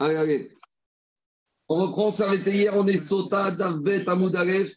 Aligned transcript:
Allez, 0.00 0.16
allez. 0.16 0.50
On 1.68 1.82
reprend, 1.82 2.08
on 2.08 2.12
s'arrêtait 2.12 2.54
hier, 2.54 2.72
on 2.74 2.86
est 2.86 2.96
Sota, 2.96 3.50
Davbet, 3.50 4.08
Amoudalef. 4.08 4.74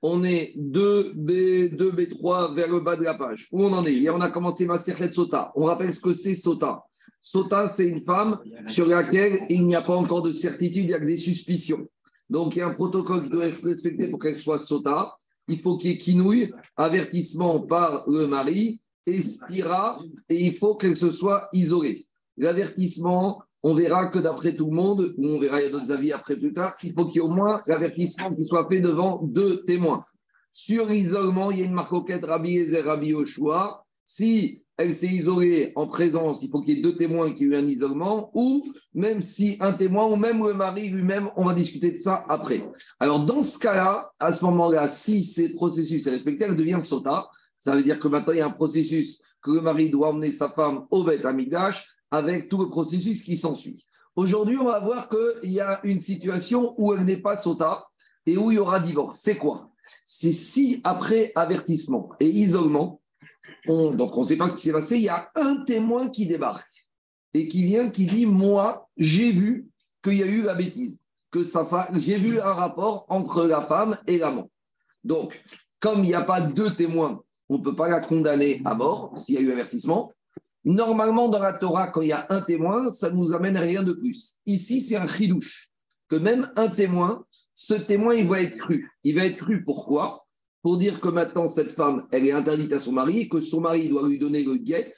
On 0.00 0.22
est 0.22 0.54
2B, 0.56 1.76
2B3 1.76 2.54
vers 2.54 2.68
le 2.68 2.78
bas 2.78 2.94
de 2.94 3.02
la 3.02 3.14
page. 3.14 3.48
Où 3.50 3.64
on 3.64 3.72
en 3.72 3.84
est? 3.84 3.94
Hier, 3.94 4.14
on 4.14 4.20
a 4.20 4.30
commencé 4.30 4.66
Maserhet 4.66 5.12
Sota. 5.12 5.50
On 5.56 5.64
rappelle 5.64 5.92
ce 5.92 6.00
que 6.00 6.12
c'est 6.12 6.36
Sota. 6.36 6.84
Sota, 7.20 7.66
c'est 7.66 7.88
une 7.88 8.04
femme 8.04 8.38
sur 8.68 8.86
laquelle 8.86 9.40
il 9.50 9.66
n'y 9.66 9.74
a 9.74 9.82
pas 9.82 9.96
encore 9.96 10.22
de 10.22 10.32
certitude, 10.32 10.84
il 10.84 10.90
y 10.90 10.94
a 10.94 11.00
que 11.00 11.04
des 11.04 11.16
suspicions. 11.16 11.88
Donc, 12.30 12.54
il 12.54 12.60
y 12.60 12.62
a 12.62 12.68
un 12.68 12.74
protocole 12.74 13.24
qui 13.24 13.30
doit 13.30 13.46
être 13.46 13.66
respecté 13.66 14.06
pour 14.06 14.20
qu'elle 14.20 14.36
soit 14.36 14.56
Sota. 14.56 15.16
Il 15.48 15.60
faut 15.60 15.76
qu'il 15.76 15.90
y 15.90 15.94
ait 15.94 15.98
quinouille, 15.98 16.52
avertissement 16.76 17.58
par 17.58 18.08
le 18.08 18.28
mari, 18.28 18.80
et 19.04 19.20
stira, 19.20 19.98
et 20.28 20.46
il 20.46 20.56
faut 20.58 20.76
qu'elle 20.76 20.94
se 20.94 21.10
soit 21.10 21.48
isolée. 21.52 22.06
L'avertissement, 22.36 23.42
on 23.62 23.74
verra 23.74 24.06
que 24.06 24.18
d'après 24.18 24.54
tout 24.54 24.66
le 24.66 24.76
monde, 24.76 25.14
ou 25.16 25.26
on 25.26 25.38
verra, 25.38 25.60
il 25.60 25.64
y 25.64 25.66
a 25.66 25.70
d'autres 25.70 25.92
avis 25.92 26.12
après 26.12 26.36
plus 26.36 26.52
tard, 26.52 26.76
il 26.82 26.92
faut 26.92 27.06
qu'il 27.06 27.16
y 27.16 27.18
ait 27.18 27.28
au 27.28 27.30
moins 27.30 27.60
l'avertissement 27.66 28.30
qui 28.30 28.44
soit 28.44 28.66
fait 28.68 28.80
devant 28.80 29.22
deux 29.22 29.62
témoins. 29.64 30.02
Sur 30.50 30.86
l'isolement, 30.86 31.50
il 31.50 31.58
y 31.58 31.62
a 31.62 31.66
une 31.66 31.74
marcoquette 31.74 32.24
Rabbi 32.24 32.56
Ezer, 32.56 32.84
Rabbi 32.84 33.14
Oshua. 33.14 33.84
Si 34.04 34.62
elle 34.76 34.94
s'est 34.94 35.08
isolée 35.08 35.72
en 35.76 35.86
présence, 35.86 36.42
il 36.42 36.50
faut 36.50 36.62
qu'il 36.62 36.76
y 36.76 36.78
ait 36.78 36.82
deux 36.82 36.96
témoins 36.96 37.32
qui 37.32 37.44
aient 37.44 37.48
eu 37.48 37.54
un 37.54 37.66
isolement, 37.66 38.30
ou 38.34 38.64
même 38.94 39.20
si 39.20 39.56
un 39.60 39.74
témoin, 39.74 40.06
ou 40.06 40.16
même 40.16 40.42
le 40.42 40.54
mari 40.54 40.88
lui-même, 40.88 41.30
on 41.36 41.44
va 41.44 41.54
discuter 41.54 41.92
de 41.92 41.98
ça 41.98 42.24
après. 42.28 42.66
Alors, 42.98 43.24
dans 43.24 43.42
ce 43.42 43.58
cas-là, 43.58 44.10
à 44.18 44.32
ce 44.32 44.44
moment-là, 44.46 44.88
si 44.88 45.22
ce 45.22 45.54
processus 45.54 46.06
est 46.06 46.10
respecté, 46.10 46.46
elle 46.46 46.56
devient 46.56 46.78
sota. 46.80 47.28
Ça 47.58 47.76
veut 47.76 47.82
dire 47.82 47.98
que 47.98 48.08
maintenant, 48.08 48.32
il 48.32 48.38
y 48.38 48.42
a 48.42 48.46
un 48.46 48.50
processus 48.50 49.20
que 49.42 49.50
le 49.50 49.60
mari 49.60 49.90
doit 49.90 50.08
emmener 50.08 50.30
sa 50.30 50.48
femme 50.48 50.86
au 50.90 51.04
Beth 51.04 51.24
Amidash 51.26 51.86
avec 52.10 52.48
tout 52.48 52.58
le 52.58 52.68
processus 52.68 53.22
qui 53.22 53.36
s'ensuit. 53.36 53.86
Aujourd'hui, 54.16 54.56
on 54.56 54.64
va 54.64 54.80
voir 54.80 55.08
qu'il 55.08 55.52
y 55.52 55.60
a 55.60 55.80
une 55.84 56.00
situation 56.00 56.74
où 56.78 56.92
elle 56.92 57.04
n'est 57.04 57.16
pas 57.16 57.36
sota 57.36 57.86
et 58.26 58.36
où 58.36 58.50
il 58.50 58.56
y 58.56 58.58
aura 58.58 58.80
divorce. 58.80 59.18
C'est 59.18 59.36
quoi? 59.36 59.70
C'est 60.06 60.32
si 60.32 60.80
après 60.84 61.32
avertissement 61.34 62.10
et 62.20 62.28
isolement, 62.28 63.00
on, 63.68 63.92
donc 63.92 64.16
on 64.16 64.20
ne 64.20 64.26
sait 64.26 64.36
pas 64.36 64.48
ce 64.48 64.56
qui 64.56 64.62
s'est 64.62 64.72
passé, 64.72 64.96
il 64.96 65.02
y 65.02 65.08
a 65.08 65.30
un 65.34 65.64
témoin 65.64 66.08
qui 66.08 66.26
débarque 66.26 66.66
et 67.34 67.48
qui 67.48 67.64
vient, 67.64 67.90
qui 67.90 68.06
dit, 68.06 68.26
moi, 68.26 68.88
j'ai 68.96 69.32
vu 69.32 69.68
qu'il 70.02 70.14
y 70.14 70.22
a 70.22 70.26
eu 70.26 70.42
la 70.42 70.54
bêtise, 70.54 71.04
que 71.30 71.44
femme, 71.44 71.98
j'ai 72.00 72.16
vu 72.16 72.40
un 72.40 72.52
rapport 72.52 73.06
entre 73.08 73.44
la 73.46 73.62
femme 73.62 73.98
et 74.06 74.18
l'amant. 74.18 74.50
Donc, 75.04 75.42
comme 75.78 76.00
il 76.00 76.08
n'y 76.08 76.14
a 76.14 76.22
pas 76.22 76.40
deux 76.40 76.70
témoins, 76.70 77.22
on 77.48 77.58
ne 77.58 77.62
peut 77.62 77.76
pas 77.76 77.88
la 77.88 78.00
condamner 78.00 78.60
à 78.64 78.74
mort 78.74 79.14
s'il 79.18 79.36
y 79.36 79.38
a 79.38 79.40
eu 79.40 79.50
avertissement. 79.50 80.12
Normalement, 80.64 81.28
dans 81.28 81.38
la 81.38 81.54
Torah, 81.54 81.88
quand 81.88 82.02
il 82.02 82.08
y 82.08 82.12
a 82.12 82.26
un 82.28 82.42
témoin, 82.42 82.90
ça 82.90 83.10
ne 83.10 83.16
nous 83.16 83.32
amène 83.32 83.56
rien 83.56 83.82
de 83.82 83.92
plus. 83.92 84.36
Ici, 84.46 84.80
c'est 84.80 84.96
un 84.96 85.08
chidouche, 85.08 85.70
que 86.08 86.16
même 86.16 86.52
un 86.56 86.68
témoin, 86.68 87.24
ce 87.54 87.74
témoin, 87.74 88.14
il 88.14 88.28
va 88.28 88.42
être 88.42 88.56
cru. 88.56 88.90
Il 89.04 89.16
va 89.16 89.24
être 89.24 89.38
cru 89.38 89.64
pourquoi? 89.64 90.26
Pour 90.62 90.76
dire 90.76 91.00
que 91.00 91.08
maintenant, 91.08 91.48
cette 91.48 91.70
femme, 91.70 92.06
elle 92.10 92.26
est 92.26 92.32
interdite 92.32 92.72
à 92.72 92.80
son 92.80 92.92
mari, 92.92 93.28
que 93.28 93.40
son 93.40 93.60
mari 93.62 93.88
doit 93.88 94.06
lui 94.06 94.18
donner 94.18 94.44
le 94.44 94.56
guet 94.56 94.92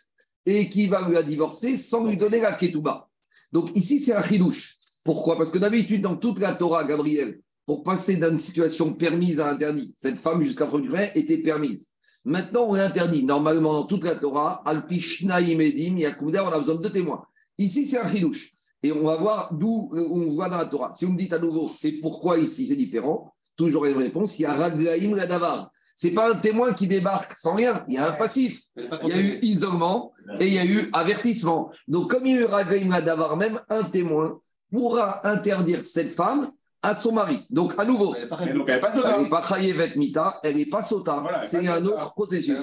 et 0.44 0.68
qu'il 0.68 0.90
va 0.90 1.06
lui 1.06 1.14
la 1.14 1.22
divorcer 1.22 1.76
sans 1.76 2.06
lui 2.06 2.16
donner 2.16 2.40
la 2.40 2.54
ketouba. 2.54 3.08
Donc 3.52 3.70
ici, 3.76 4.00
c'est 4.00 4.14
un 4.14 4.22
chidouche. 4.22 4.76
Pourquoi? 5.04 5.36
Parce 5.36 5.50
que 5.50 5.58
d'habitude, 5.58 6.02
dans 6.02 6.16
toute 6.16 6.40
la 6.40 6.54
Torah, 6.54 6.84
Gabriel, 6.84 7.40
pour 7.66 7.84
passer 7.84 8.16
d'une 8.16 8.40
situation 8.40 8.92
permise 8.92 9.38
à 9.38 9.50
interdit, 9.50 9.92
cette 9.96 10.18
femme, 10.18 10.42
jusqu'à 10.42 10.66
preuve 10.66 10.84
était 11.14 11.38
permise. 11.38 11.91
Maintenant, 12.24 12.66
on 12.68 12.74
l'interdit. 12.74 13.24
Normalement, 13.24 13.72
dans 13.72 13.86
toute 13.86 14.04
la 14.04 14.14
Torah, 14.14 14.62
Alpishna 14.64 15.40
Imedim, 15.40 15.98
Yakuda, 15.98 16.44
on 16.44 16.52
a 16.52 16.58
besoin 16.58 16.76
de 16.76 16.82
deux 16.82 16.92
témoins. 16.92 17.24
Ici, 17.58 17.86
c'est 17.86 17.98
un 17.98 18.08
chidouche. 18.08 18.50
Et 18.82 18.92
on 18.92 19.04
va 19.04 19.16
voir 19.16 19.54
d'où 19.54 19.90
on 19.92 20.32
voit 20.32 20.48
dans 20.48 20.56
la 20.56 20.66
Torah. 20.66 20.92
Si 20.92 21.06
on 21.06 21.10
me 21.10 21.18
dit 21.18 21.28
à 21.32 21.38
nouveau, 21.38 21.70
c'est 21.78 21.92
pourquoi 21.92 22.38
ici 22.38 22.66
c'est 22.66 22.76
différent, 22.76 23.32
toujours 23.56 23.84
une 23.86 23.96
réponse, 23.96 24.38
il 24.38 24.42
y 24.42 24.44
a 24.44 24.54
Raglaim 24.54 25.16
Radavar. 25.16 25.70
Ce 25.94 26.06
n'est 26.06 26.14
pas 26.14 26.32
un 26.32 26.36
témoin 26.36 26.72
qui 26.72 26.88
débarque 26.88 27.34
sans 27.36 27.54
rien, 27.54 27.84
il 27.86 27.94
y 27.94 27.98
a 27.98 28.08
un 28.08 28.12
passif. 28.14 28.62
Il 28.76 29.08
y 29.08 29.12
a 29.12 29.20
eu 29.20 29.38
isolement 29.42 30.12
et 30.40 30.46
il 30.46 30.54
y 30.54 30.58
a 30.58 30.64
eu 30.64 30.90
avertissement. 30.92 31.70
Donc, 31.86 32.10
comme 32.10 32.26
il 32.26 32.34
y 32.34 32.38
a 32.38 32.40
eu 32.40 32.44
Raglaim 32.44 32.90
Radavar, 32.90 33.36
même 33.36 33.60
un 33.68 33.84
témoin 33.84 34.40
pourra 34.72 35.24
interdire 35.28 35.84
cette 35.84 36.10
femme 36.10 36.50
à 36.82 36.94
son 36.94 37.12
mari. 37.12 37.46
Donc, 37.48 37.74
à 37.78 37.84
nouveau, 37.84 38.14
elle 38.14 38.22
n'est 38.22 38.80
pas 38.80 38.92
sota. 38.92 39.16
Elle 39.16 39.22
n'est 39.22 39.30
pas 39.30 39.42
chayevet 39.42 39.92
mita, 39.96 40.40
elle 40.42 40.56
n'est 40.56 40.66
pas 40.66 40.82
sota. 40.82 41.40
c'est 41.42 41.66
un 41.66 41.84
autre 41.86 42.12
processus. 42.12 42.58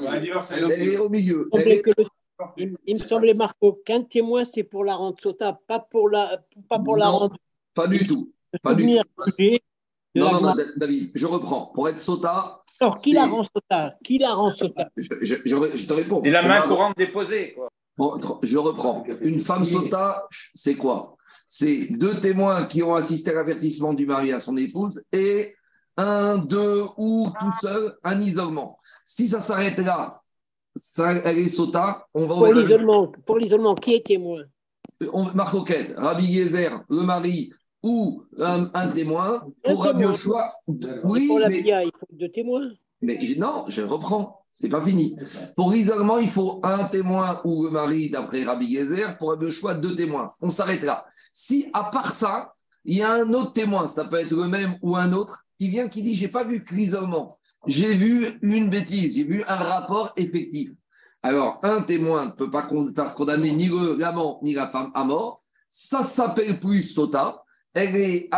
Elle 0.51 0.71
est 0.71 0.97
au 0.97 1.09
milieu. 1.09 1.49
Il, 2.57 2.77
me 2.87 2.95
semblait, 2.99 3.33
Marco, 3.33 3.81
qu'un 3.85 4.03
témoin, 4.03 4.45
c'est 4.45 4.63
pour 4.63 4.85
la 4.85 4.95
rendre 4.95 5.17
sota, 5.21 5.59
pas 5.67 5.79
pour 5.79 6.09
la, 6.09 6.41
pas 6.69 6.79
pour 6.79 6.95
la 6.95 7.09
rendre. 7.09 7.35
Pas 7.73 7.87
du 7.87 8.07
tout. 8.07 8.31
Pas 8.61 8.75
du 8.75 8.85
tout. 8.85 9.57
Non, 10.15 10.41
non, 10.41 10.55
David, 10.77 11.11
je 11.13 11.25
reprends. 11.25 11.67
Pour 11.67 11.87
être 11.87 11.99
sota. 11.99 12.63
Alors, 12.79 12.95
qui 12.95 13.11
la 13.11 13.25
rend 13.25 13.43
sota 13.43 13.95
Qui 14.03 14.17
la 14.17 14.33
rend 14.33 14.51
sota 14.51 14.89
je, 14.97 15.07
je, 15.21 15.35
je, 15.45 15.85
te 15.85 15.93
réponds. 15.93 16.21
C'est 16.23 16.31
la 16.31 16.41
main 16.41 16.61
courante 16.61 16.97
déposée. 16.97 17.53
Quoi. 17.53 17.69
Je 18.43 18.57
reprends. 18.57 19.03
Une 19.21 19.39
femme 19.39 19.65
sota, 19.65 20.27
c'est 20.53 20.75
quoi? 20.75 21.17
C'est 21.47 21.87
deux 21.91 22.19
témoins 22.19 22.65
qui 22.65 22.81
ont 22.83 22.93
assisté 22.93 23.31
à 23.31 23.33
l'avertissement 23.33 23.93
du 23.93 24.05
mari 24.05 24.31
à 24.31 24.39
son 24.39 24.55
épouse 24.57 25.03
et 25.11 25.55
un, 25.97 26.37
deux 26.37 26.85
ou 26.97 27.29
tout 27.39 27.53
seul, 27.61 27.97
un 28.03 28.19
isolement. 28.19 28.77
Si 29.03 29.27
ça 29.27 29.41
s'arrête 29.41 29.77
là, 29.79 30.21
ça, 30.75 31.11
elle 31.11 31.39
est 31.39 31.49
sota, 31.49 32.05
on 32.13 32.25
va... 32.25 32.35
Pour 32.35 32.53
l'isolement, 32.53 33.11
pour 33.25 33.37
l'isolement, 33.37 33.75
qui 33.75 33.95
est 33.95 34.05
témoin? 34.05 34.43
On, 35.11 35.25
Marcoquette, 35.33 35.93
Rabbi 35.97 36.25
Yezer, 36.25 36.83
le 36.89 37.01
mari 37.01 37.51
ou 37.83 38.23
un, 38.37 38.69
un 38.73 38.87
témoin. 38.89 39.45
Pour 39.63 39.83
Rabbi 39.83 40.03
Yoshua, 40.03 40.53
oui, 41.03 41.27
pour 41.27 41.39
la 41.39 41.49
mais, 41.49 41.59
il 41.59 41.91
faut 41.97 42.07
deux 42.11 42.29
témoins. 42.29 42.69
Mais 43.01 43.17
non, 43.37 43.65
je 43.67 43.81
reprends. 43.81 44.45
C'est 44.59 44.67
pas 44.67 44.81
fini. 44.81 45.15
Pour 45.55 45.71
l'isolement, 45.71 46.17
il 46.17 46.29
faut 46.29 46.59
un 46.63 46.83
témoin 46.83 47.39
ou 47.45 47.63
le 47.63 47.71
mari, 47.71 48.09
d'après 48.09 48.43
Rabbi 48.43 48.65
Yezer. 48.65 49.17
Pour 49.17 49.29
Rabbi 49.29 49.45
Yoshua, 49.45 49.75
deux 49.75 49.95
témoins. 49.95 50.33
On 50.41 50.49
s'arrête 50.49 50.81
là. 50.81 51.05
Si 51.31 51.67
à 51.71 51.85
part 51.85 52.11
ça, 52.11 52.53
il 52.83 52.97
y 52.97 53.01
a 53.01 53.13
un 53.13 53.33
autre 53.33 53.53
témoin, 53.53 53.87
ça 53.87 54.03
peut 54.03 54.17
être 54.17 54.31
le 54.31 54.49
même 54.49 54.75
ou 54.81 54.97
un 54.97 55.13
autre, 55.13 55.45
qui 55.57 55.69
vient 55.69 55.87
qui 55.87 56.03
dit 56.03 56.13
j'ai 56.13 56.27
pas 56.27 56.43
vu 56.43 56.65
l'isolement, 56.71 57.37
j'ai 57.67 57.93
vu 57.93 58.37
une 58.41 58.69
bêtise, 58.69 59.15
j'ai 59.15 59.23
vu 59.23 59.43
un 59.47 59.55
rapport 59.55 60.11
effectif. 60.17 60.71
Alors, 61.23 61.59
un 61.63 61.81
témoin 61.81 62.25
ne 62.25 62.31
peut 62.31 62.51
pas 62.51 62.67
faire 62.93 63.15
condamner 63.15 63.53
ni 63.53 63.69
l'amant 63.97 64.41
ni 64.43 64.53
la 64.53 64.67
femme 64.67 64.91
à 64.93 65.05
mort. 65.05 65.41
Ça 65.69 66.03
s'appelle 66.03 66.59
plus 66.59 66.83
sota. 66.83 67.43
Elle 67.79 67.95
est 67.95 68.29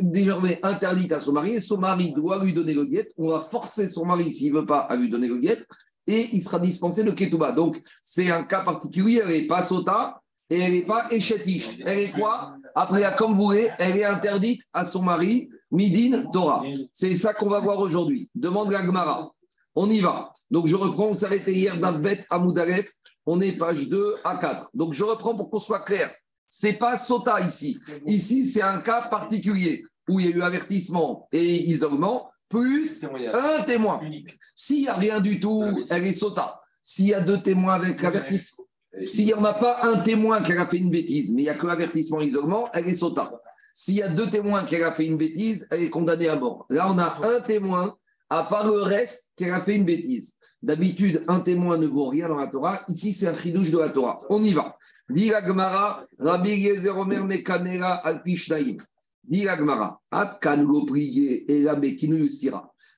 désormais 0.00 0.58
interdite 0.64 1.12
à 1.12 1.20
son 1.20 1.32
mari 1.32 1.52
et 1.52 1.60
son 1.60 1.78
mari 1.78 2.12
doit 2.12 2.42
lui 2.42 2.52
donner 2.52 2.74
le 2.74 2.84
guet. 2.84 3.12
On 3.16 3.28
va 3.28 3.38
forcer 3.38 3.86
son 3.86 4.04
mari, 4.04 4.32
s'il 4.32 4.52
ne 4.52 4.58
veut 4.58 4.66
pas, 4.66 4.80
à 4.80 4.96
lui 4.96 5.08
donner 5.08 5.28
le 5.28 5.38
guet 5.38 5.60
et 6.08 6.28
il 6.32 6.42
sera 6.42 6.58
dispensé 6.58 7.04
de 7.04 7.12
ketouba. 7.12 7.52
Donc, 7.52 7.80
c'est 8.02 8.30
un 8.32 8.42
cas 8.42 8.64
particulier. 8.64 9.20
Elle 9.22 9.28
n'est 9.28 9.46
pas 9.46 9.62
sota, 9.62 10.20
et 10.48 10.58
elle 10.58 10.72
n'est 10.72 10.82
pas 10.82 11.06
échetiche. 11.12 11.78
Elle 11.86 11.98
est 11.98 12.10
quoi? 12.10 12.56
Après, 12.74 13.02
comme 13.16 13.34
vous 13.34 13.44
voulez, 13.44 13.70
elle 13.78 13.96
est 13.96 14.04
interdite 14.04 14.62
à 14.72 14.84
son 14.84 15.02
mari, 15.02 15.48
Midin 15.70 16.24
Torah. 16.32 16.64
C'est 16.90 17.14
ça 17.14 17.32
qu'on 17.32 17.48
va 17.48 17.60
voir 17.60 17.78
aujourd'hui. 17.78 18.28
Demande 18.34 18.72
la 18.72 18.84
Gemara. 18.84 19.30
On 19.76 19.88
y 19.88 20.00
va. 20.00 20.32
Donc, 20.50 20.66
je 20.66 20.74
reprends. 20.74 21.10
On 21.10 21.14
s'arrêtait 21.14 21.52
hier 21.52 21.78
d'Abet 21.78 22.24
à. 22.28 22.42
On 23.26 23.40
est 23.40 23.52
page 23.52 23.88
2 23.88 24.16
à 24.24 24.36
4. 24.36 24.70
Donc, 24.74 24.94
je 24.94 25.04
reprends 25.04 25.36
pour 25.36 25.48
qu'on 25.48 25.60
soit 25.60 25.84
clair. 25.84 26.12
C'est 26.52 26.72
pas 26.72 26.96
Sota 26.96 27.40
ici. 27.40 27.78
Ici, 28.06 28.44
c'est 28.44 28.60
un 28.62 28.80
cas 28.80 29.02
particulier 29.02 29.84
où 30.08 30.18
il 30.18 30.26
y 30.26 30.32
a 30.32 30.36
eu 30.36 30.42
avertissement 30.42 31.28
et 31.30 31.70
isolement, 31.70 32.28
plus 32.48 33.04
un 33.32 33.62
témoin. 33.62 34.00
S'il 34.56 34.80
n'y 34.80 34.88
a 34.88 34.94
rien 34.94 35.20
du 35.20 35.38
tout, 35.38 35.62
elle 35.88 36.04
est 36.04 36.12
Sota. 36.12 36.60
S'il 36.82 37.06
y 37.06 37.14
a 37.14 37.20
deux 37.20 37.40
témoins 37.40 37.74
avec 37.74 38.02
avertissement, 38.02 38.64
s'il 38.98 39.26
n'y 39.26 39.34
en 39.34 39.44
a 39.44 39.54
pas 39.54 39.84
un 39.84 39.98
témoin 39.98 40.42
qui 40.42 40.52
a 40.52 40.66
fait 40.66 40.78
une 40.78 40.90
bêtise, 40.90 41.32
mais 41.32 41.42
il 41.42 41.44
n'y 41.44 41.50
a 41.50 41.54
que 41.54 41.66
avertissement 41.68 42.20
isolement, 42.20 42.68
elle 42.72 42.88
est 42.88 42.94
sota. 42.94 43.30
S'il 43.72 43.94
y 43.94 44.02
a 44.02 44.08
deux 44.08 44.28
témoins 44.28 44.64
qui 44.64 44.76
a 44.76 44.92
fait 44.92 45.06
une 45.06 45.16
bêtise, 45.16 45.68
elle 45.70 45.84
est 45.84 45.90
condamnée 45.90 46.28
à 46.28 46.36
mort. 46.36 46.66
Là, 46.68 46.90
on 46.90 46.98
a 46.98 47.20
un 47.22 47.40
témoin, 47.40 47.96
à 48.28 48.44
part 48.44 48.66
le 48.66 48.82
reste, 48.82 49.30
qui 49.36 49.44
a 49.44 49.60
fait 49.60 49.76
une 49.76 49.84
bêtise. 49.84 50.34
D'habitude, 50.62 51.24
un 51.28 51.40
témoin 51.40 51.78
ne 51.78 51.86
vaut 51.86 52.08
rien 52.08 52.28
dans 52.28 52.36
la 52.36 52.48
Torah. 52.48 52.84
Ici, 52.88 53.14
c'est 53.14 53.28
un 53.28 53.34
chidouche 53.34 53.70
de 53.70 53.78
la 53.78 53.90
Torah. 53.90 54.20
On 54.28 54.42
y 54.42 54.52
va. 54.52 54.76
Dit 55.10 55.30
la 55.30 55.44
Gemara, 55.44 56.06
Rabbi 56.18 56.50
Yezer 56.50 56.96
Omer 56.96 57.24
Mekanera 57.24 57.94
Alpishnaim. 57.96 58.76
Dit 59.24 59.44
la 59.44 59.56
Gemara, 59.56 60.00
Atkan 60.10 60.62
lo 60.62 60.84
priye 60.84 61.44
et 61.48 61.62
la 61.62 61.78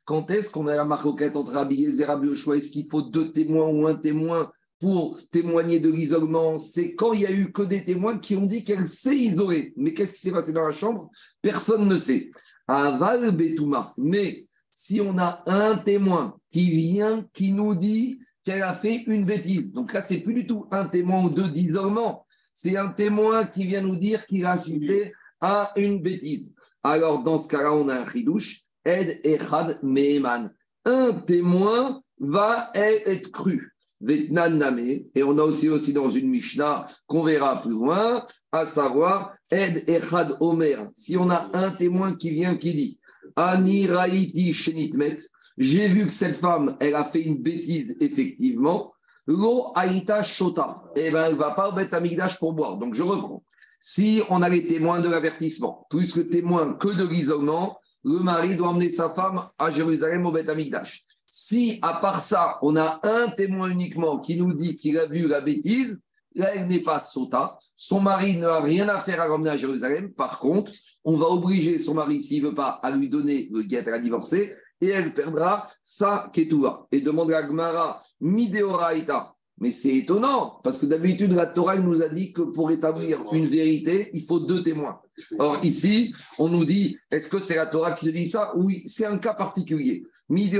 Quand 0.05 0.31
est-ce 0.31 0.51
qu'on 0.51 0.67
a 0.67 0.77
la 0.77 0.85
marcoquette 0.85 1.37
entre 1.37 1.53
Rabbi 1.53 1.77
Yezer 1.77 2.05
et 2.05 2.07
Rabbi 2.13 2.29
Est-ce 2.29 2.71
qu'il 2.71 2.87
faut 2.91 3.03
deux 3.03 3.33
témoins 3.33 3.69
ou 3.69 3.87
un 3.87 3.95
témoin 3.95 4.53
pour 4.79 5.21
témoigner 5.31 5.79
de 5.79 5.89
l'isolement, 5.89 6.59
c'est 6.59 6.97
quand 6.97 7.13
il 7.13 7.21
y 7.21 7.27
a 7.27 7.31
eu 7.31 7.53
que 7.53 7.63
des 7.63 7.85
témoins 7.85 8.19
qui 8.19 8.35
ont 8.35 8.47
dit 8.47 8.65
qu'elle 8.65 8.89
s'est 8.89 9.15
isolée. 9.15 9.73
Mais 9.77 9.95
qu'est-ce 9.95 10.15
qui 10.15 10.21
s'est 10.21 10.33
passé 10.33 10.53
dans 10.53 10.67
la 10.67 10.73
chambre? 10.73 11.09
Personne 11.41 11.87
ne 11.87 11.97
sait. 11.99 12.31
Aval 12.67 13.31
Betouma. 13.31 13.95
Mais 13.97 14.49
si 14.73 15.01
on 15.01 15.17
a 15.19 15.45
un 15.47 15.79
témoin 15.79 16.37
qui 16.51 16.69
vient, 16.69 17.25
qui 17.33 17.53
nous 17.53 17.77
dit 17.77 18.19
qu'elle 18.45 18.63
a 18.63 18.73
fait 18.73 19.05
une 19.07 19.25
bêtise, 19.25 19.73
donc 19.73 19.93
là, 19.93 20.03
c'est 20.03 20.19
plus 20.19 20.35
du 20.35 20.47
tout 20.47 20.67
un 20.71 20.87
témoin 20.87 21.25
ou 21.25 21.31
deux 21.31 21.49
d'isolement, 21.49 22.27
C'est 22.55 22.77
un 22.77 22.93
témoin 22.93 23.47
qui 23.47 23.67
vient 23.67 23.81
nous 23.81 23.97
dire 23.97 24.27
qu'il 24.27 24.45
a 24.45 24.53
assisté 24.53 25.15
à 25.41 25.73
une 25.77 26.03
bêtise. 26.03 26.53
Alors, 26.83 27.23
dans 27.23 27.39
ce 27.39 27.49
cas-là, 27.49 27.73
on 27.73 27.89
a 27.89 28.01
un 28.01 28.11
chidouche, 28.11 28.63
Ed 28.85 29.21
Echad 29.25 29.79
Meheman. 29.83 30.51
Un 30.85 31.13
témoin 31.13 32.03
va 32.19 32.71
être 32.75 33.31
cru. 33.31 33.73
Et 34.09 35.23
on 35.23 35.39
a 35.39 35.45
aussi, 35.45 35.69
aussi 35.69 35.93
dans 35.93 36.11
une 36.11 36.29
Mishnah 36.29 36.89
qu'on 37.07 37.23
verra 37.23 37.61
plus 37.63 37.71
loin, 37.71 38.27
à 38.51 38.67
savoir 38.67 39.35
Ed 39.51 39.89
Echad 39.89 40.37
Omer. 40.41 40.89
Si 40.93 41.17
on 41.17 41.31
a 41.31 41.51
un 41.53 41.71
témoin 41.71 42.17
qui 42.17 42.31
vient 42.31 42.57
qui 42.57 42.75
dit 42.75 42.99
Ani 43.37 43.87
Raiti 43.87 44.53
Shenitmet, 44.53 45.19
j'ai 45.59 45.89
vu 45.89 46.07
que 46.07 46.13
cette 46.13 46.37
femme, 46.37 46.77
elle 46.81 46.95
a 46.95 47.05
fait 47.05 47.23
une 47.23 47.43
bêtise 47.43 47.97
effectivement. 48.01 48.93
Lo 49.27 49.73
Aïta 49.75 50.23
Shota. 50.23 50.83
Eh 50.97 51.11
bien, 51.11 51.27
elle 51.27 51.35
ne 51.35 51.39
va 51.39 51.53
pas 51.53 51.71
au 51.71 51.73
Beth 51.73 51.93
Amigdash 51.95 52.39
pour 52.39 52.53
boire. 52.53 52.79
Donc, 52.79 52.95
je 52.95 53.03
reprends. 53.03 53.43
Si 53.79 54.23
on 54.31 54.43
a 54.43 54.49
les 54.49 54.67
témoins 54.67 55.01
de 55.01 55.09
l'avertissement, 55.09 55.87
plus 55.91 56.17
le 56.17 56.29
témoin 56.29 56.75
que 56.75 56.89
de 56.89 57.07
l'isolement, 57.07 57.79
le 58.05 58.19
mari 58.19 58.57
doit 58.57 58.69
emmener 58.69 58.91
sa 58.91 59.11
femme 59.11 59.49
à 59.59 59.71
Jérusalem 59.71 60.27
au 60.27 60.33
Beth 60.33 60.49
Amigdash. 60.49 61.05
Si, 61.25 61.79
à 61.83 61.95
part 61.95 62.21
ça, 62.21 62.59
on 62.63 62.77
a 62.77 63.01
un 63.05 63.29
témoin 63.31 63.69
uniquement 63.71 64.19
qui 64.19 64.37
nous 64.37 64.53
dit 64.53 64.77
qu'il 64.77 64.99
a 64.99 65.07
vu 65.07 65.29
la 65.29 65.41
bêtise, 65.41 66.01
là, 66.35 66.55
elle 66.55 66.67
n'est 66.67 66.81
pas 66.81 67.01
sota. 67.01 67.57
Son 67.77 68.01
mari 68.01 68.37
n'a 68.37 68.61
rien 68.61 68.89
à 68.89 68.99
faire 68.99 69.21
à 69.21 69.29
ramener 69.29 69.51
à 69.51 69.57
Jérusalem. 69.57 70.13
Par 70.13 70.41
contre, 70.41 70.73
on 71.05 71.17
va 71.17 71.27
obliger 71.27 71.79
son 71.79 71.95
mari, 71.95 72.21
s'il 72.21 72.43
ne 72.43 72.49
veut 72.49 72.55
pas, 72.55 72.81
à 72.83 72.91
lui 72.91 73.09
donner 73.09 73.49
le 73.53 73.63
guet 73.63 73.89
à 73.89 73.99
divorcer 73.99 74.55
et 74.83 74.89
elle 74.89 75.15
perdra 75.15 75.71
sa 75.83 76.29
ketouva. 76.35 76.87
Et 76.93 77.01
demande 77.01 77.33
à 77.33 77.43
Gmara, 77.43 78.03
mideoraita. 78.21 79.35
Mais 79.59 79.71
c'est 79.71 79.95
étonnant, 79.95 80.61
parce 80.65 80.79
que 80.79 80.87
d'habitude, 80.87 81.33
la 81.33 81.47
Torah 81.47 81.79
nous 81.79 82.03
a 82.03 82.09
dit 82.09 82.33
que 82.33 82.43
pour 82.43 82.73
établir 82.73 83.25
une 83.33 83.47
vérité, 83.47 84.11
il 84.13 84.23
faut 84.23 84.41
deux 84.41 84.63
témoins. 84.65 85.01
Or, 85.39 85.59
ici, 85.63 86.13
on 86.39 86.49
nous 86.49 86.65
dit, 86.65 86.99
est-ce 87.11 87.29
que 87.29 87.39
c'est 87.39 87.55
la 87.55 87.67
Torah 87.67 87.93
qui 87.93 88.11
dit 88.11 88.27
ça? 88.27 88.53
Oui, 88.57 88.83
c'est 88.87 89.07
un 89.07 89.19
cas 89.19 89.35
particulier. 89.35 90.05
Et 90.35 90.59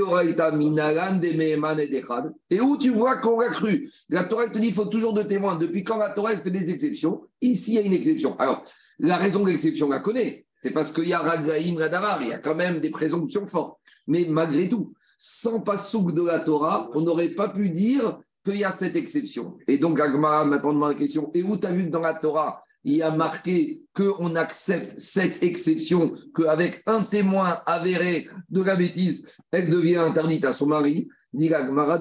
où 2.61 2.77
tu 2.77 2.91
vois 2.91 3.17
qu'on 3.17 3.39
l'a 3.39 3.49
cru? 3.49 3.91
La 4.07 4.23
Torah 4.23 4.47
te 4.47 4.57
dit 4.59 4.67
qu'il 4.67 4.73
faut 4.73 4.85
toujours 4.85 5.13
deux 5.13 5.27
témoins. 5.27 5.57
Depuis 5.57 5.83
quand 5.83 5.97
la 5.97 6.11
Torah 6.11 6.37
fait 6.37 6.51
des 6.51 6.69
exceptions? 6.69 7.23
Ici, 7.41 7.71
il 7.71 7.75
y 7.75 7.79
a 7.79 7.81
une 7.81 7.93
exception. 7.93 8.37
Alors, 8.37 8.63
la 8.99 9.17
raison 9.17 9.43
de 9.43 9.49
l'exception, 9.49 9.87
on 9.87 9.89
la 9.89 9.99
connaît. 9.99 10.45
C'est 10.63 10.71
parce 10.71 10.93
qu'il 10.93 11.09
y 11.09 11.13
a 11.13 11.19
Ragaïm, 11.19 11.77
Radavar, 11.77 12.21
il 12.21 12.29
y 12.29 12.31
a 12.31 12.39
quand 12.39 12.55
même 12.55 12.79
des 12.79 12.89
présomptions 12.89 13.45
fortes. 13.47 13.77
Mais 14.07 14.25
malgré 14.29 14.69
tout, 14.69 14.93
sans 15.17 15.59
passouk 15.59 16.13
de 16.13 16.21
la 16.21 16.39
Torah, 16.39 16.89
on 16.93 17.01
n'aurait 17.01 17.31
pas 17.35 17.49
pu 17.49 17.69
dire 17.69 18.17
qu'il 18.45 18.55
y 18.55 18.63
a 18.63 18.71
cette 18.71 18.95
exception. 18.95 19.57
Et 19.67 19.77
donc, 19.77 19.99
Agmara 19.99 20.45
maintenant 20.45 20.71
demande 20.71 20.93
la 20.93 20.97
question 20.97 21.31
et 21.33 21.43
où 21.43 21.57
tu 21.57 21.67
as 21.67 21.73
vu 21.73 21.87
que 21.87 21.89
dans 21.89 21.99
la 21.99 22.13
Torah, 22.13 22.63
il 22.85 22.95
y 22.95 23.01
a 23.01 23.11
marqué 23.11 23.81
qu'on 23.93 24.37
accepte 24.37 24.97
cette 24.97 25.43
exception, 25.43 26.15
qu'avec 26.33 26.81
un 26.85 27.03
témoin 27.03 27.59
avéré 27.65 28.29
de 28.49 28.63
la 28.63 28.77
bêtise, 28.77 29.25
elle 29.51 29.69
devient 29.69 29.97
interdite 29.97 30.45
à 30.45 30.53
son 30.53 30.67
mari? 30.67 31.09
Dit 31.33 31.49
Banan. 31.49 31.97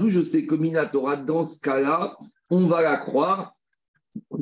D'où 0.00 0.08
je 0.08 0.22
sais 0.22 0.46
que 0.46 0.54
Minatora, 0.56 1.16
dans 1.16 1.44
ce 1.44 1.60
cas-là, 1.60 2.16
on 2.50 2.66
va 2.66 2.82
la 2.82 2.96
croire 2.96 3.52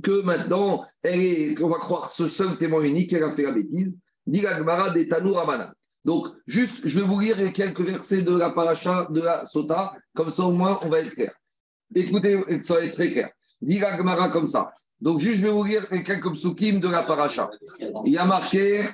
que 0.03 0.23
maintenant, 0.23 0.85
elle 1.03 1.55
qu'on 1.55 1.69
va 1.69 1.79
croire 1.79 2.09
ce 2.09 2.29
seul 2.29 2.57
témoin 2.57 2.83
unique, 2.83 3.11
qu'elle 3.11 3.25
a 3.25 3.31
fait 3.31 3.43
la 3.43 3.53
bêtise. 3.53 3.93
Dit 4.27 4.41
de 4.43 5.09
Tanoura 5.09 5.47
Banan. 5.47 5.73
Donc, 6.05 6.29
juste, 6.47 6.81
je 6.85 7.01
vais 7.01 7.07
vous 7.07 7.21
lire 7.21 7.53
quelques 7.53 7.81
versets 7.81 8.23
de 8.23 8.37
la 8.37 8.51
paracha 8.51 9.09
de 9.11 9.21
la 9.21 9.45
Sota, 9.45 9.93
comme 10.15 10.31
ça 10.31 10.45
au 10.45 10.53
moins 10.53 10.79
on 10.83 10.89
va 10.89 11.01
être 11.01 11.15
clair. 11.15 11.33
Écoutez, 11.95 12.43
ça 12.63 12.75
va 12.75 12.85
être 12.85 12.95
très 12.95 13.11
clair. 13.11 13.31
Dit 13.61 13.79
la 13.79 14.29
comme 14.29 14.47
ça. 14.47 14.73
Donc, 15.01 15.19
juste, 15.19 15.41
je 15.41 15.47
vais 15.47 15.53
vous 15.53 15.65
lire 15.65 15.89
quelques 15.89 16.33
psukim 16.33 16.81
de 16.81 16.89
la 16.89 17.03
paracha. 17.03 17.51
Il 18.05 18.13
y 18.13 18.19
a 18.19 18.25
marqué 18.25 18.89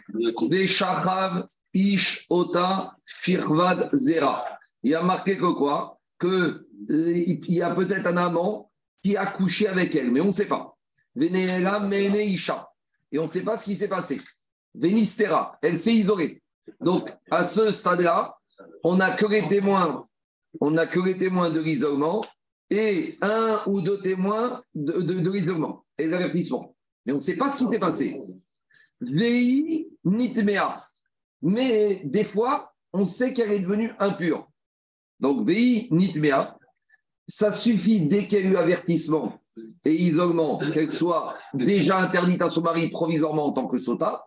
Veshachav 0.48 1.44
Ish 1.74 2.26
Ota 2.30 2.92
Shirvad 3.04 3.90
Zera. 3.92 4.44
Il 4.82 4.92
y 4.92 4.94
a 4.94 5.02
marqué 5.02 5.36
que 5.36 5.52
quoi? 5.52 5.98
Que 6.18 6.66
il 6.88 7.52
y 7.52 7.62
a 7.62 7.70
peut-être 7.70 8.06
un 8.06 8.16
amant 8.16 8.70
qui 9.06 9.16
a 9.16 9.26
couché 9.26 9.68
avec 9.68 9.94
elle, 9.94 10.10
mais 10.10 10.20
on 10.20 10.26
ne 10.26 10.32
sait 10.32 10.48
pas. 10.48 10.76
Et 11.20 11.28
on 13.18 13.22
ne 13.22 13.28
sait 13.28 13.42
pas 13.42 13.56
ce 13.56 13.64
qui 13.64 13.76
s'est 13.76 13.86
passé. 13.88 14.20
Venistera, 14.74 15.56
elle 15.62 15.78
s'est 15.78 15.94
isolée. 15.94 16.42
Donc, 16.80 17.14
à 17.30 17.44
ce 17.44 17.70
stade-là, 17.70 18.36
on 18.82 18.96
n'a 18.96 19.12
que 19.12 19.26
les 19.26 19.46
témoins, 19.46 20.08
on 20.60 20.72
n'a 20.72 20.86
que 20.86 20.98
les 20.98 21.16
témoins 21.16 21.50
de 21.50 21.60
l'isolement 21.60 22.24
et 22.68 23.16
un 23.22 23.62
ou 23.66 23.80
deux 23.80 24.00
témoins 24.00 24.60
de, 24.74 25.00
de, 25.00 25.30
l'isolement 25.30 25.84
et 25.96 26.06
de 26.06 26.10
l'avertissement. 26.10 26.74
Mais 27.04 27.12
on 27.12 27.16
ne 27.16 27.20
sait 27.20 27.36
pas 27.36 27.48
ce 27.48 27.58
qui 27.58 27.68
s'est 27.68 27.78
passé. 27.78 28.20
Vei 29.00 29.88
nitmea. 30.04 30.74
Mais 31.42 32.02
des 32.04 32.24
fois, 32.24 32.74
on 32.92 33.04
sait 33.04 33.32
qu'elle 33.32 33.52
est 33.52 33.60
devenue 33.60 33.92
impure. 34.00 34.48
Donc, 35.20 35.46
vei 35.46 35.86
nitmea, 35.92 36.55
ça 37.26 37.52
suffit 37.52 38.06
dès 38.06 38.26
qu'il 38.26 38.40
y 38.40 38.46
a 38.46 38.50
eu 38.50 38.56
avertissement 38.56 39.40
et 39.84 39.94
isolement, 39.94 40.58
qu'elle 40.58 40.90
soit 40.90 41.34
déjà 41.54 41.98
interdite 41.98 42.42
à 42.42 42.48
son 42.48 42.62
mari 42.62 42.88
provisoirement 42.90 43.46
en 43.46 43.52
tant 43.52 43.68
que 43.68 43.78
sota. 43.78 44.26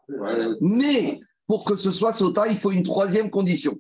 Mais 0.62 1.20
pour 1.48 1.66
que 1.66 1.76
ce 1.76 1.92
soit 1.92 2.14
sota, 2.14 2.48
il 2.48 2.58
faut 2.58 2.72
une 2.72 2.84
troisième 2.84 3.30
condition. 3.30 3.78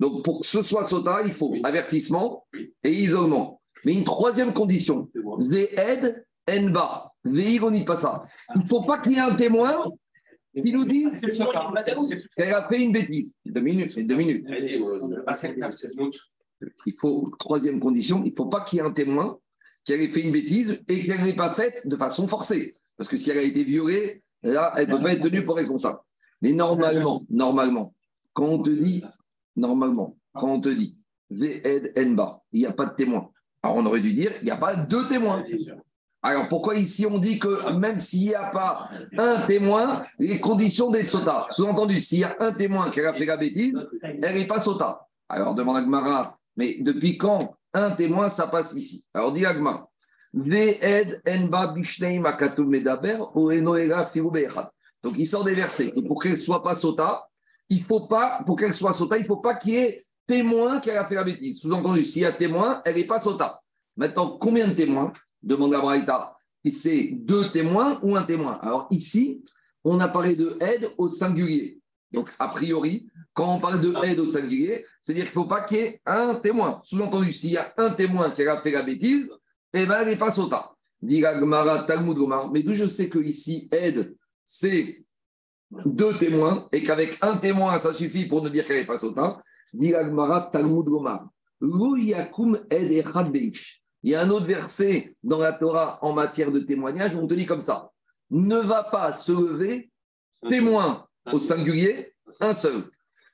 Donc, 0.00 0.24
pour 0.24 0.40
que 0.40 0.46
ce 0.46 0.62
soit 0.62 0.84
sota, 0.84 1.22
il 1.24 1.32
faut 1.32 1.54
avertissement 1.64 2.46
et 2.84 2.90
isolement. 2.90 3.60
Mais 3.84 3.94
une 3.94 4.04
troisième 4.04 4.52
condition, 4.52 5.08
Ve'ed 5.38 6.24
enba, 6.48 7.12
ve'ironi 7.24 7.84
pas 7.84 7.96
ça. 7.96 8.22
Il 8.54 8.62
ne 8.62 8.66
faut 8.66 8.82
pas 8.82 8.98
qu'il 9.00 9.12
y 9.12 9.16
ait 9.16 9.20
un 9.20 9.34
témoin 9.34 9.84
qui 10.54 10.72
nous 10.72 10.84
dise 10.84 11.20
qu'elle 12.36 12.54
a 12.54 12.68
fait 12.68 12.82
une 12.82 12.92
bêtise. 12.92 13.36
Deux 13.44 13.60
minutes, 13.60 14.06
deux 14.06 14.16
minutes. 14.16 14.46
Il 16.86 16.94
faut, 16.94 17.24
troisième 17.38 17.80
condition, 17.80 18.22
il 18.24 18.30
ne 18.30 18.36
faut 18.36 18.46
pas 18.46 18.62
qu'il 18.62 18.78
y 18.78 18.80
ait 18.80 18.84
un 18.84 18.92
témoin 18.92 19.38
qui 19.84 19.92
ait 19.92 20.08
fait 20.08 20.22
une 20.22 20.32
bêtise 20.32 20.82
et 20.88 21.04
qu'elle 21.04 21.22
n'ait 21.22 21.36
pas 21.36 21.50
faite 21.50 21.86
de 21.86 21.96
façon 21.96 22.28
forcée. 22.28 22.74
Parce 22.96 23.08
que 23.08 23.16
si 23.16 23.30
elle 23.30 23.38
a 23.38 23.42
été 23.42 23.64
violée, 23.64 24.22
là, 24.42 24.72
elle 24.76 24.88
ne 24.88 24.96
peut 24.96 25.02
pas 25.02 25.12
être 25.12 25.22
tenue 25.22 25.44
pour 25.44 25.56
responsable. 25.56 25.98
Mais 26.42 26.52
normalement, 26.52 27.24
normalement, 27.30 27.94
quand 28.32 28.46
on 28.46 28.62
te 28.62 28.70
dit, 28.70 29.04
normalement, 29.56 30.16
quand 30.34 30.48
on 30.48 30.60
te 30.60 30.68
dit 30.68 30.98
Ve'ed 31.30 31.92
enba, 31.96 32.42
il 32.52 32.60
n'y 32.60 32.66
a 32.66 32.72
pas 32.72 32.86
de 32.86 32.94
témoin. 32.94 33.30
Alors 33.62 33.76
on 33.76 33.86
aurait 33.86 34.00
dû 34.00 34.14
dire, 34.14 34.32
il 34.40 34.44
n'y 34.44 34.50
a 34.50 34.56
pas 34.56 34.76
deux 34.76 35.06
témoins. 35.08 35.44
Alors 36.22 36.48
pourquoi 36.48 36.74
ici 36.74 37.06
on 37.06 37.18
dit 37.18 37.38
que 37.38 37.70
même 37.72 37.98
s'il 37.98 38.28
n'y 38.28 38.34
a 38.34 38.50
pas 38.50 38.90
un 39.16 39.40
témoin, 39.46 40.02
les 40.18 40.40
conditions 40.40 40.90
d'être 40.90 41.08
sota 41.08 41.46
Sous-entendu, 41.50 42.00
s'il 42.00 42.20
y 42.20 42.24
a 42.24 42.36
un 42.40 42.52
témoin 42.52 42.90
qui 42.90 43.00
a 43.00 43.12
fait 43.14 43.24
la 43.24 43.36
bêtise, 43.36 43.88
elle 44.02 44.34
n'est 44.34 44.46
pas 44.46 44.60
sota. 44.60 45.06
Alors 45.28 45.54
demande 45.54 45.76
Agmara, 45.76 46.38
mais 46.58 46.76
depuis 46.80 47.16
quand 47.16 47.54
un 47.72 47.92
témoin 47.92 48.28
ça 48.28 48.48
passe 48.48 48.74
ici? 48.74 49.06
Alors 49.14 49.32
dit 49.32 49.46
Agmara, 49.46 49.88
donc 55.02 55.14
il 55.16 55.26
sort 55.26 55.44
des 55.44 55.54
versets. 55.54 55.92
Et 55.96 56.02
pour 56.02 56.22
qu'elle 56.22 56.36
soit 56.36 56.62
pas 56.62 56.74
sota, 56.74 57.26
il 57.70 57.82
faut 57.82 58.06
pas, 58.06 58.42
pour 58.44 58.56
qu'elle 58.56 58.74
soit 58.74 58.92
sota, 58.92 59.16
il 59.16 59.24
faut 59.24 59.38
pas 59.38 59.54
qu'il 59.54 59.72
y 59.72 59.76
ait 59.76 60.04
témoin 60.26 60.80
qu'elle 60.80 60.98
a 60.98 61.06
fait 61.06 61.14
la 61.14 61.24
bêtise. 61.24 61.60
Sous-entendu, 61.60 62.04
s'il 62.04 62.22
y 62.22 62.26
a 62.26 62.32
témoin, 62.32 62.82
elle 62.84 62.96
n'est 62.96 63.06
pas 63.06 63.18
sota. 63.18 63.62
Maintenant, 63.96 64.36
combien 64.38 64.68
de 64.68 64.74
témoins? 64.74 65.12
Demande 65.42 65.72
la 65.72 65.80
Braïta. 65.80 66.36
C'est 66.70 67.12
deux 67.12 67.48
témoins 67.48 67.98
ou 68.02 68.14
un 68.14 68.22
témoin? 68.22 68.58
Alors 68.60 68.88
ici, 68.90 69.42
on 69.82 69.98
a 70.00 70.08
parlé 70.08 70.36
de 70.36 70.58
aide 70.60 70.90
au 70.98 71.08
singulier. 71.08 71.77
Donc, 72.12 72.30
a 72.38 72.48
priori, 72.48 73.08
quand 73.34 73.56
on 73.56 73.60
parle 73.60 73.80
de 73.80 73.92
aide 74.04 74.18
au 74.18 74.26
singulier, 74.26 74.84
c'est-à-dire 75.00 75.24
qu'il 75.24 75.38
ne 75.38 75.42
faut 75.42 75.48
pas 75.48 75.62
qu'il 75.62 75.78
y 75.78 75.80
ait 75.80 76.00
un 76.06 76.34
témoin. 76.36 76.80
Sous-entendu, 76.84 77.32
s'il 77.32 77.52
y 77.52 77.56
a 77.56 77.72
un 77.76 77.90
témoin 77.90 78.30
qui 78.30 78.42
a 78.42 78.58
fait 78.58 78.70
la 78.70 78.82
bêtise, 78.82 79.30
eh 79.74 79.86
ben, 79.86 80.00
elle 80.00 80.08
n'est 80.08 80.16
pas 80.16 80.30
sota. 80.30 80.72
Dit 81.00 81.22
Talmud 81.22 82.18
Mais 82.52 82.62
d'où 82.62 82.74
je 82.74 82.86
sais 82.86 83.08
que 83.08 83.18
ici, 83.18 83.68
aide, 83.70 84.16
c'est 84.44 85.04
deux 85.84 86.16
témoins 86.16 86.66
et 86.72 86.82
qu'avec 86.82 87.18
un 87.20 87.36
témoin, 87.36 87.78
ça 87.78 87.92
suffit 87.92 88.26
pour 88.26 88.42
ne 88.42 88.48
dire 88.48 88.66
qu'elle 88.66 88.80
n'est 88.80 88.86
pas 88.86 88.98
sota. 88.98 89.38
Dit 89.72 89.92
Talmud 89.92 90.86
Gomar. 90.86 91.28
Il 91.60 92.14
y 94.04 94.14
a 94.14 94.22
un 94.22 94.30
autre 94.30 94.46
verset 94.46 95.16
dans 95.22 95.38
la 95.38 95.52
Torah 95.52 95.98
en 96.02 96.14
matière 96.14 96.50
de 96.50 96.60
témoignage 96.60 97.14
où 97.14 97.18
on 97.18 97.26
te 97.26 97.34
dit 97.34 97.46
comme 97.46 97.60
ça 97.60 97.90
ne 98.30 98.56
va 98.56 98.84
pas 98.84 99.12
se 99.12 99.32
lever 99.32 99.90
témoin 100.48 101.07
au 101.32 101.38
singulier, 101.40 102.14
un 102.40 102.54
seul. 102.54 102.84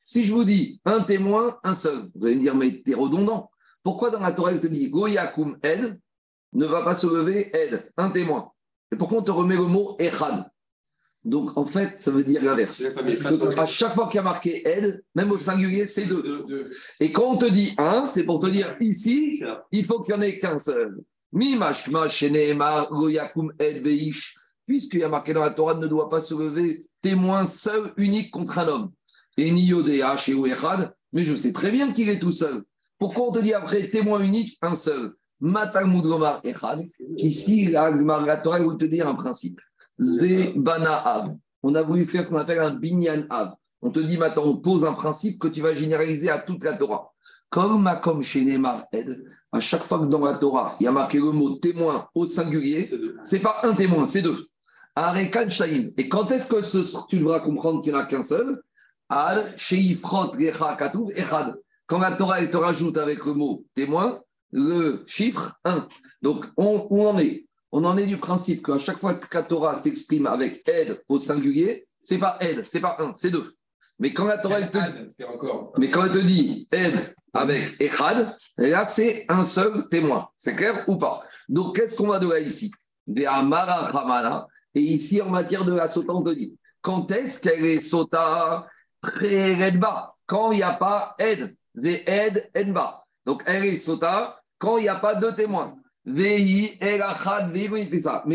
Si 0.02 0.24
je 0.24 0.34
vous 0.34 0.44
dis 0.44 0.80
un 0.84 1.00
témoin, 1.00 1.58
un 1.64 1.74
seul, 1.74 2.10
vous 2.14 2.26
allez 2.26 2.36
me 2.36 2.40
dire, 2.40 2.54
mais 2.54 2.82
t'es 2.82 2.94
redondant. 2.94 3.50
Pourquoi 3.82 4.10
dans 4.10 4.20
la 4.20 4.32
Torah, 4.32 4.52
elle 4.52 4.60
te 4.60 4.66
dit 4.66 4.90
Goyakum 4.90 5.58
Ed 5.62 5.98
ne 6.52 6.66
va 6.66 6.82
pas 6.82 6.94
se 6.94 7.06
lever 7.06 7.50
Ed, 7.56 7.90
un 7.96 8.10
témoin 8.10 8.52
Et 8.92 8.96
pourquoi 8.96 9.18
on 9.18 9.22
te 9.22 9.30
remet 9.30 9.56
le 9.56 9.66
mot 9.66 9.96
Echad? 9.98 10.50
Donc, 11.24 11.56
en 11.56 11.64
fait, 11.64 12.00
ça 12.00 12.10
veut 12.10 12.22
dire 12.22 12.42
l'inverse. 12.42 12.82
À 13.56 13.64
chaque 13.64 13.94
fois 13.94 14.08
qu'il 14.08 14.16
y 14.16 14.18
a 14.18 14.22
marqué 14.22 14.68
aide, 14.68 15.02
même 15.14 15.30
au 15.30 15.38
singulier, 15.38 15.86
c'est 15.86 16.04
deux. 16.04 16.70
Et 17.00 17.12
quand 17.12 17.24
on 17.24 17.38
te 17.38 17.46
dit 17.46 17.74
un, 17.78 18.08
c'est 18.10 18.24
pour 18.24 18.40
te 18.40 18.46
dire 18.46 18.76
ici, 18.80 19.42
il 19.72 19.86
faut 19.86 20.00
qu'il 20.00 20.14
n'y 20.14 20.20
en 20.20 20.22
ait 20.22 20.38
qu'un 20.38 20.58
seul. 20.58 21.00
Puisqu'il 24.66 25.00
y 25.00 25.02
a 25.02 25.08
marqué 25.08 25.32
dans 25.32 25.40
la 25.40 25.50
Torah, 25.50 25.74
ne 25.74 25.86
doit 25.86 26.10
pas 26.10 26.20
se 26.20 26.34
lever 26.34 26.86
témoin 27.04 27.44
seul, 27.44 27.92
unique 27.98 28.30
contre 28.30 28.58
un 28.58 28.66
homme. 28.66 28.90
Et 29.36 29.50
ni 29.50 29.66
Yodéa 29.66 30.16
chez 30.16 30.32
Ouechad, 30.32 30.94
mais 31.12 31.22
je 31.22 31.36
sais 31.36 31.52
très 31.52 31.70
bien 31.70 31.92
qu'il 31.92 32.08
est 32.08 32.18
tout 32.18 32.30
seul. 32.30 32.64
Pourquoi 32.98 33.28
on 33.28 33.32
te 33.32 33.40
dit 33.40 33.52
après 33.52 33.88
témoin 33.90 34.20
unique, 34.20 34.56
un 34.62 34.74
seul? 34.74 35.12
Matalmud 35.38 36.02
Gomar 36.02 36.40
Echad. 36.44 36.80
Ici, 37.18 37.66
la, 37.66 38.36
Torah 38.38 38.58
veut 38.60 38.78
te 38.78 38.86
dire 38.86 39.06
un 39.06 39.14
principe. 39.14 39.60
Zebana 39.98 40.94
Av. 40.94 41.36
On 41.62 41.74
a 41.74 41.82
voulu 41.82 42.06
faire 42.06 42.24
ce 42.24 42.30
qu'on 42.30 42.38
appelle 42.38 42.60
un 42.60 42.70
binyan 42.70 43.26
Av. 43.28 43.52
On 43.82 43.90
te 43.90 44.00
dit 44.00 44.16
maintenant, 44.16 44.44
on 44.46 44.56
pose 44.56 44.86
un 44.86 44.94
principe 44.94 45.38
que 45.38 45.48
tu 45.48 45.60
vas 45.60 45.74
généraliser 45.74 46.30
à 46.30 46.38
toute 46.38 46.64
la 46.64 46.72
Torah. 46.72 47.12
Comme 47.50 47.86
comme 48.02 48.22
chez 48.22 48.44
Neymar 48.44 48.86
Ed, 48.92 49.22
à 49.52 49.60
chaque 49.60 49.84
fois 49.84 49.98
que 49.98 50.06
dans 50.06 50.24
la 50.24 50.38
Torah, 50.38 50.76
il 50.80 50.84
y 50.84 50.86
a 50.86 50.92
marqué 50.92 51.18
le 51.18 51.32
mot 51.32 51.56
témoin 51.56 52.08
au 52.14 52.24
singulier, 52.24 52.88
c'est 53.24 53.40
pas 53.40 53.60
un 53.62 53.74
témoin, 53.74 54.06
c'est 54.06 54.22
deux. 54.22 54.48
Et 54.96 56.08
quand 56.08 56.30
est-ce 56.30 56.48
que 56.48 56.62
ce, 56.62 56.78
tu 57.08 57.18
devras 57.18 57.40
comprendre 57.40 57.82
qu'il 57.82 57.92
n'y 57.92 57.98
en 57.98 58.02
a 58.02 58.06
qu'un 58.06 58.22
seul? 58.22 58.62
Al, 59.08 59.44
Quand 61.86 61.98
la 61.98 62.12
Torah 62.12 62.40
elle 62.40 62.50
te 62.50 62.56
rajoute 62.56 62.96
avec 62.96 63.24
le 63.24 63.34
mot 63.34 63.64
témoin, 63.74 64.20
le 64.52 65.02
chiffre 65.06 65.58
1. 65.64 65.88
Donc, 66.22 66.46
on, 66.56 66.86
où 66.90 67.02
on 67.02 67.18
est? 67.18 67.46
On 67.72 67.84
en 67.84 67.96
est 67.96 68.06
du 68.06 68.18
principe 68.18 68.64
qu'à 68.64 68.78
chaque 68.78 68.98
fois 68.98 69.14
que 69.14 69.26
la 69.36 69.42
Torah 69.42 69.74
s'exprime 69.74 70.28
avec 70.28 70.66
aide 70.68 71.02
au 71.08 71.18
singulier, 71.18 71.88
c'est 72.00 72.18
pas 72.18 72.36
aide, 72.40 72.62
c'est 72.62 72.80
pas 72.80 72.96
un, 73.00 73.12
c'est 73.14 73.30
deux. 73.30 73.52
Mais 73.98 74.12
quand 74.12 74.26
la 74.26 74.38
Torah 74.38 74.62
te, 74.62 74.78
mais 75.78 75.90
quand 75.90 76.04
elle 76.04 76.12
te 76.12 76.18
dit 76.18 76.68
aide 76.70 77.14
avec 77.32 77.80
echad, 77.80 78.36
là 78.58 78.86
c'est 78.86 79.24
un 79.28 79.42
seul 79.42 79.88
témoin. 79.88 80.28
C'est 80.36 80.54
clair 80.54 80.84
ou 80.88 80.96
pas? 80.96 81.22
Donc 81.48 81.74
qu'est-ce 81.76 81.96
qu'on 81.96 82.06
va 82.06 82.20
de 82.20 82.28
là 82.28 82.38
ici 82.38 82.70
Et 84.74 84.80
ici 84.80 85.20
en 85.22 85.30
matière 85.30 85.64
de 85.64 85.72
la 85.72 85.86
sota, 85.86 86.12
on 86.12 86.22
te 86.22 86.34
dit 86.34 86.56
quand 86.82 87.10
est-ce 87.10 87.40
qu'elle 87.40 87.64
est 87.64 87.78
sota 87.78 88.66
très 89.00 89.70
bas 89.72 90.14
Quand 90.26 90.52
il 90.52 90.56
n'y 90.56 90.62
a 90.62 90.74
pas 90.74 91.14
aide, 91.18 91.56
aide 91.76 92.72
bas. 92.72 93.04
Donc 93.24 93.42
elle 93.46 93.64
est 93.64 93.76
sota 93.76 94.40
quand 94.58 94.76
il 94.76 94.82
n'y 94.82 94.88
a 94.88 94.96
pas 94.96 95.14
deux 95.14 95.34
témoins. 95.34 95.76
Mais 96.04 96.38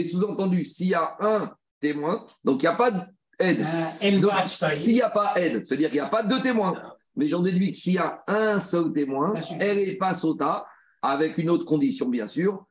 sous-entendu, 0.03 0.65
s'il 0.65 0.87
y 0.87 0.95
a 0.95 1.15
un 1.19 1.53
témoin, 1.79 2.25
donc 2.43 2.63
il 2.63 2.65
n'y 2.65 2.67
a 2.67 2.73
pas 2.73 2.91
d'aide. 3.39 3.61
Euh, 3.61 4.71
s'il 4.71 4.95
n'y 4.95 5.01
a 5.01 5.11
pas 5.11 5.39
aide, 5.39 5.63
c'est-à-dire 5.63 5.89
qu'il 5.89 5.99
n'y 5.99 6.05
a 6.05 6.09
pas 6.09 6.23
deux 6.23 6.41
témoins. 6.41 6.73
Mais 7.15 7.27
j'en 7.27 7.41
déduis 7.41 7.71
que 7.71 7.77
s'il 7.77 7.93
y 7.93 7.99
a 7.99 8.23
un 8.27 8.59
seul 8.59 8.91
témoin, 8.93 9.35
elle 9.59 9.77
n'est 9.77 9.97
pas 9.97 10.15
sota, 10.15 10.65
avec 11.01 11.37
une 11.37 11.49
autre 11.49 11.65
condition, 11.65 12.09
bien 12.09 12.27
sûr. 12.27 12.65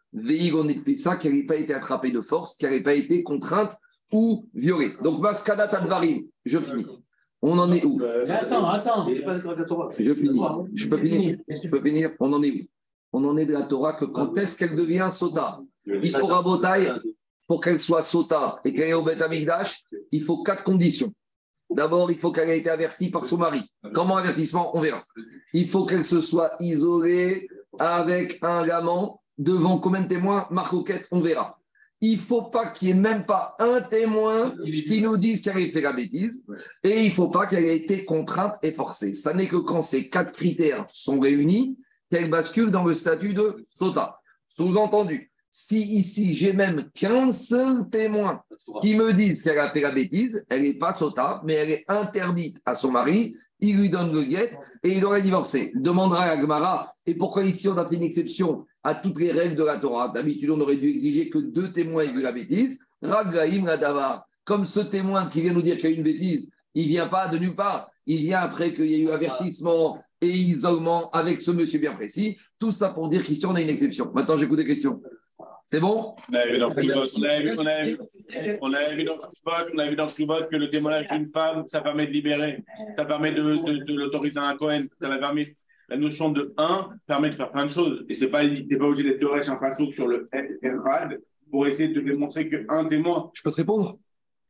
Ça 0.96 1.16
qu'elle 1.16 1.34
n'ait 1.34 1.46
pas 1.46 1.56
été 1.56 1.74
attrapée 1.74 2.10
de 2.10 2.20
force, 2.20 2.56
qu'elle 2.56 2.70
n'ait 2.70 2.82
pas 2.82 2.94
été 2.94 3.22
contrainte 3.22 3.76
ou 4.12 4.46
violée. 4.54 4.92
Donc, 5.02 5.20
Maskada 5.20 5.68
Tadvarim, 5.68 6.26
je 6.44 6.58
finis. 6.58 6.86
On 7.40 7.58
en 7.58 7.70
est 7.72 7.84
où? 7.84 8.00
Attends, 8.28 8.66
attends. 8.68 9.08
Je 9.08 10.14
finis. 10.14 10.40
Je 10.74 10.88
peux 10.88 10.98
finir. 10.98 11.38
Je 11.48 11.68
peux 11.68 11.80
finir. 11.80 12.10
On 12.18 12.32
en 12.32 12.42
est 12.42 12.50
où? 12.50 12.66
On 13.12 13.24
en 13.24 13.36
est 13.36 13.46
de 13.46 13.52
la 13.52 13.62
Torah 13.62 13.94
que 13.94 14.04
quand 14.04 14.36
est-ce 14.36 14.56
qu'elle 14.58 14.76
devient 14.76 15.08
sota? 15.10 15.60
Il 15.86 16.10
faut 16.10 16.26
rabotaille 16.26 16.92
pour 17.46 17.60
qu'elle 17.60 17.80
soit 17.80 18.02
sota 18.02 18.60
et 18.64 18.74
qu'elle 18.74 18.90
ait 18.90 18.94
au 18.94 19.02
Beth 19.02 19.22
Amikdash, 19.22 19.82
il 20.12 20.22
faut 20.22 20.42
quatre 20.42 20.64
conditions. 20.64 21.12
D'abord, 21.70 22.10
il 22.10 22.18
faut 22.18 22.32
qu'elle 22.32 22.50
ait 22.50 22.58
été 22.58 22.70
avertie 22.70 23.10
par 23.10 23.24
son 23.24 23.38
mari. 23.38 23.62
Comment 23.94 24.16
avertissement? 24.16 24.76
On 24.76 24.80
verra. 24.80 25.02
Il 25.54 25.68
faut 25.68 25.86
qu'elle 25.86 26.04
se 26.04 26.20
soit 26.20 26.52
isolée 26.60 27.48
avec 27.78 28.38
un 28.42 28.68
amant 28.68 29.22
devant 29.38 29.78
combien 29.78 30.02
de 30.02 30.08
témoins? 30.08 30.46
Marcoquette, 30.50 31.06
on 31.10 31.20
verra. 31.20 31.58
Il 32.00 32.16
ne 32.16 32.20
faut 32.20 32.42
pas 32.42 32.70
qu'il 32.70 32.88
n'y 32.88 32.98
ait 32.98 33.02
même 33.02 33.24
pas 33.26 33.56
un 33.58 33.80
témoin 33.80 34.54
qui 34.86 35.02
nous 35.02 35.16
dise 35.16 35.40
qu'elle 35.40 35.56
a 35.56 35.72
fait 35.72 35.80
la 35.80 35.92
bêtise 35.92 36.46
et 36.84 37.00
il 37.02 37.08
ne 37.08 37.14
faut 37.14 37.28
pas 37.28 37.46
qu'elle 37.46 37.64
ait 37.64 37.76
été 37.76 38.04
contrainte 38.04 38.54
et 38.62 38.72
forcée. 38.72 39.14
Ça 39.14 39.34
n'est 39.34 39.48
que 39.48 39.56
quand 39.56 39.82
ces 39.82 40.08
quatre 40.08 40.32
critères 40.32 40.86
sont 40.88 41.18
réunis 41.18 41.76
qu'elle 42.08 42.30
bascule 42.30 42.70
dans 42.70 42.84
le 42.84 42.94
statut 42.94 43.34
de 43.34 43.66
sota. 43.68 44.20
Sous-entendu, 44.44 45.32
si 45.50 45.92
ici 45.92 46.34
j'ai 46.34 46.52
même 46.52 46.88
qu'un 46.94 47.32
seul 47.32 47.88
témoin 47.90 48.42
qui 48.80 48.94
me 48.94 49.12
disent 49.12 49.42
qu'elle 49.42 49.58
a 49.58 49.68
fait 49.68 49.80
la 49.80 49.90
bêtise, 49.90 50.44
elle 50.48 50.62
n'est 50.62 50.74
pas 50.74 50.92
sota, 50.92 51.42
mais 51.44 51.54
elle 51.54 51.70
est 51.70 51.84
interdite 51.88 52.58
à 52.64 52.76
son 52.76 52.92
mari, 52.92 53.36
il 53.60 53.76
lui 53.76 53.90
donne 53.90 54.12
le 54.12 54.22
guet 54.22 54.56
et 54.82 54.96
il 54.96 55.04
aurait 55.04 55.22
divorcé. 55.22 55.72
Demandera 55.74 56.24
à 56.24 56.36
Gmara, 56.36 56.94
et 57.06 57.14
pourquoi 57.14 57.44
ici 57.44 57.68
on 57.68 57.76
a 57.76 57.88
fait 57.88 57.96
une 57.96 58.02
exception 58.02 58.66
à 58.82 58.94
toutes 58.94 59.18
les 59.18 59.32
règles 59.32 59.56
de 59.56 59.64
la 59.64 59.78
Torah? 59.78 60.08
D'habitude, 60.08 60.50
on 60.50 60.60
aurait 60.60 60.76
dû 60.76 60.88
exiger 60.88 61.28
que 61.28 61.38
deux 61.38 61.72
témoins 61.72 62.02
aient 62.04 62.12
vu 62.12 62.22
la 62.22 62.32
bêtise. 62.32 62.84
Raglaim 63.02 63.64
la 63.64 64.26
Comme 64.44 64.66
ce 64.66 64.80
témoin 64.80 65.26
qui 65.26 65.42
vient 65.42 65.52
nous 65.52 65.62
dire 65.62 65.76
qu'il 65.76 65.90
y 65.90 65.92
a 65.92 65.96
une 65.96 66.02
bêtise, 66.02 66.50
il 66.74 66.88
vient 66.88 67.08
pas 67.08 67.28
de 67.28 67.38
nulle 67.38 67.54
part. 67.54 67.90
Il 68.06 68.22
vient 68.22 68.40
après 68.40 68.72
qu'il 68.72 68.86
y 68.86 68.94
ait 68.94 69.00
eu 69.00 69.10
avertissement, 69.10 69.98
et 70.20 70.28
isolement 70.28 71.10
avec 71.10 71.40
ce 71.40 71.50
monsieur 71.50 71.78
bien 71.78 71.94
précis. 71.94 72.36
Tout 72.58 72.72
ça 72.72 72.90
pour 72.90 73.08
dire 73.08 73.22
qu'ici, 73.22 73.44
on 73.46 73.54
a 73.54 73.60
une 73.60 73.68
exception. 73.68 74.10
Maintenant, 74.14 74.36
j'écoute 74.36 74.58
des 74.58 74.64
questions. 74.64 75.00
C'est 75.70 75.80
bon? 75.80 76.16
On 76.30 76.34
a 76.34 76.46
vu 76.46 76.58
dans 76.58 76.70
le 76.70 76.74
que 80.48 80.56
le 80.56 80.70
témoignage 80.70 81.08
d'une 81.08 81.30
femme, 81.30 81.64
ça 81.66 81.82
permet 81.82 82.06
de 82.06 82.12
libérer, 82.12 82.64
ça 82.92 83.04
permet 83.04 83.32
de, 83.32 83.84
de, 83.84 83.94
l'autoriser 83.94 84.38
à 84.38 84.44
un 84.44 84.56
Cohen, 84.56 84.86
ça 84.98 85.10
permet 85.18 85.54
la 85.90 85.98
notion 85.98 86.30
de 86.30 86.54
1 86.56 86.88
permet 87.06 87.28
de 87.28 87.34
faire 87.34 87.52
plein 87.52 87.66
de 87.66 87.70
choses. 87.70 88.06
Et 88.08 88.14
c'est 88.14 88.30
pas, 88.30 88.38
pas 88.38 88.84
obligé 88.84 89.02
d'être 89.10 89.20
de 89.20 89.50
en 89.50 89.58
face 89.58 89.76
sur 89.90 90.08
le 90.08 90.30
RAD 90.86 91.20
pour 91.50 91.66
essayer 91.66 91.90
de 91.90 92.00
démontrer 92.00 92.48
qu'un 92.48 92.86
témoin. 92.86 93.30
Je 93.34 93.42
peux 93.42 93.50
te 93.50 93.56
répondre? 93.56 93.98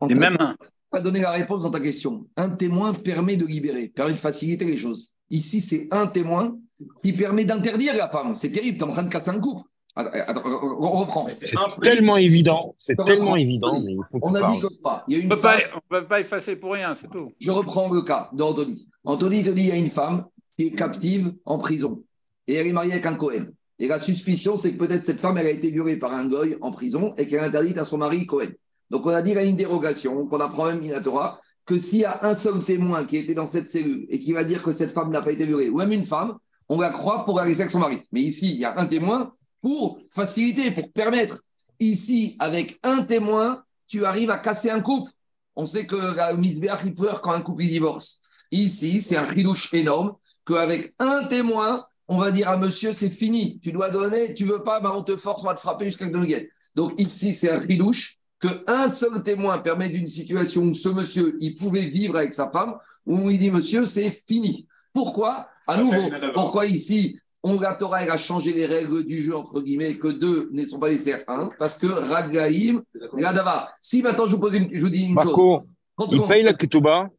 Et 0.08 0.14
même 0.14 0.36
un. 0.38 0.56
Pas 0.88 1.00
donner 1.00 1.20
la 1.20 1.32
réponse 1.32 1.64
dans 1.64 1.70
ta 1.72 1.80
question. 1.80 2.28
Un 2.36 2.50
témoin 2.50 2.92
permet 2.92 3.36
de 3.36 3.44
libérer, 3.44 3.88
permet 3.88 4.12
de 4.12 4.18
faciliter 4.18 4.66
les 4.66 4.76
choses. 4.76 5.12
Ici, 5.30 5.60
c'est 5.60 5.88
un 5.90 6.06
témoin 6.06 6.56
qui 7.02 7.12
permet 7.12 7.44
d'interdire 7.44 7.96
la 7.96 8.08
femme. 8.08 8.34
C'est 8.34 8.52
terrible, 8.52 8.78
tu 8.78 8.84
es 8.84 8.86
en 8.86 8.92
train 8.92 9.02
de 9.02 9.10
casser 9.10 9.30
un 9.30 9.40
couple. 9.40 9.67
On 9.98 10.90
reprend. 11.00 11.26
C'est 11.28 11.56
tellement 11.82 12.16
évident. 12.16 12.74
C'est 12.78 12.96
tellement 12.96 13.36
évident, 13.36 13.80
mais 13.80 13.92
il 13.92 14.00
faut 14.10 14.18
On 14.22 14.34
a 14.34 14.52
dit 14.52 14.60
que 14.60 14.72
pas. 14.82 15.04
Il 15.08 15.16
y 15.16 15.20
a 15.20 15.22
une 15.24 15.32
on 15.32 15.36
ne 15.36 16.00
peut 16.00 16.06
pas 16.06 16.20
effacer 16.20 16.56
pour 16.56 16.72
rien, 16.72 16.94
c'est 17.00 17.10
tout. 17.10 17.32
Je 17.40 17.50
reprends 17.50 17.90
le 17.92 18.02
cas 18.02 18.30
d'Anthony. 18.32 18.88
Anthony 19.04 19.42
te 19.42 19.50
dit 19.50 19.62
il 19.62 19.68
y 19.68 19.72
a 19.72 19.76
une 19.76 19.90
femme 19.90 20.26
qui 20.56 20.66
est 20.66 20.74
captive 20.74 21.34
en 21.44 21.58
prison 21.58 22.02
et 22.46 22.54
elle 22.54 22.66
est 22.66 22.72
mariée 22.72 22.92
avec 22.92 23.06
un 23.06 23.14
Cohen. 23.14 23.46
Et 23.78 23.86
la 23.86 23.98
suspicion, 23.98 24.56
c'est 24.56 24.72
que 24.72 24.78
peut-être 24.78 25.04
cette 25.04 25.20
femme, 25.20 25.38
elle 25.38 25.46
a 25.46 25.50
été 25.50 25.70
violée 25.70 25.96
par 25.96 26.12
un 26.12 26.26
goy 26.26 26.56
en 26.60 26.72
prison 26.72 27.14
et 27.16 27.26
qu'elle 27.26 27.40
est 27.40 27.46
interdite 27.46 27.78
à 27.78 27.84
son 27.84 27.98
mari 27.98 28.26
Cohen. 28.26 28.50
Donc 28.90 29.06
on 29.06 29.10
a 29.10 29.22
dit 29.22 29.30
qu'il 29.30 29.40
y 29.40 29.44
a 29.44 29.46
une 29.46 29.56
dérogation 29.56 30.26
qu'on 30.26 30.40
apprend 30.40 30.66
même 30.66 30.82
in 30.82 31.00
Torah 31.00 31.40
que 31.64 31.78
s'il 31.78 32.00
y 32.00 32.04
a 32.04 32.24
un 32.24 32.34
seul 32.34 32.64
témoin 32.64 33.04
qui 33.04 33.18
était 33.18 33.34
dans 33.34 33.46
cette 33.46 33.68
cellule 33.68 34.06
et 34.08 34.18
qui 34.18 34.32
va 34.32 34.42
dire 34.42 34.62
que 34.62 34.72
cette 34.72 34.92
femme 34.92 35.10
n'a 35.10 35.20
pas 35.20 35.32
été 35.32 35.44
violée, 35.44 35.68
ou 35.68 35.76
même 35.76 35.92
une 35.92 36.06
femme, 36.06 36.38
on 36.68 36.76
va 36.76 36.88
croire 36.90 37.24
pour 37.24 37.38
aller 37.38 37.60
avec 37.60 37.70
son 37.70 37.78
mari. 37.78 38.00
Mais 38.10 38.22
ici, 38.22 38.50
il 38.54 38.60
y 38.60 38.64
a 38.64 38.78
un 38.80 38.86
témoin 38.86 39.34
pour 39.60 40.00
faciliter, 40.10 40.70
pour 40.70 40.92
permettre. 40.92 41.40
Ici, 41.80 42.36
avec 42.38 42.78
un 42.82 43.02
témoin, 43.02 43.62
tu 43.86 44.04
arrives 44.04 44.30
à 44.30 44.38
casser 44.38 44.70
un 44.70 44.80
couple. 44.80 45.10
On 45.56 45.66
sait 45.66 45.86
que 45.86 46.14
la 46.14 46.34
misbéach, 46.34 46.80
il 46.84 46.94
pleure 46.94 47.20
quand 47.20 47.32
un 47.32 47.40
couple 47.40 47.64
divorce. 47.64 48.20
Ici, 48.50 49.02
c'est 49.02 49.16
un 49.16 49.26
rilouche 49.26 49.72
énorme 49.72 50.14
qu'avec 50.46 50.94
un 50.98 51.24
témoin, 51.24 51.86
on 52.08 52.16
va 52.16 52.30
dire 52.30 52.48
à 52.48 52.56
monsieur, 52.56 52.92
c'est 52.92 53.10
fini, 53.10 53.60
tu 53.60 53.70
dois 53.72 53.90
donner, 53.90 54.34
tu 54.34 54.44
veux 54.44 54.62
pas, 54.64 54.80
ben 54.80 54.92
on 54.94 55.02
te 55.02 55.16
force, 55.16 55.42
on 55.42 55.46
va 55.46 55.54
te 55.54 55.60
frapper 55.60 55.86
jusqu'à 55.86 56.06
le 56.06 56.48
Donc 56.74 56.98
ici, 56.98 57.34
c'est 57.34 57.50
un 57.50 57.58
rilouche 57.58 58.18
qu'un 58.40 58.88
seul 58.88 59.22
témoin 59.22 59.58
permet 59.58 59.88
d'une 59.88 60.06
situation 60.06 60.62
où 60.62 60.74
ce 60.74 60.88
monsieur, 60.88 61.36
il 61.40 61.54
pouvait 61.54 61.86
vivre 61.86 62.16
avec 62.16 62.32
sa 62.32 62.50
femme, 62.50 62.76
où 63.04 63.30
il 63.30 63.38
dit, 63.38 63.50
monsieur, 63.50 63.84
c'est 63.84 64.22
fini. 64.26 64.66
Pourquoi? 64.92 65.48
À 65.66 65.76
nouveau, 65.76 66.10
pourquoi 66.32 66.66
ici, 66.66 67.18
on, 67.42 67.60
la 67.60 67.74
Torah 67.74 67.98
a 67.98 68.16
changé 68.16 68.52
les 68.52 68.66
règles 68.66 69.04
du 69.04 69.22
jeu, 69.22 69.36
entre 69.36 69.60
guillemets, 69.60 69.96
que 69.96 70.08
deux 70.08 70.48
ne 70.52 70.64
sont 70.64 70.78
pas 70.78 70.88
laissés 70.88 71.14
un 71.28 71.50
Parce 71.58 71.76
que 71.76 71.86
Ragaïm, 71.86 72.82
Radava. 73.12 73.70
Si 73.80 74.02
maintenant 74.02 74.26
je 74.26 74.34
vous, 74.34 74.40
pose 74.40 74.54
une, 74.54 74.68
je 74.72 74.82
vous 74.82 74.90
dis 74.90 75.04
une 75.04 75.18
chose. 75.20 75.62
Il 76.10 76.22
paye 76.22 76.42
la 76.42 76.54
Ketouba 76.54 77.10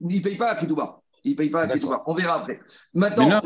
Il 0.00 0.16
ne 0.16 0.22
paye 0.22 0.36
pas 0.36 0.54
la 0.54 0.60
Ketouba. 0.60 1.00
Il 1.24 1.36
paye 1.36 1.50
pas 1.50 1.66
la 1.66 1.74
Ketouba. 1.74 2.02
On 2.06 2.14
verra 2.14 2.40
après. 2.40 2.60
Maintenant, 2.92 3.40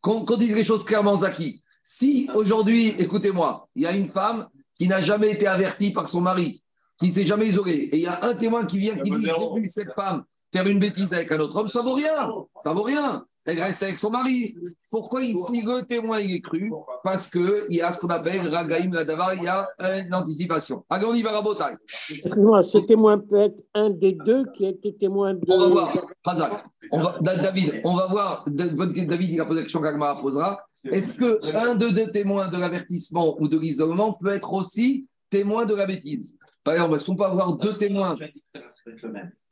qu'on 0.00 0.36
dise 0.36 0.54
les 0.54 0.64
choses 0.64 0.84
clairement, 0.84 1.16
Zaki. 1.16 1.62
Si 1.82 2.28
aujourd'hui, 2.34 2.88
écoutez-moi, 2.98 3.68
il 3.74 3.82
y 3.82 3.86
a 3.86 3.96
une 3.96 4.08
femme 4.08 4.48
qui 4.78 4.86
n'a 4.86 5.00
jamais 5.00 5.32
été 5.32 5.46
averti 5.46 5.90
par 5.90 6.08
son 6.08 6.20
mari, 6.20 6.62
qui 6.98 7.08
ne 7.08 7.12
s'est 7.12 7.26
jamais 7.26 7.46
isolé, 7.46 7.72
et 7.72 7.96
il 7.96 8.02
y 8.02 8.06
a 8.06 8.24
un 8.24 8.34
témoin 8.34 8.64
qui 8.64 8.78
vient 8.78 8.96
qui 8.98 9.10
dit 9.10 9.24
J'ai 9.24 9.60
vu 9.60 9.68
cette 9.68 9.92
femme 9.94 10.24
faire 10.52 10.66
une 10.66 10.78
bêtise 10.78 11.12
avec 11.12 11.30
un 11.32 11.38
autre 11.40 11.56
homme, 11.56 11.66
ça 11.66 11.82
vaut 11.82 11.94
rien. 11.94 12.28
Ça 12.62 12.72
vaut 12.72 12.82
rien. 12.82 13.24
Elle 13.44 13.60
reste 13.60 13.82
avec 13.82 13.98
son 13.98 14.10
mari. 14.10 14.54
Pourquoi 14.90 15.22
ici 15.22 15.62
le 15.62 15.82
témoin 15.86 16.20
il 16.20 16.36
est 16.36 16.40
cru 16.40 16.70
Parce 17.02 17.30
qu'il 17.30 17.66
y 17.70 17.80
a 17.80 17.90
ce 17.90 17.98
qu'on 17.98 18.08
appelle 18.08 18.46
Ragaïm 18.48 18.92
Ladavar, 18.92 19.34
il 19.34 19.42
y 19.44 19.48
a 19.48 19.68
une 19.78 20.14
anticipation. 20.14 20.84
Allez, 20.90 21.06
on 21.06 21.14
y 21.14 21.22
va 21.22 21.36
à 21.36 21.42
Botaï. 21.42 21.76
Excuse-moi, 22.10 22.62
ce 22.62 22.78
témoin 22.78 23.18
peut 23.18 23.36
être 23.36 23.62
un 23.74 23.90
des 23.90 24.12
deux 24.12 24.44
qui 24.52 24.66
a 24.66 24.68
été 24.70 24.94
témoin 24.94 25.34
de. 25.34 25.40
On 25.48 25.58
va 25.58 25.68
voir, 25.68 25.92
Hazak. 26.24 26.62
On 26.92 27.02
va, 27.02 27.18
David, 27.20 27.80
on 27.84 27.94
va 27.94 28.06
voir. 28.08 28.44
David, 28.48 29.32
il 29.32 29.40
a 29.40 29.46
posé 29.46 29.60
la 29.60 29.62
question 29.62 29.80
qu'Agmara 29.80 30.20
posera. 30.20 30.60
Est-ce 30.84 31.18
qu'un 31.18 31.74
de 31.74 31.88
deux 31.88 32.10
témoins 32.12 32.50
de 32.50 32.56
l'avertissement 32.56 33.36
ou 33.40 33.48
de 33.48 33.58
l'isolement 33.58 34.12
peut 34.12 34.32
être 34.32 34.52
aussi 34.52 35.06
témoin 35.30 35.66
de 35.66 35.74
la 35.74 35.86
bêtise 35.86 36.36
Par 36.64 36.74
exemple, 36.74 36.94
est-ce 36.94 37.04
qu'on 37.04 37.16
peut 37.16 37.24
avoir 37.24 37.56
deux 37.56 37.76
témoins 37.76 38.14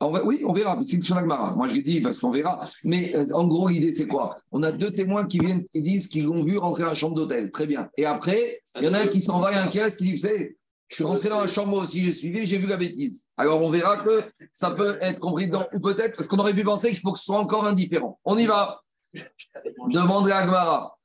Oui, 0.01 0.41
on 0.45 0.53
verra. 0.53 0.79
C'est 0.83 1.11
Agmara. 1.11 1.55
Moi, 1.55 1.67
j'ai 1.67 1.81
dit 1.81 2.01
parce 2.01 2.19
qu'on 2.19 2.31
verra. 2.31 2.67
Mais 2.83 3.15
euh, 3.15 3.25
en 3.33 3.47
gros, 3.47 3.67
l'idée, 3.67 3.91
c'est 3.91 4.07
quoi? 4.07 4.37
On 4.51 4.63
a 4.63 4.71
deux 4.71 4.91
témoins 4.91 5.25
qui 5.25 5.39
viennent 5.39 5.65
et 5.73 5.81
disent 5.81 6.07
qu'ils 6.07 6.25
l'ont 6.25 6.43
vu 6.43 6.57
rentrer 6.57 6.83
à 6.83 6.87
la 6.87 6.95
chambre 6.95 7.15
d'hôtel. 7.15 7.51
Très 7.51 7.67
bien. 7.67 7.89
Et 7.97 8.05
après, 8.05 8.61
il 8.77 8.85
y 8.85 8.87
en 8.87 8.93
a 8.93 8.99
un 9.01 9.07
qui 9.07 9.21
s'en 9.21 9.39
va 9.39 9.53
et 9.53 9.55
un 9.55 9.67
qui 9.67 9.79
reste 9.79 9.97
qui 9.97 10.05
dit 10.05 10.11
Vous 10.11 10.17
savez, 10.17 10.57
je 10.87 10.95
suis 10.95 11.03
rentré 11.03 11.29
dans 11.29 11.41
la 11.41 11.47
chambre 11.47 11.73
aussi, 11.73 12.05
j'ai 12.05 12.13
suivi, 12.13 12.45
j'ai 12.45 12.57
vu 12.57 12.67
la 12.67 12.77
bêtise. 12.77 13.27
Alors 13.35 13.61
on 13.61 13.69
verra 13.69 13.97
que 13.97 14.23
ça 14.53 14.71
peut 14.71 14.97
être 15.01 15.19
compris 15.19 15.49
dans, 15.49 15.67
ou 15.73 15.79
peut-être, 15.79 16.15
parce 16.15 16.27
qu'on 16.27 16.37
aurait 16.37 16.53
pu 16.53 16.63
penser 16.63 16.89
qu'il 16.89 17.01
faut 17.01 17.11
que 17.11 17.19
ce 17.19 17.25
soit 17.25 17.39
encore 17.39 17.65
indifférent. 17.65 18.19
On 18.23 18.37
y 18.37 18.45
va. 18.45 18.81
Demande 19.89 20.29
à 20.29 20.37
Agmara. 20.37 20.97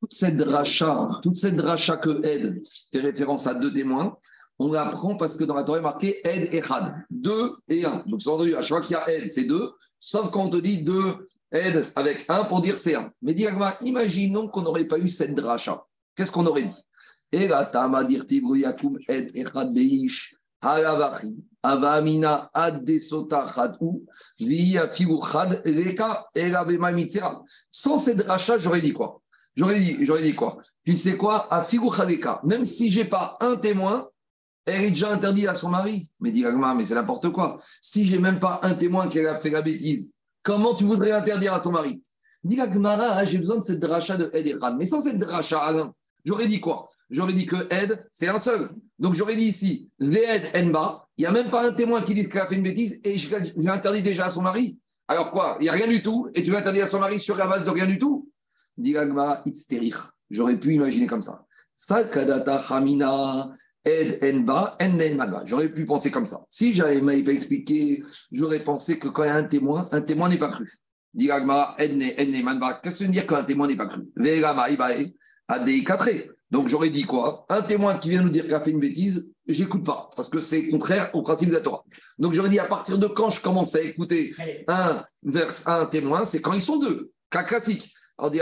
Toute 0.00 0.12
cette 0.12 0.36
dracha, 0.36 1.06
toute 1.22 1.36
cette 1.36 1.56
dracha 1.56 1.96
que 1.96 2.24
Ed 2.24 2.60
fait 2.92 3.00
référence 3.00 3.46
à 3.46 3.54
deux 3.54 3.72
témoins, 3.72 4.16
on 4.58 4.70
l'apprend 4.70 5.16
parce 5.16 5.36
que 5.36 5.44
dans 5.44 5.54
la 5.54 5.64
Torah, 5.64 5.78
il 5.78 5.80
est 5.80 5.82
marqué 5.82 6.20
Ed 6.28 6.54
et 6.54 6.62
Had. 6.62 6.94
Deux 7.10 7.56
et 7.68 7.84
un. 7.84 8.04
Donc, 8.06 8.20
entendu, 8.26 8.54
à 8.54 8.62
chaque 8.62 8.68
fois 8.68 8.80
qu'il 8.80 8.92
y 8.92 8.98
a 8.98 9.10
Ed, 9.10 9.30
c'est 9.30 9.44
deux. 9.44 9.72
Sauf 9.98 10.30
quand 10.30 10.44
on 10.44 10.50
te 10.50 10.58
dit 10.58 10.82
deux 10.82 11.26
Ed 11.50 11.86
avec 11.96 12.26
un 12.28 12.44
pour 12.44 12.60
dire 12.60 12.76
c'est 12.76 12.94
un. 12.94 13.10
Mais 13.22 13.34
dis 13.34 13.46
imaginons 13.82 14.48
qu'on 14.48 14.62
n'aurait 14.62 14.86
pas 14.86 14.98
eu 14.98 15.08
cette 15.08 15.34
dracha. 15.34 15.84
Qu'est-ce 16.14 16.30
qu'on 16.30 16.46
aurait 16.46 16.64
dit? 16.64 16.84
Et 17.32 17.48
la 17.48 17.66
Tama 17.66 18.04
dirtiv 18.04 18.44
Yakum 18.54 18.98
Ed 19.08 19.32
Sans 27.70 27.96
cette 27.98 28.22
rachat, 28.22 28.58
j'aurais 28.58 28.80
dit 28.80 28.92
quoi? 28.92 29.20
J'aurais 29.56 29.78
dit, 29.78 29.98
j'aurais 30.04 30.22
dit 30.22 30.34
quoi? 30.34 30.58
Tu 30.84 30.96
sais 30.96 31.16
quoi? 31.16 31.48
Même 32.44 32.64
si 32.64 32.90
j'ai 32.90 33.04
pas 33.04 33.36
un 33.40 33.56
témoin, 33.56 34.08
elle 34.66 34.84
est 34.84 34.90
déjà 34.90 35.12
interdite 35.12 35.48
à 35.48 35.54
son 35.54 35.70
mari. 35.70 36.08
Mais 36.20 36.30
dit 36.30 36.44
mais 36.44 36.84
c'est 36.84 36.94
n'importe 36.94 37.30
quoi. 37.30 37.58
Si 37.80 38.06
j'ai 38.06 38.18
même 38.18 38.40
pas 38.40 38.60
un 38.62 38.74
témoin 38.74 39.08
qui 39.08 39.20
a 39.20 39.36
fait 39.36 39.50
la 39.50 39.62
bêtise, 39.62 40.14
comment 40.42 40.74
tu 40.74 40.84
voudrais 40.84 41.12
interdire 41.12 41.54
à 41.54 41.60
son 41.60 41.72
mari? 41.72 42.02
Dit 42.42 42.60
hein, 42.60 43.24
j'ai 43.24 43.38
besoin 43.38 43.58
de 43.58 43.64
cette 43.64 43.80
dracha 43.80 44.16
de 44.16 44.30
Ed 44.34 44.58
Mais 44.76 44.86
sans 44.86 45.00
cette 45.00 45.18
dracha, 45.18 45.72
j'aurais 46.24 46.46
dit 46.46 46.60
quoi? 46.60 46.90
J'aurais 47.10 47.32
dit 47.32 47.46
que 47.46 47.56
Ed, 47.70 48.06
c'est 48.10 48.28
un 48.28 48.38
seul. 48.38 48.68
Donc 48.98 49.14
j'aurais 49.14 49.36
dit 49.36 49.44
ici, 49.44 49.90
Ved 49.98 50.50
Enba, 50.54 51.06
il 51.16 51.22
n'y 51.22 51.26
a 51.26 51.32
même 51.32 51.50
pas 51.50 51.68
un 51.68 51.72
témoin 51.72 52.02
qui 52.02 52.14
dit 52.14 52.28
qu'elle 52.28 52.40
a 52.40 52.48
fait 52.48 52.54
une 52.54 52.62
bêtise 52.62 53.00
et 53.04 53.18
je 53.18 53.30
l'ai 53.30 53.68
interdit 53.68 54.02
déjà 54.02 54.26
à 54.26 54.30
son 54.30 54.42
mari. 54.42 54.78
Alors 55.06 55.30
quoi? 55.30 55.56
Il 55.60 55.64
n'y 55.64 55.68
a 55.68 55.72
rien 55.72 55.86
du 55.86 56.02
tout 56.02 56.28
et 56.34 56.42
tu 56.42 56.50
vas 56.50 56.58
interdire 56.58 56.84
à 56.84 56.86
son 56.86 57.00
mari 57.00 57.20
sur 57.20 57.36
la 57.36 57.46
base 57.46 57.64
de 57.64 57.70
rien 57.70 57.86
du 57.86 57.98
tout? 57.98 58.30
Dit 58.76 58.96
J'aurais 60.30 60.58
pu 60.58 60.74
imaginer 60.74 61.06
comme 61.06 61.22
ça. 61.22 61.44
Sakadata 61.74 62.56
Hamina, 62.68 63.52
Ed 63.84 64.18
Enba, 64.24 64.76
Enba. 64.80 65.42
J'aurais 65.44 65.68
pu 65.68 65.84
penser 65.84 66.10
comme 66.10 66.26
ça. 66.26 66.44
Si 66.48 66.74
j'avais 66.74 67.00
pas 67.22 67.32
expliqué, 67.32 68.02
j'aurais 68.32 68.64
pensé 68.64 68.98
que 68.98 69.08
quand 69.08 69.24
il 69.24 69.28
y 69.28 69.30
a 69.30 69.36
un 69.36 69.44
témoin, 69.44 69.86
un 69.92 70.00
témoin 70.00 70.28
n'est 70.28 70.38
pas 70.38 70.48
cru. 70.48 70.78
Dit 71.12 71.28
Qu'est-ce 71.28 72.98
que 72.98 73.04
veut 73.04 73.10
dire 73.10 73.26
qu'un 73.26 73.44
témoin 73.44 73.66
n'est 73.66 73.76
pas 73.76 73.86
cru? 73.86 74.02
Vegama 74.16 74.70
Ibae, 74.70 75.12
Adei 75.46 75.84
donc 76.54 76.68
j'aurais 76.68 76.90
dit 76.90 77.02
quoi? 77.02 77.44
Un 77.48 77.62
témoin 77.62 77.98
qui 77.98 78.10
vient 78.10 78.22
nous 78.22 78.30
dire 78.30 78.44
qu'il 78.44 78.54
a 78.54 78.60
fait 78.60 78.70
une 78.70 78.78
bêtise, 78.78 79.26
j'écoute 79.48 79.84
pas, 79.84 80.08
parce 80.14 80.28
que 80.28 80.40
c'est 80.40 80.68
contraire 80.70 81.10
au 81.12 81.22
principe 81.22 81.48
de 81.48 81.54
la 81.54 81.60
Torah. 81.60 81.82
Donc 82.16 82.32
j'aurais 82.32 82.48
dit 82.48 82.60
à 82.60 82.66
partir 82.66 82.96
de 82.96 83.08
quand 83.08 83.28
je 83.30 83.40
commence 83.40 83.74
à 83.74 83.82
écouter 83.82 84.30
un 84.68 85.04
vers 85.24 85.50
un 85.66 85.86
témoin, 85.86 86.24
c'est 86.24 86.40
quand 86.40 86.52
ils 86.52 86.62
sont 86.62 86.78
deux, 86.78 87.10
cas 87.28 87.42
classique. 87.42 87.92
Alors 88.16 88.32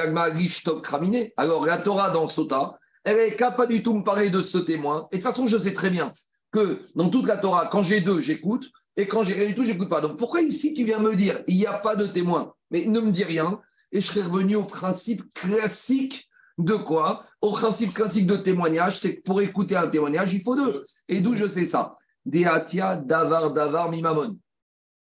Alors 1.38 1.64
la 1.64 1.78
Torah 1.78 2.10
dans 2.10 2.28
Sota, 2.28 2.78
elle 3.02 3.16
est 3.16 3.34
capable 3.34 3.72
du 3.72 3.82
tout 3.82 3.94
me 3.94 4.04
parler 4.04 4.28
de 4.28 4.42
ce 4.42 4.58
témoin. 4.58 5.08
Et 5.10 5.16
de 5.16 5.22
toute 5.22 5.30
façon, 5.30 5.48
je 5.48 5.56
sais 5.56 5.72
très 5.72 5.88
bien 5.88 6.12
que 6.52 6.82
dans 6.94 7.08
toute 7.08 7.24
la 7.26 7.38
Torah, 7.38 7.68
quand 7.72 7.82
j'ai 7.82 8.02
deux, 8.02 8.20
j'écoute, 8.20 8.70
et 8.98 9.06
quand 9.06 9.24
j'ai 9.24 9.32
rien 9.32 9.46
du 9.46 9.54
tout, 9.54 9.64
j'écoute 9.64 9.88
pas. 9.88 10.02
Donc 10.02 10.18
pourquoi 10.18 10.42
ici 10.42 10.74
tu 10.74 10.84
viens 10.84 10.98
me 10.98 11.16
dire 11.16 11.42
il 11.46 11.56
n'y 11.56 11.64
a 11.64 11.78
pas 11.78 11.96
de 11.96 12.06
témoin? 12.06 12.52
Mais 12.70 12.84
ne 12.84 13.00
me 13.00 13.10
dis 13.10 13.24
rien, 13.24 13.58
et 13.90 14.02
je 14.02 14.06
serais 14.06 14.20
revenu 14.20 14.56
au 14.56 14.64
principe 14.64 15.22
classique 15.32 16.28
de 16.64 16.74
quoi? 16.74 17.24
Au 17.40 17.52
principe 17.52 17.94
classique 17.94 18.26
de 18.26 18.36
témoignage, 18.36 19.00
c'est 19.00 19.16
que 19.16 19.22
pour 19.22 19.40
écouter 19.40 19.76
un 19.76 19.88
témoignage, 19.88 20.32
il 20.32 20.42
faut 20.42 20.56
deux. 20.56 20.84
Et 21.08 21.20
d'où 21.20 21.34
je 21.34 21.46
sais 21.46 21.64
ça? 21.64 21.96
Deatia, 22.24 22.96
Davar, 22.96 23.52
Davar, 23.52 23.90
Mimamon. 23.90 24.36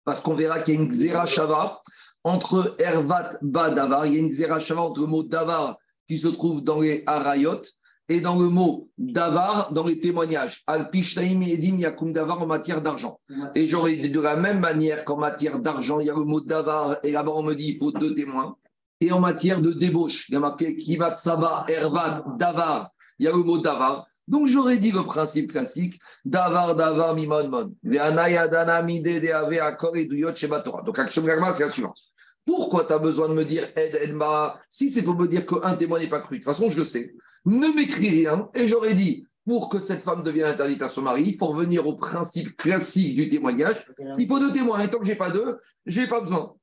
Parce 0.05 0.21
qu'on 0.21 0.35
verra 0.35 0.61
qu'il 0.61 0.75
y 0.75 0.79
a 0.79 0.81
une 0.81 0.89
Xera 0.89 1.27
Shava 1.27 1.81
entre 2.25 2.75
Ervat, 2.79 3.39
Ba, 3.43 3.71
Davar. 3.71 4.07
Il 4.07 4.15
y 4.15 4.17
a 4.17 4.21
une 4.21 4.31
Xera 4.31 4.59
Shava 4.59 4.83
entre 4.83 5.01
le 5.01 5.07
mot 5.07 5.23
Davar 5.23 5.77
qui 6.07 6.19
se 6.19 6.29
trouve 6.29 6.63
dans 6.63 6.81
les 6.81 7.03
Arayot 7.07 7.63
et 8.09 8.21
dans 8.21 8.39
le 8.39 8.49
mot 8.49 8.89
Davar 8.99 9.73
dans 9.73 9.85
les 9.85 10.01
témoignages. 10.01 10.63
Al 10.67 10.91
Pishtaim 10.91 11.43
Edim 11.43 11.79
Yakum 11.79 12.13
Davar 12.13 12.41
en 12.41 12.47
matière 12.47 12.81
d'argent. 12.81 13.19
Et 13.55 13.67
j'aurais 13.67 13.97
de 13.97 14.21
la 14.21 14.37
même 14.37 14.61
manière 14.61 15.05
qu'en 15.05 15.17
matière 15.17 15.61
d'argent, 15.61 15.99
il 15.99 16.07
y 16.07 16.11
a 16.11 16.15
le 16.15 16.25
mot 16.25 16.41
Davar 16.41 16.99
et 17.03 17.11
là-bas 17.11 17.33
on 17.35 17.43
me 17.43 17.55
dit 17.55 17.73
il 17.73 17.79
faut 17.79 17.91
deux 17.91 18.15
témoins. 18.15 18.57
Et 19.01 19.13
en 19.13 19.21
matière 19.21 19.61
de 19.61 19.73
débauche, 19.73 20.29
il 20.29 20.35
y 20.35 20.37
a 20.37 20.41
marqué 20.41 20.77
Kivat 20.77 21.15
Saba, 21.15 21.67
Ervat, 21.69 22.25
Davar. 22.39 22.91
Il 23.19 23.27
y 23.27 23.29
a 23.29 23.33
le 23.33 23.39
mot 23.39 23.59
Davar. 23.59 24.07
Donc 24.29 24.47
j'aurais 24.47 24.79
dit 24.79 24.91
le 24.91 25.05
principe 25.05 25.53
classique 25.53 26.01
Davar, 26.25 26.75
Davar, 26.75 27.15
Mimon, 27.15 27.49
Mon. 27.49 27.73
Donc 30.85 30.99
l'action 30.99 31.23
de 31.23 31.29
c'est 31.53 31.65
la 31.65 31.71
suivante. 31.71 31.99
Pourquoi 32.45 32.85
tu 32.85 32.93
as 32.93 32.99
besoin 32.99 33.29
de 33.29 33.35
me 33.35 33.45
dire 33.45 33.69
Ed, 33.77 33.99
Edma 34.01 34.55
Si 34.71 34.91
c'est 34.91 35.03
pour 35.03 35.17
me 35.17 35.27
dire 35.27 35.45
qu'un 35.45 35.75
témoin 35.75 35.99
n'est 35.99 36.09
pas 36.09 36.21
cru. 36.21 36.39
De 36.39 36.45
toute 36.45 36.53
façon, 36.53 36.71
je 36.71 36.79
le 36.79 36.85
sais. 36.85 37.15
Ne 37.45 37.75
m'écris 37.75 38.11
rien. 38.11 38.49
Et 38.55 38.69
j'aurais 38.69 38.95
dit 38.95 39.27
pour 39.45 39.69
que 39.69 39.81
cette 39.81 40.01
femme 40.01 40.23
devienne 40.23 40.47
interdite 40.47 40.83
à 40.83 40.89
son 40.89 41.03
mari, 41.03 41.25
il 41.27 41.37
faut 41.37 41.47
revenir 41.47 41.87
au 41.87 41.97
principe 41.97 42.57
classique 42.57 43.15
du 43.17 43.29
témoignage. 43.29 43.87
Il 44.19 44.27
faut 44.27 44.39
deux 44.39 44.53
témoins. 44.53 44.81
Et 44.81 44.91
tant 44.91 44.99
que 44.99 45.05
je 45.05 45.11
n'ai 45.11 45.17
pas 45.17 45.31
deux, 45.31 45.59
je 45.87 46.01
n'ai 46.01 46.09
pas 46.09 46.21
besoin. 46.21 46.55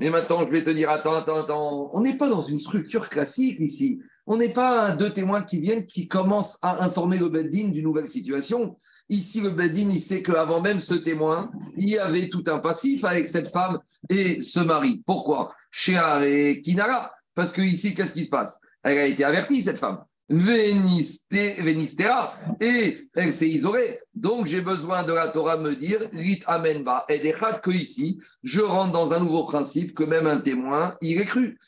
Mais 0.00 0.08
maintenant, 0.08 0.40
je 0.46 0.50
vais 0.50 0.64
te 0.64 0.70
dire, 0.70 0.88
attends, 0.88 1.12
attends, 1.12 1.36
attends, 1.36 1.90
on 1.92 2.00
n'est 2.00 2.16
pas 2.16 2.30
dans 2.30 2.40
une 2.40 2.58
structure 2.58 3.10
classique 3.10 3.60
ici. 3.60 4.00
On 4.26 4.38
n'est 4.38 4.52
pas 4.52 4.92
deux 4.92 5.10
témoins 5.10 5.42
qui 5.42 5.58
viennent, 5.60 5.84
qui 5.84 6.08
commencent 6.08 6.58
à 6.62 6.82
informer 6.84 7.18
le 7.18 7.28
Beddin 7.28 7.68
d'une 7.68 7.84
nouvelle 7.84 8.08
situation. 8.08 8.78
Ici, 9.10 9.40
le 9.40 9.50
Beddin, 9.50 9.90
il 9.90 10.00
sait 10.00 10.22
qu'avant 10.22 10.60
même 10.62 10.80
ce 10.80 10.94
témoin, 10.94 11.50
il 11.76 11.90
y 11.90 11.98
avait 11.98 12.28
tout 12.28 12.44
un 12.46 12.60
passif 12.60 13.04
avec 13.04 13.28
cette 13.28 13.48
femme 13.48 13.80
et 14.08 14.40
ce 14.40 14.60
mari. 14.60 15.02
Pourquoi? 15.04 15.54
Chez 15.70 16.00
et 16.22 16.60
Kinara. 16.60 17.12
Parce 17.34 17.52
que 17.52 17.60
ici, 17.60 17.94
qu'est-ce 17.94 18.14
qui 18.14 18.24
se 18.24 18.30
passe? 18.30 18.60
Elle 18.82 18.98
a 18.98 19.06
été 19.06 19.24
avertie, 19.24 19.60
cette 19.60 19.78
femme. 19.78 19.98
Vénistéa, 20.30 22.34
et 22.60 23.08
elle 23.14 23.32
s'est 23.32 23.48
isolée. 23.48 23.98
Donc 24.14 24.46
j'ai 24.46 24.60
besoin 24.60 25.02
de 25.02 25.12
la 25.12 25.28
Torah 25.28 25.56
me 25.56 25.74
dire, 25.74 26.08
rit 26.12 26.40
amenba, 26.46 27.04
et 27.08 27.18
des 27.18 27.34
que 27.62 27.70
ici, 27.70 28.20
je 28.44 28.60
rentre 28.60 28.92
dans 28.92 29.12
un 29.12 29.18
nouveau 29.18 29.44
principe 29.44 29.92
que 29.92 30.04
même 30.04 30.28
un 30.28 30.38
témoin, 30.38 30.96
il 31.00 31.20
est 31.20 31.26
cru. 31.26 31.58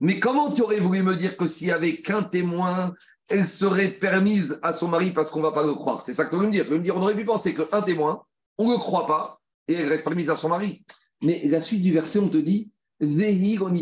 Mais 0.00 0.20
comment 0.20 0.52
tu 0.52 0.62
aurais 0.62 0.80
voulu 0.80 1.02
me 1.02 1.16
dire 1.16 1.36
que 1.36 1.46
s'il 1.46 1.68
n'y 1.68 1.72
avait 1.72 1.96
qu'un 1.96 2.22
témoin, 2.22 2.92
elle 3.30 3.48
serait 3.48 3.88
permise 3.88 4.58
à 4.62 4.72
son 4.72 4.88
mari 4.88 5.12
parce 5.12 5.30
qu'on 5.30 5.40
ne 5.40 5.44
va 5.44 5.52
pas 5.52 5.64
le 5.64 5.72
croire? 5.72 6.02
C'est 6.02 6.14
ça 6.14 6.26
que 6.26 6.30
tu 6.30 6.36
veux 6.36 6.46
me 6.46 6.52
dire. 6.52 6.64
Tu 6.64 6.70
veux 6.70 6.78
me 6.78 6.82
dire, 6.82 6.96
on 6.96 7.02
aurait 7.02 7.16
pu 7.16 7.24
penser 7.24 7.54
qu'un 7.54 7.82
témoin, 7.82 8.22
on 8.58 8.68
ne 8.68 8.72
le 8.72 8.78
croit 8.78 9.06
pas 9.06 9.40
et 9.66 9.72
elle 9.72 9.88
reste 9.88 10.04
permise 10.04 10.30
à 10.30 10.36
son 10.36 10.50
mari. 10.50 10.84
Mais 11.22 11.40
la 11.46 11.60
suite 11.60 11.82
du 11.82 11.92
verset, 11.92 12.20
on 12.20 12.28
te 12.28 12.36
dit, 12.36 12.70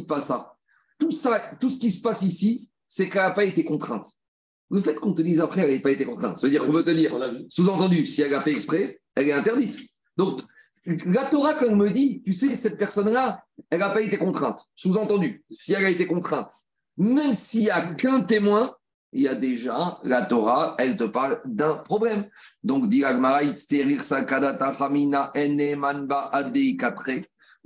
pas 0.06 0.20
ça. 0.20 0.56
Tout 0.98 1.10
ça, 1.10 1.52
tout 1.60 1.70
ce 1.70 1.78
qui 1.78 1.90
se 1.90 2.00
passe 2.00 2.22
ici, 2.22 2.70
c'est 2.86 3.08
qu'elle 3.08 3.22
n'a 3.22 3.30
pas 3.32 3.44
été 3.44 3.64
contrainte. 3.64 4.06
Le 4.70 4.80
fait 4.80 4.94
qu'on 4.94 5.12
te 5.12 5.22
dise 5.22 5.40
après, 5.40 5.62
elle 5.62 5.74
n'a 5.74 5.80
pas 5.80 5.90
été 5.90 6.04
contrainte, 6.04 6.38
ça 6.38 6.46
veut 6.46 6.50
dire 6.50 6.64
qu'on 6.64 6.72
veut 6.72 6.84
te 6.84 6.90
dire, 6.90 7.16
sous-entendu, 7.48 8.06
si 8.06 8.22
elle 8.22 8.34
a 8.34 8.40
fait 8.40 8.52
exprès, 8.52 9.00
elle 9.14 9.28
est 9.28 9.32
interdite. 9.32 9.78
Donc, 10.16 10.40
la 10.86 11.26
Torah, 11.26 11.54
quand 11.54 11.66
elle 11.66 11.76
me 11.76 11.90
dit, 11.90 12.22
tu 12.24 12.32
sais, 12.32 12.54
cette 12.56 12.78
personne-là, 12.78 13.44
elle 13.70 13.80
n'a 13.80 13.90
pas 13.90 14.00
été 14.00 14.18
contrainte. 14.18 14.64
Sous-entendu, 14.74 15.44
si 15.48 15.72
elle 15.72 15.84
a 15.84 15.90
été 15.90 16.06
contrainte, 16.06 16.50
même 16.96 17.34
s'il 17.34 17.62
n'y 17.62 17.70
a 17.70 17.94
qu'un 17.94 18.20
témoin, 18.22 18.70
il 19.12 19.22
y 19.22 19.28
a 19.28 19.34
déjà 19.34 20.00
la 20.04 20.26
Torah, 20.26 20.74
elle 20.78 20.96
te 20.96 21.04
parle 21.04 21.40
d'un 21.44 21.74
problème. 21.74 22.28
Donc, 22.62 22.88
dit 22.88 23.04
Agmara, 23.04 23.42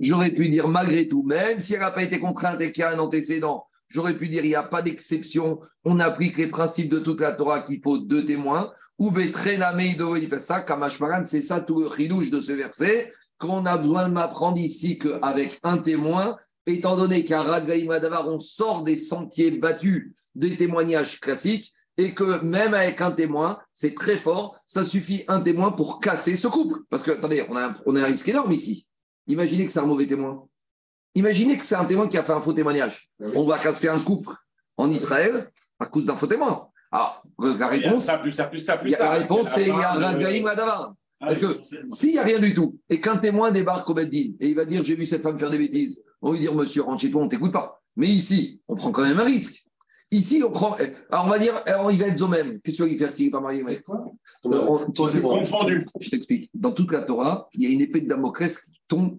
j'aurais 0.01 0.31
pu 0.31 0.49
dire 0.49 0.67
malgré 0.67 1.07
tout, 1.07 1.23
même 1.23 1.59
si 1.59 1.75
elle 1.75 1.79
n'a 1.79 1.91
pas 1.91 2.03
été 2.03 2.19
contrainte 2.19 2.59
et 2.59 2.71
qu'il 2.71 2.81
y 2.81 2.83
a 2.83 2.91
un 2.91 2.99
antécédent, 2.99 3.67
j'aurais 3.87 4.17
pu 4.17 4.27
dire 4.27 4.43
il 4.43 4.49
n'y 4.49 4.55
a 4.55 4.63
pas 4.63 4.81
d'exception, 4.81 5.59
on 5.85 5.99
applique 5.99 6.37
les 6.37 6.47
principes 6.47 6.89
de 6.89 6.99
toute 6.99 7.21
la 7.21 7.33
Torah 7.33 7.61
qu'il 7.61 7.81
faut 7.81 7.99
deux 7.99 8.25
témoins, 8.25 8.71
ou 8.97 9.11
ça, 10.39 10.61
Kamashmaran, 10.61 11.25
c'est 11.25 11.41
ça 11.41 11.61
tout 11.61 11.79
le 11.79 11.87
ridouche 11.87 12.29
de 12.29 12.39
ce 12.39 12.51
verset, 12.51 13.11
qu'on 13.39 13.65
a 13.65 13.77
besoin 13.77 14.07
de 14.07 14.13
m'apprendre 14.13 14.59
ici 14.59 14.99
qu'avec 14.99 15.59
un 15.63 15.77
témoin, 15.77 16.35
étant 16.67 16.95
donné 16.95 17.23
qu'à 17.23 17.41
Ragaïmadavar, 17.41 18.27
on 18.27 18.39
sort 18.39 18.83
des 18.83 18.95
sentiers 18.95 19.51
battus 19.51 20.11
des 20.35 20.55
témoignages 20.55 21.19
classiques, 21.19 21.73
et 21.97 22.13
que 22.13 22.41
même 22.43 22.73
avec 22.73 23.01
un 23.01 23.11
témoin, 23.11 23.59
c'est 23.73 23.95
très 23.95 24.17
fort, 24.17 24.55
ça 24.65 24.83
suffit 24.83 25.23
un 25.27 25.41
témoin 25.41 25.71
pour 25.71 25.99
casser 25.99 26.35
ce 26.35 26.47
couple. 26.47 26.79
Parce 26.89 27.03
que, 27.03 27.11
attendez, 27.11 27.43
on 27.49 27.55
a 27.55 28.01
un 28.01 28.05
risque 28.05 28.29
énorme 28.29 28.51
ici. 28.51 28.87
Imaginez 29.31 29.65
que 29.65 29.71
c'est 29.71 29.79
un 29.79 29.85
mauvais 29.85 30.05
témoin. 30.05 30.45
Imaginez 31.15 31.57
que 31.57 31.63
c'est 31.63 31.75
un 31.75 31.85
témoin 31.85 32.07
qui 32.07 32.17
a 32.17 32.23
fait 32.23 32.33
un 32.33 32.41
faux 32.41 32.53
témoignage. 32.53 33.09
On 33.35 33.45
va 33.45 33.57
casser 33.57 33.87
un 33.87 33.99
couple 33.99 34.33
en 34.77 34.89
Israël 34.89 35.49
à 35.79 35.85
cause 35.85 36.05
d'un 36.05 36.15
faux 36.15 36.27
témoin. 36.27 36.67
Alors, 36.91 37.23
la 37.39 37.67
réponse, 37.67 38.07
la 38.07 38.17
réponse, 38.17 39.49
c'est 39.49 39.61
il 39.61 39.69
y 39.69 39.71
a 39.75 39.93
Ragaïm 39.93 40.45
Adavar. 40.47 40.93
Parce 41.19 41.37
que 41.37 41.61
s'il 41.89 42.11
n'y 42.11 42.17
a 42.17 42.23
rien 42.23 42.39
du 42.39 42.53
tout 42.53 42.79
et 42.89 42.99
qu'un 42.99 43.17
témoin 43.17 43.51
débarque 43.51 43.87
au 43.89 43.93
Beddin 43.93 44.33
et 44.39 44.49
il 44.49 44.55
va 44.55 44.65
dire 44.65 44.83
J'ai 44.83 44.95
vu 44.95 45.05
cette 45.05 45.21
femme 45.21 45.37
faire 45.37 45.51
des 45.51 45.59
bêtises, 45.59 46.03
on 46.21 46.31
va 46.31 46.33
lui 46.33 46.41
dire 46.41 46.53
Monsieur, 46.53 46.81
rentre 46.81 47.01
chez 47.01 47.11
toi, 47.11 47.21
on 47.21 47.25
ne 47.25 47.29
t'écoute 47.29 47.53
pas. 47.53 47.81
Mais 47.95 48.07
ici, 48.07 48.61
on 48.67 48.75
prend 48.75 48.91
quand 48.91 49.03
même 49.03 49.19
un 49.19 49.23
risque. 49.23 49.63
Ici, 50.13 50.43
on 50.45 50.51
prend. 50.51 50.75
Alors, 51.09 51.25
on 51.25 51.29
va 51.29 51.39
dire, 51.39 51.63
il 51.91 51.99
va 51.99 52.07
être 52.07 52.17
Zomem. 52.17 52.59
Qu'est-ce 52.59 52.83
qu'il 52.83 52.93
va 52.93 52.97
faire 52.97 53.13
s'il 53.13 53.25
n'est 53.27 53.31
pas 53.31 53.39
marié 53.39 53.63
mec 53.63 53.81
Je 54.43 56.09
t'explique. 56.09 56.49
Dans 56.53 56.73
toute 56.73 56.91
la 56.91 57.03
Torah, 57.03 57.47
il 57.53 57.63
y 57.63 57.65
a 57.67 57.69
une 57.69 57.79
épée 57.79 58.01
de 58.01 58.09
Damoclès 58.09 58.59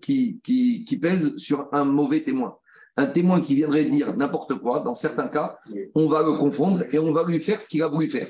qui, 0.01 0.99
pèse 1.01 1.37
sur 1.37 1.69
un 1.73 1.85
mauvais 1.85 2.23
témoin. 2.23 2.57
Un 2.97 3.07
témoin 3.07 3.41
qui 3.41 3.55
viendrait 3.55 3.87
dire 3.87 4.15
n'importe 4.17 4.59
quoi, 4.59 4.81
dans 4.81 4.95
certains 4.95 5.29
cas, 5.29 5.59
on 5.95 6.09
va 6.09 6.23
le 6.23 6.35
confondre 6.35 6.85
et 6.91 6.99
on 6.99 7.13
va 7.13 7.25
lui 7.25 7.41
faire 7.41 7.61
ce 7.61 7.69
qu'il 7.69 7.83
a 7.83 7.89
voulu 7.89 8.11
faire. 8.11 8.29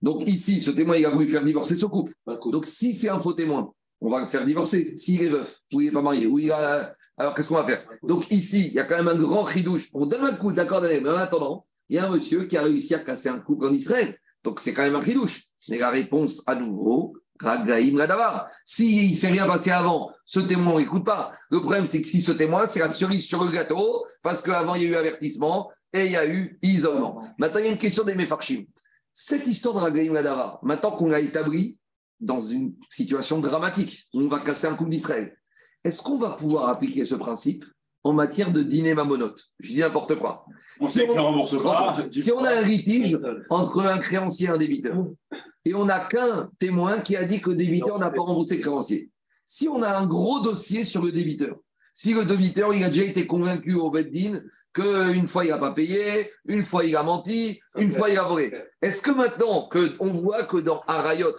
Donc, 0.00 0.26
ici, 0.26 0.60
ce 0.60 0.70
témoin, 0.70 0.96
il 0.96 1.04
a 1.04 1.10
voulu 1.10 1.28
faire 1.28 1.44
divorcer 1.44 1.74
ce 1.74 1.86
couple. 1.86 2.12
Donc, 2.26 2.66
si 2.66 2.94
c'est 2.94 3.10
un 3.10 3.20
faux 3.20 3.34
témoin, 3.34 3.70
on 4.00 4.08
va 4.08 4.20
le 4.20 4.26
faire 4.26 4.46
divorcer. 4.46 4.94
S'il 4.96 5.22
est 5.22 5.28
veuf, 5.28 5.60
ou 5.74 5.80
il 5.80 5.86
n'est 5.86 5.92
pas 5.92 6.02
marié, 6.02 6.26
ou 6.26 6.38
il 6.38 6.50
a. 6.52 6.94
Alors, 7.18 7.34
qu'est-ce 7.34 7.48
qu'on 7.48 7.56
va 7.56 7.66
faire? 7.66 7.84
Donc, 8.02 8.30
ici, 8.30 8.68
il 8.68 8.74
y 8.74 8.78
a 8.78 8.84
quand 8.84 8.96
même 8.96 9.08
un 9.08 9.18
grand 9.18 9.42
ridouche. 9.42 9.90
On 9.92 10.06
donne 10.06 10.24
un 10.24 10.32
coup, 10.32 10.52
d'accord, 10.52 10.80
mais 10.80 11.06
en 11.06 11.16
attendant, 11.16 11.66
il 11.88 11.96
y 11.96 11.98
a 11.98 12.06
un 12.06 12.10
monsieur 12.10 12.44
qui 12.44 12.56
a 12.56 12.62
réussi 12.62 12.94
à 12.94 12.98
casser 12.98 13.28
un 13.28 13.38
couple 13.38 13.66
en 13.66 13.72
Israël. 13.72 14.18
Donc 14.44 14.60
c'est 14.60 14.72
quand 14.72 14.82
même 14.82 14.94
un 14.94 15.12
douche. 15.12 15.44
Mais 15.68 15.78
la 15.78 15.90
réponse, 15.90 16.42
à 16.46 16.54
nouveau, 16.54 17.14
S'il 18.64 19.10
ne 19.10 19.14
s'est 19.14 19.28
rien 19.28 19.46
passé 19.46 19.70
avant, 19.70 20.10
ce 20.24 20.40
témoin 20.40 20.78
n'écoute 20.78 21.04
pas. 21.04 21.32
Le 21.50 21.60
problème, 21.60 21.86
c'est 21.86 22.02
que 22.02 22.08
si 22.08 22.20
ce 22.20 22.32
témoin, 22.32 22.66
c'est 22.66 22.80
la 22.80 22.88
cerise 22.88 23.26
sur 23.26 23.42
le 23.42 23.50
gâteau, 23.50 24.04
parce 24.22 24.42
qu'avant, 24.42 24.74
il 24.74 24.82
y 24.82 24.86
a 24.86 24.88
eu 24.88 24.94
avertissement 24.96 25.70
et 25.92 26.06
il 26.06 26.12
y 26.12 26.16
a 26.16 26.26
eu 26.26 26.58
isolement. 26.62 27.22
Maintenant, 27.38 27.60
il 27.60 27.66
y 27.66 27.68
a 27.68 27.72
une 27.72 27.78
question 27.78 28.04
des 28.04 28.14
Mefarchim. 28.14 28.64
Cette 29.12 29.46
histoire 29.46 29.74
de 29.74 29.80
Ragaïm 29.80 30.12
Ladavar, 30.12 30.58
maintenant 30.62 30.92
qu'on 30.92 31.08
l'a 31.08 31.20
établie 31.20 31.78
dans 32.20 32.40
une 32.40 32.74
situation 32.88 33.38
dramatique, 33.40 34.08
on 34.12 34.28
va 34.28 34.40
casser 34.40 34.66
un 34.66 34.74
couple 34.74 34.90
d'Israël, 34.90 35.36
est-ce 35.84 36.02
qu'on 36.02 36.18
va 36.18 36.30
pouvoir 36.30 36.68
appliquer 36.68 37.04
ce 37.04 37.14
principe 37.14 37.64
en 38.08 38.14
matière 38.14 38.52
de 38.52 38.62
dîner 38.62 38.94
mamonote. 38.94 39.44
Je 39.60 39.74
dis 39.74 39.80
n'importe 39.80 40.14
quoi. 40.16 40.46
si, 40.82 41.02
on, 41.02 42.44
a 42.44 42.50
un 42.50 42.62
litige 42.62 43.18
entre 43.50 43.80
un 43.80 43.98
créancier 43.98 44.46
et 44.46 44.50
un 44.50 44.56
débiteur, 44.56 44.96
et 45.66 45.74
on 45.74 45.84
n'a 45.84 46.06
qu'un 46.06 46.50
témoin 46.58 47.00
qui 47.00 47.16
a 47.16 47.24
dit 47.24 47.40
que 47.40 47.50
le 47.50 47.56
débiteur 47.56 47.98
n'a 47.98 48.10
pas 48.10 48.22
remboursé 48.22 48.56
le 48.56 48.62
créancier, 48.62 49.10
si 49.44 49.68
on 49.68 49.82
a 49.82 49.98
un 49.98 50.06
gros 50.06 50.40
dossier 50.40 50.84
sur 50.84 51.02
le 51.02 51.12
débiteur, 51.12 51.56
si 51.92 52.14
le 52.14 52.24
débiteur 52.24 52.72
il 52.72 52.82
a 52.82 52.88
déjà 52.88 53.04
été 53.04 53.26
convaincu 53.26 53.74
au 53.74 53.90
Beddin 53.90 54.40
qu'une 54.72 55.28
fois 55.28 55.44
il 55.44 55.50
n'a 55.50 55.58
pas 55.58 55.72
payé, 55.72 56.30
une 56.46 56.64
fois 56.64 56.86
il 56.86 56.96
a 56.96 57.02
menti, 57.02 57.60
une 57.76 57.92
fois 57.92 58.08
il 58.08 58.16
a 58.16 58.24
volé, 58.24 58.54
est-ce 58.80 59.02
que 59.02 59.10
maintenant 59.10 59.68
qu'on 59.68 60.12
voit 60.12 60.44
que 60.44 60.56
dans 60.56 60.80
Arayot, 60.86 61.34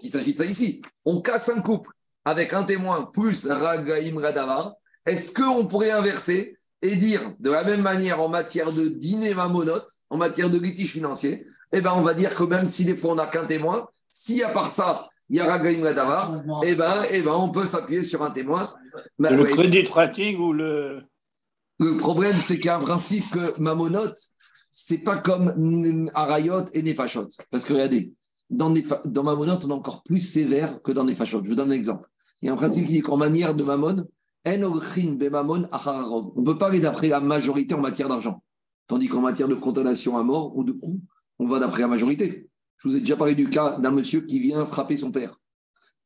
qu'il 0.00 0.08
s'agit 0.08 0.32
de 0.32 0.38
ça 0.38 0.46
ici, 0.46 0.80
on 1.04 1.20
casse 1.20 1.50
un 1.50 1.60
couple 1.60 1.90
avec 2.24 2.54
un 2.54 2.64
témoin 2.64 3.10
plus 3.12 3.46
Ragaim 3.46 4.18
Radavar, 4.18 4.74
est-ce 5.06 5.32
qu'on 5.32 5.66
pourrait 5.66 5.90
inverser 5.90 6.58
et 6.82 6.96
dire 6.96 7.32
de 7.40 7.50
la 7.50 7.64
même 7.64 7.82
manière 7.82 8.20
en 8.20 8.28
matière 8.28 8.72
de 8.72 8.88
dîner 8.88 9.34
mamonote, 9.34 9.88
en 10.10 10.16
matière 10.16 10.50
de 10.50 10.58
litige 10.58 10.92
financier, 10.92 11.46
eh 11.72 11.80
ben 11.80 11.92
on 11.96 12.02
va 12.02 12.14
dire 12.14 12.34
que 12.34 12.44
même 12.44 12.68
si 12.68 12.84
des 12.84 12.96
fois 12.96 13.12
on 13.12 13.14
n'a 13.16 13.26
qu'un 13.26 13.46
témoin, 13.46 13.88
si 14.10 14.42
à 14.42 14.50
part 14.50 14.70
ça, 14.70 15.08
il 15.28 15.36
y 15.36 15.40
a 15.40 15.46
Ragaïm 15.46 15.82
Gadava, 15.82 16.42
eh 16.64 16.74
ben, 16.74 17.04
eh 17.10 17.22
ben 17.22 17.32
on 17.32 17.48
peut 17.48 17.66
s'appuyer 17.66 18.02
sur 18.02 18.22
un 18.22 18.30
témoin. 18.30 18.72
le 19.18 19.44
crédit 19.44 19.84
pratique 19.84 20.38
ou 20.38 20.52
le. 20.52 21.02
Le 21.78 21.98
problème, 21.98 22.32
c'est 22.32 22.56
qu'il 22.56 22.66
y 22.66 22.68
a 22.70 22.76
un 22.76 22.80
principe 22.80 23.30
que 23.30 23.60
mamonote, 23.60 24.16
c'est 24.70 24.96
pas 24.96 25.18
comme 25.18 26.08
Arayot 26.14 26.64
et 26.72 26.82
Nefashot. 26.82 27.28
Parce 27.50 27.66
que 27.66 27.74
regardez, 27.74 28.14
dans, 28.48 28.72
dans 29.04 29.22
Mamonot, 29.22 29.58
on 29.64 29.68
est 29.68 29.72
encore 29.72 30.02
plus 30.02 30.20
sévère 30.20 30.80
que 30.82 30.92
dans 30.92 31.04
Nefashot. 31.04 31.42
Je 31.44 31.50
vous 31.50 31.54
donne 31.54 31.72
un 31.72 31.74
exemple. 31.74 32.08
Il 32.40 32.46
y 32.46 32.48
a 32.48 32.52
un 32.52 32.56
principe 32.56 32.86
qui 32.86 32.92
dit 32.92 33.00
qu'en 33.02 33.16
manière 33.16 33.54
de 33.54 33.64
Mamon, 33.64 34.06
on 34.46 36.40
ne 36.40 36.44
peut 36.44 36.58
pas 36.58 36.68
aller 36.68 36.80
d'après 36.80 37.08
la 37.08 37.20
majorité 37.20 37.74
en 37.74 37.80
matière 37.80 38.08
d'argent. 38.08 38.42
Tandis 38.86 39.08
qu'en 39.08 39.20
matière 39.20 39.48
de 39.48 39.56
condamnation 39.56 40.16
à 40.16 40.22
mort 40.22 40.56
ou 40.56 40.62
de 40.62 40.72
coup, 40.72 41.00
on 41.38 41.46
va 41.46 41.58
d'après 41.58 41.82
la 41.82 41.88
majorité. 41.88 42.48
Je 42.78 42.88
vous 42.88 42.96
ai 42.96 43.00
déjà 43.00 43.16
parlé 43.16 43.34
du 43.34 43.50
cas 43.50 43.78
d'un 43.78 43.90
monsieur 43.90 44.20
qui 44.20 44.38
vient 44.38 44.64
frapper 44.66 44.96
son 44.96 45.10
père. 45.10 45.36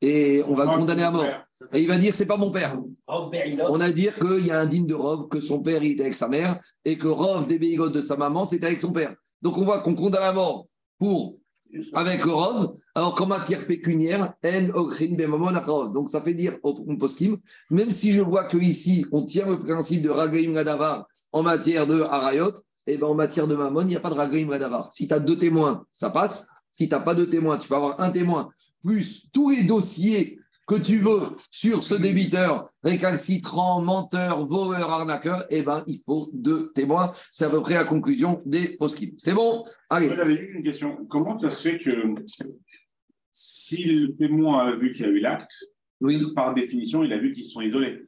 Et 0.00 0.42
on 0.46 0.54
va 0.54 0.64
le 0.64 0.78
condamner 0.78 1.02
à 1.02 1.10
mort. 1.10 1.26
Et 1.74 1.82
il 1.82 1.88
va 1.88 1.98
dire 1.98 2.14
c'est 2.14 2.26
pas 2.26 2.38
mon 2.38 2.50
père. 2.50 2.78
On 3.06 3.80
a 3.80 3.92
dire 3.92 4.18
qu'il 4.18 4.46
y 4.46 4.50
a 4.50 4.60
un 4.60 4.66
digne 4.66 4.86
de 4.86 4.94
Rov, 4.94 5.28
que 5.28 5.40
son 5.40 5.60
père 5.60 5.82
il 5.82 5.92
était 5.92 6.02
avec 6.02 6.14
sa 6.14 6.28
mère, 6.28 6.58
et 6.86 6.96
que 6.96 7.08
Rov 7.08 7.46
des 7.46 7.58
bégotes 7.58 7.92
de 7.92 8.00
sa 8.00 8.16
maman, 8.16 8.46
c'était 8.46 8.66
avec 8.66 8.80
son 8.80 8.92
père. 8.92 9.14
Donc 9.42 9.58
on 9.58 9.64
voit 9.64 9.82
qu'on 9.82 9.94
condamne 9.94 10.22
à 10.22 10.32
mort 10.32 10.66
pour 10.98 11.39
avec 11.92 12.22
Rov, 12.24 12.74
alors 12.94 13.14
qu'en 13.14 13.26
matière 13.26 13.66
pécuniaire, 13.66 14.34
en 14.44 15.88
Donc 15.88 16.10
ça 16.10 16.20
fait 16.22 16.34
dire 16.34 16.58
au 16.62 16.74
poskim, 16.96 17.38
même 17.70 17.90
si 17.90 18.12
je 18.12 18.20
vois 18.20 18.44
qu'ici, 18.44 19.06
on 19.12 19.24
tient 19.24 19.46
le 19.46 19.58
principe 19.58 20.02
de 20.02 20.10
Ragaim 20.10 20.52
Gadavar 20.52 21.06
en 21.32 21.42
matière 21.42 21.86
de 21.86 22.00
Harayot, 22.02 22.54
et 22.86 22.94
eh 22.94 22.96
ben 22.96 23.06
en 23.06 23.14
matière 23.14 23.46
de 23.46 23.54
Mammon, 23.54 23.82
il 23.82 23.88
n'y 23.88 23.96
a 23.96 24.00
pas 24.00 24.10
de 24.10 24.14
Ragaim 24.14 24.48
Gadavar. 24.48 24.90
Si 24.90 25.06
tu 25.06 25.14
as 25.14 25.20
deux 25.20 25.38
témoins, 25.38 25.84
ça 25.92 26.10
passe. 26.10 26.48
Si 26.70 26.88
tu 26.88 26.94
n'as 26.94 27.00
pas 27.00 27.14
de 27.14 27.24
témoins, 27.24 27.58
tu 27.58 27.68
peux 27.68 27.74
avoir 27.74 28.00
un 28.00 28.10
témoin, 28.10 28.50
plus 28.82 29.28
tous 29.32 29.50
les 29.50 29.64
dossiers 29.64 30.38
que 30.70 30.76
tu 30.76 30.98
veux 30.98 31.30
sur 31.50 31.82
ce 31.82 31.96
débiteur 31.96 32.70
récalcitrant, 32.84 33.82
menteur, 33.82 34.46
voleur, 34.46 34.88
arnaqueur, 34.88 35.44
eh 35.50 35.62
ben, 35.62 35.82
il 35.88 36.00
faut 36.06 36.28
deux 36.32 36.70
témoins. 36.74 37.12
C'est 37.32 37.46
à 37.46 37.50
peu 37.50 37.60
près 37.60 37.74
la 37.74 37.84
conclusion 37.84 38.40
des 38.46 38.76
post 38.76 39.04
C'est 39.18 39.34
bon? 39.34 39.64
Allez. 39.88 40.10
J'avais 40.14 40.36
une 40.36 40.62
question. 40.62 41.04
Comment 41.10 41.40
ça 41.40 41.50
se 41.50 41.68
fait 41.70 41.78
que 41.80 41.90
si 43.32 43.82
le 43.82 44.14
témoin 44.14 44.68
a 44.68 44.76
vu 44.76 44.92
qu'il 44.92 45.06
y 45.06 45.08
a 45.08 45.08
eu 45.08 45.18
l'acte, 45.18 45.52
oui. 46.00 46.22
par 46.36 46.54
définition, 46.54 47.02
il 47.02 47.12
a 47.12 47.18
vu 47.18 47.32
qu'ils 47.32 47.44
sont 47.44 47.62
isolés? 47.62 48.02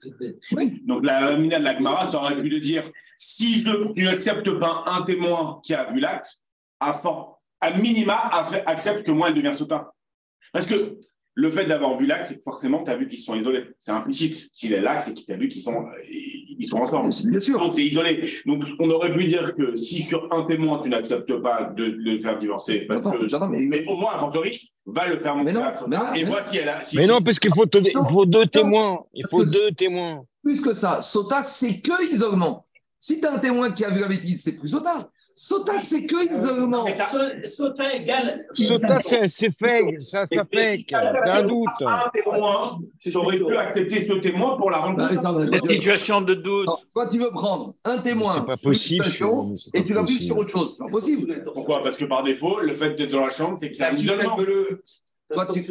Oui. 0.53 0.83
Donc 0.87 1.05
la 1.05 1.37
mina 1.37 1.59
de 1.59 1.64
la 1.64 1.77
Gemara, 1.77 2.09
ça 2.09 2.16
aurait 2.16 2.40
pu 2.40 2.48
le 2.48 2.61
dire 2.61 2.88
si 3.16 3.61
je 3.61 4.05
n'accepte 4.05 4.48
pas 4.61 4.85
un 4.87 5.03
témoin 5.03 5.61
qui 5.64 5.75
a 5.75 5.90
vu 5.92 5.98
l'acte, 5.98 6.42
à, 6.79 7.01
à 7.61 7.77
minima, 7.77 8.14
accepte 8.66 9.05
que 9.05 9.11
moi, 9.11 9.31
elle 9.31 9.35
devient 9.35 9.55
sautin. 9.55 9.88
Parce 10.53 10.66
que 10.66 11.01
le 11.35 11.51
fait 11.51 11.66
d'avoir 11.66 11.97
vu 11.97 12.07
l'acte, 12.07 12.38
forcément, 12.45 12.83
tu 12.85 12.90
as 12.90 12.97
vu 12.97 13.09
qu'ils 13.09 13.18
sont 13.18 13.35
isolés. 13.35 13.64
C'est 13.79 13.92
implicite. 13.92 14.51
S'il 14.53 14.73
est 14.73 14.81
là, 14.81 15.01
c'est 15.01 15.14
qu'il 15.14 15.27
t'a 15.27 15.37
vu 15.37 15.49
qu'ils 15.49 15.62
sont, 15.62 15.87
ils 16.11 16.66
sont 16.66 16.77
ensemble. 16.77 17.11
Bien 17.31 17.40
sûr. 17.40 17.59
Donc, 17.59 17.75
c'est 17.75 17.85
isolé. 17.85 18.25
Donc, 18.45 18.64
on 18.79 18.90
aurait 18.90 19.14
pu 19.14 19.25
dire 19.25 19.55
que 19.57 19.75
si 19.75 20.03
sur 20.03 20.29
un 20.31 20.45
témoin, 20.45 20.79
tu 20.81 20.90
n'acceptes 20.90 21.35
pas 21.40 21.64
de, 21.64 21.85
le 21.85 22.18
faire 22.18 22.38
divorcer, 22.38 22.83
parce 22.83 23.03
que, 23.03 23.47
mais... 23.47 23.85
au 23.87 23.97
moins, 23.97 24.14
un 24.14 24.18
fortiori, 24.18 24.59
va 24.85 25.09
le 25.09 25.18
faire 25.18 25.37
monter 25.37 25.53
Et 26.16 26.25
moi, 26.25 26.42
si 26.45 26.59
elle 26.59 26.68
a. 26.68 26.81
mais 26.95 27.07
non, 27.07 27.23
parce 27.23 27.38
qu'il 27.38 27.55
faut, 27.55 27.64
faut, 28.11 28.27
deux 28.27 28.47
témoins. 28.47 29.05
Il 29.14 29.27
faut 29.27 29.45
deux 29.45 29.73
témoins. 29.73 30.25
Plus 30.42 30.61
que 30.61 30.75
ça, 30.75 31.01
Sota, 31.01 31.42
c'est 31.42 31.81
que 31.81 32.12
isolement. 32.12 32.66
Si 32.99 33.21
tu 33.21 33.27
as 33.27 33.33
un 33.33 33.38
témoin 33.38 33.73
qui 33.73 33.85
a 33.85 33.90
vu 33.90 34.01
la 34.01 34.09
bêtise, 34.09 34.42
c'est 34.42 34.53
plus 34.53 34.68
Sota. 34.68 35.09
Sota, 35.35 35.79
c'est 35.79 36.07
que 36.07 36.35
isolement. 36.35 36.87
Sota 37.45 37.95
égale. 37.95 38.47
Sota, 38.53 38.99
c'est 39.01 39.29
fait, 39.29 40.01
ça, 40.01 40.27
ça 40.27 40.45
fait. 40.45 40.85
C'est 40.88 40.95
un 40.95 41.42
doute. 41.45 41.68
Un 41.87 42.11
témoin, 42.12 42.79
j'aurais 43.07 43.38
pu 43.38 43.57
accepter 43.57 44.07
ce 44.07 44.12
témoin 44.14 44.57
pour 44.57 44.71
la 44.71 44.79
rendre. 44.79 44.99
Bah, 44.99 45.47
la 45.51 45.59
situation 45.59 46.21
de 46.21 46.35
doute. 46.35 46.68
toi, 46.92 47.09
tu 47.09 47.18
veux 47.18 47.31
prendre 47.31 47.75
un 47.85 47.99
témoin. 47.99 48.35
C'est 48.35 48.47
pas 48.47 48.57
possible. 48.57 49.07
Et 49.75 49.85
tu 49.85 49.95
l'appuies 49.95 50.23
sur 50.23 50.37
autre 50.37 50.51
chose. 50.51 50.77
C'est 50.77 50.85
pas 50.85 50.90
possible. 50.90 51.42
Pourquoi? 51.53 51.83
Parce 51.83 51.97
que 51.97 52.05
par 52.05 52.23
défaut, 52.23 52.61
le 52.61 52.75
fait 52.75 52.95
d'être 52.95 53.12
dans 53.12 53.25
la 53.25 53.31
chambre, 53.31 53.59
c'est 53.59 53.71
qu'il 53.71 53.83
a 53.83 53.90
un 53.90 53.95
isolement. 53.95 54.37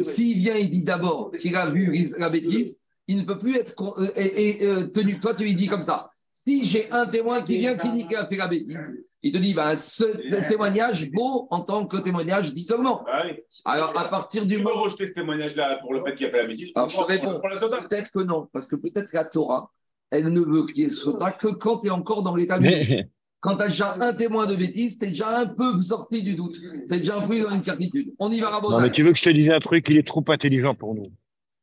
S'il 0.00 0.38
vient, 0.38 0.56
il 0.56 0.70
dit 0.70 0.82
d'abord 0.82 1.30
qu'il 1.38 1.54
a 1.54 1.70
vu 1.70 1.94
la 2.18 2.28
bêtise, 2.28 2.78
il 3.06 3.18
ne 3.18 3.22
peut 3.22 3.38
plus 3.38 3.56
être 3.56 3.74
euh, 3.98 4.08
euh, 4.16 4.86
tenu. 4.88 5.20
Toi, 5.20 5.34
tu 5.34 5.44
lui 5.44 5.54
dis 5.54 5.66
comme 5.66 5.82
ça. 5.82 6.10
Si 6.32 6.64
j'ai 6.64 6.90
un 6.90 7.06
témoin 7.06 7.42
qui 7.42 7.58
vient 7.58 7.76
qui 7.76 7.92
dit 7.92 8.06
qu'il 8.06 8.16
a 8.16 8.26
fait 8.26 8.36
la 8.36 8.48
bêtise, 8.48 8.78
il 9.22 9.32
te 9.32 9.38
dit, 9.38 9.54
ben, 9.54 9.76
ce 9.76 10.48
témoignage 10.48 11.10
vaut 11.12 11.46
en 11.50 11.60
tant 11.60 11.86
que 11.86 11.96
témoignage 11.98 12.52
d'isolement. 12.52 13.04
Ah 13.06 13.24
Alors, 13.64 13.96
à 13.96 14.08
partir 14.08 14.46
du 14.46 14.58
moment. 14.58 14.70
Tu 14.70 14.76
veux 14.76 14.82
rejeter 14.82 15.06
ce 15.06 15.12
témoignage-là 15.12 15.78
pour 15.80 15.94
le 15.94 16.02
fait 16.04 16.14
qu'il 16.14 16.26
a 16.26 16.30
fait 16.30 16.42
la 16.42 16.48
bêtise 16.48 16.72
Alors, 16.74 16.88
je 16.88 17.00
réponds. 17.00 17.40
Peut-être 17.40 18.10
que 18.10 18.20
non, 18.20 18.48
parce 18.52 18.66
que 18.66 18.76
peut-être 18.76 19.12
la 19.12 19.24
Torah, 19.24 19.70
elle 20.10 20.28
ne 20.28 20.40
veut 20.40 20.66
qu'il 20.66 20.84
y 20.84 20.86
ait 20.86 20.90
sota 20.90 21.30
que 21.30 21.48
quand 21.48 21.80
tu 21.80 21.86
es 21.86 21.90
encore 21.90 22.22
dans 22.22 22.34
l'état. 22.34 22.58
Mais, 22.58 23.08
Quand 23.42 23.56
tu 23.56 23.62
as 23.62 23.68
déjà 23.68 23.94
un 24.00 24.14
témoin 24.14 24.46
de 24.46 24.54
bêtise, 24.54 25.00
tu 25.00 25.04
es 25.04 25.08
déjà 25.08 25.36
un 25.40 25.46
peu 25.46 25.82
sorti 25.82 26.22
du 26.22 26.36
doute. 26.36 26.60
Tu 26.60 26.94
es 26.94 26.98
déjà 26.98 27.18
un 27.18 27.26
peu 27.26 27.42
dans 27.42 27.50
une 27.50 27.62
certitude. 27.62 28.14
On 28.20 28.30
y 28.30 28.38
va, 28.38 28.60
non, 28.62 28.80
mais 28.80 28.92
tu 28.92 29.02
veux 29.02 29.10
que 29.12 29.18
je 29.18 29.24
te 29.24 29.30
dise 29.30 29.50
un 29.50 29.58
truc, 29.58 29.88
il 29.88 29.96
est 29.96 30.06
trop 30.06 30.24
intelligent 30.28 30.76
pour 30.76 30.94
nous. 30.94 31.10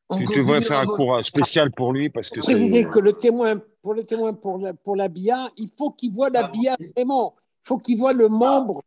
On 0.10 0.18
Tu 0.18 0.26
devrais 0.26 0.62
faire 0.62 0.80
un 0.80 0.86
cours 0.86 1.24
spécial 1.24 1.72
pour 1.72 1.94
lui 1.94 2.10
parce 2.10 2.30
que 2.30 2.42
Préciser 2.42 2.84
que 2.84 3.00
le 3.00 3.14
témoin, 3.14 3.62
pour 3.82 3.94
le 3.94 4.04
témoin 4.04 4.34
pour 4.34 4.58
la, 4.58 4.74
pour 4.74 4.98
la 4.98 5.08
bia, 5.08 5.48
il 5.56 5.70
faut 5.70 5.92
qu'il 5.92 6.12
voit 6.12 6.30
la 6.30 6.50
bia 6.50 6.76
vraiment. 6.98 7.36
Il 7.64 7.68
faut 7.68 7.78
qu'il 7.78 7.98
voit 7.98 8.14
le 8.14 8.28
membre. 8.28 8.82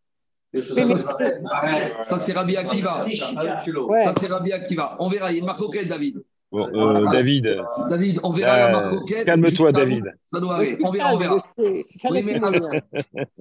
Ça, 2.01 2.19
c'est 2.19 2.33
Rabbi 2.33 2.57
Akiva. 2.57 3.05
Ouais. 3.05 4.05
Ça, 4.05 4.13
c'est 4.17 4.27
Rabbi 4.27 4.53
Akiva. 4.53 4.97
On 4.99 5.09
verra. 5.09 5.31
Il 5.31 5.35
y 5.35 5.37
a 5.37 5.41
une 5.41 5.47
marque 5.47 5.63
David. 5.89 6.23
Bon, 6.51 6.69
euh, 6.69 7.11
David, 7.11 7.49
David, 7.89 8.21
on 8.23 8.31
verra 8.31 8.59
la 8.59 8.69
Euh, 8.69 8.73
marque 8.91 9.07
calme-toi, 9.25 9.69
avant, 9.71 9.79
David. 9.79 10.05
Ça 10.25 10.39
doit 10.39 10.57
aller. 10.57 10.79
On 10.85 10.91
verra, 10.91 11.15
on 11.15 11.17
verra. 11.17 11.39
C'est 11.57 12.11
Oui, 12.11 12.23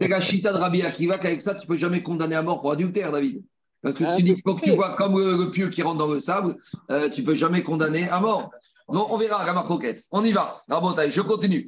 la 0.08 0.20
chita 0.22 0.54
de 0.54 0.58
Rabbi 0.58 0.82
Akiva 0.82 1.18
qu'avec 1.18 1.42
ça, 1.42 1.56
tu 1.56 1.68
peux 1.68 1.76
jamais 1.76 2.04
condamner 2.04 2.36
à 2.36 2.42
mort 2.42 2.62
pour 2.62 2.72
adultère, 2.72 3.12
David. 3.12 3.44
Parce 3.84 3.96
que 3.96 4.06
si 4.06 4.12
Ah, 4.14 4.16
tu 4.16 4.24
dis 4.24 4.34
qu'il 4.36 4.44
faut 4.44 4.56
que 4.56 4.62
tu 4.62 4.72
vois 4.72 4.96
comme 4.96 5.18
le, 5.18 5.36
le 5.44 5.52
pieu 5.52 5.68
qui 5.68 5.82
rentre 5.82 5.98
dans 5.98 6.08
le 6.14 6.22
sable, 6.22 6.56
euh, 6.92 7.10
tu 7.10 7.24
peux 7.24 7.36
jamais 7.36 7.64
condamner 7.64 8.08
à 8.08 8.22
mort. 8.22 8.50
Donc, 8.88 9.12
on 9.12 9.18
verra 9.18 9.46
la 9.46 9.54
marque. 9.54 9.70
On 10.12 10.24
y 10.24 10.32
va. 10.32 10.62
Rabotai, 10.70 11.12
je 11.12 11.22
continue. 11.22 11.66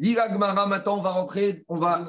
Gemara, 0.00 0.66
maintenant, 0.66 0.98
on 0.98 1.02
va 1.02 1.10
rentrer. 1.10 1.64
On, 1.68 1.76
va... 1.76 2.04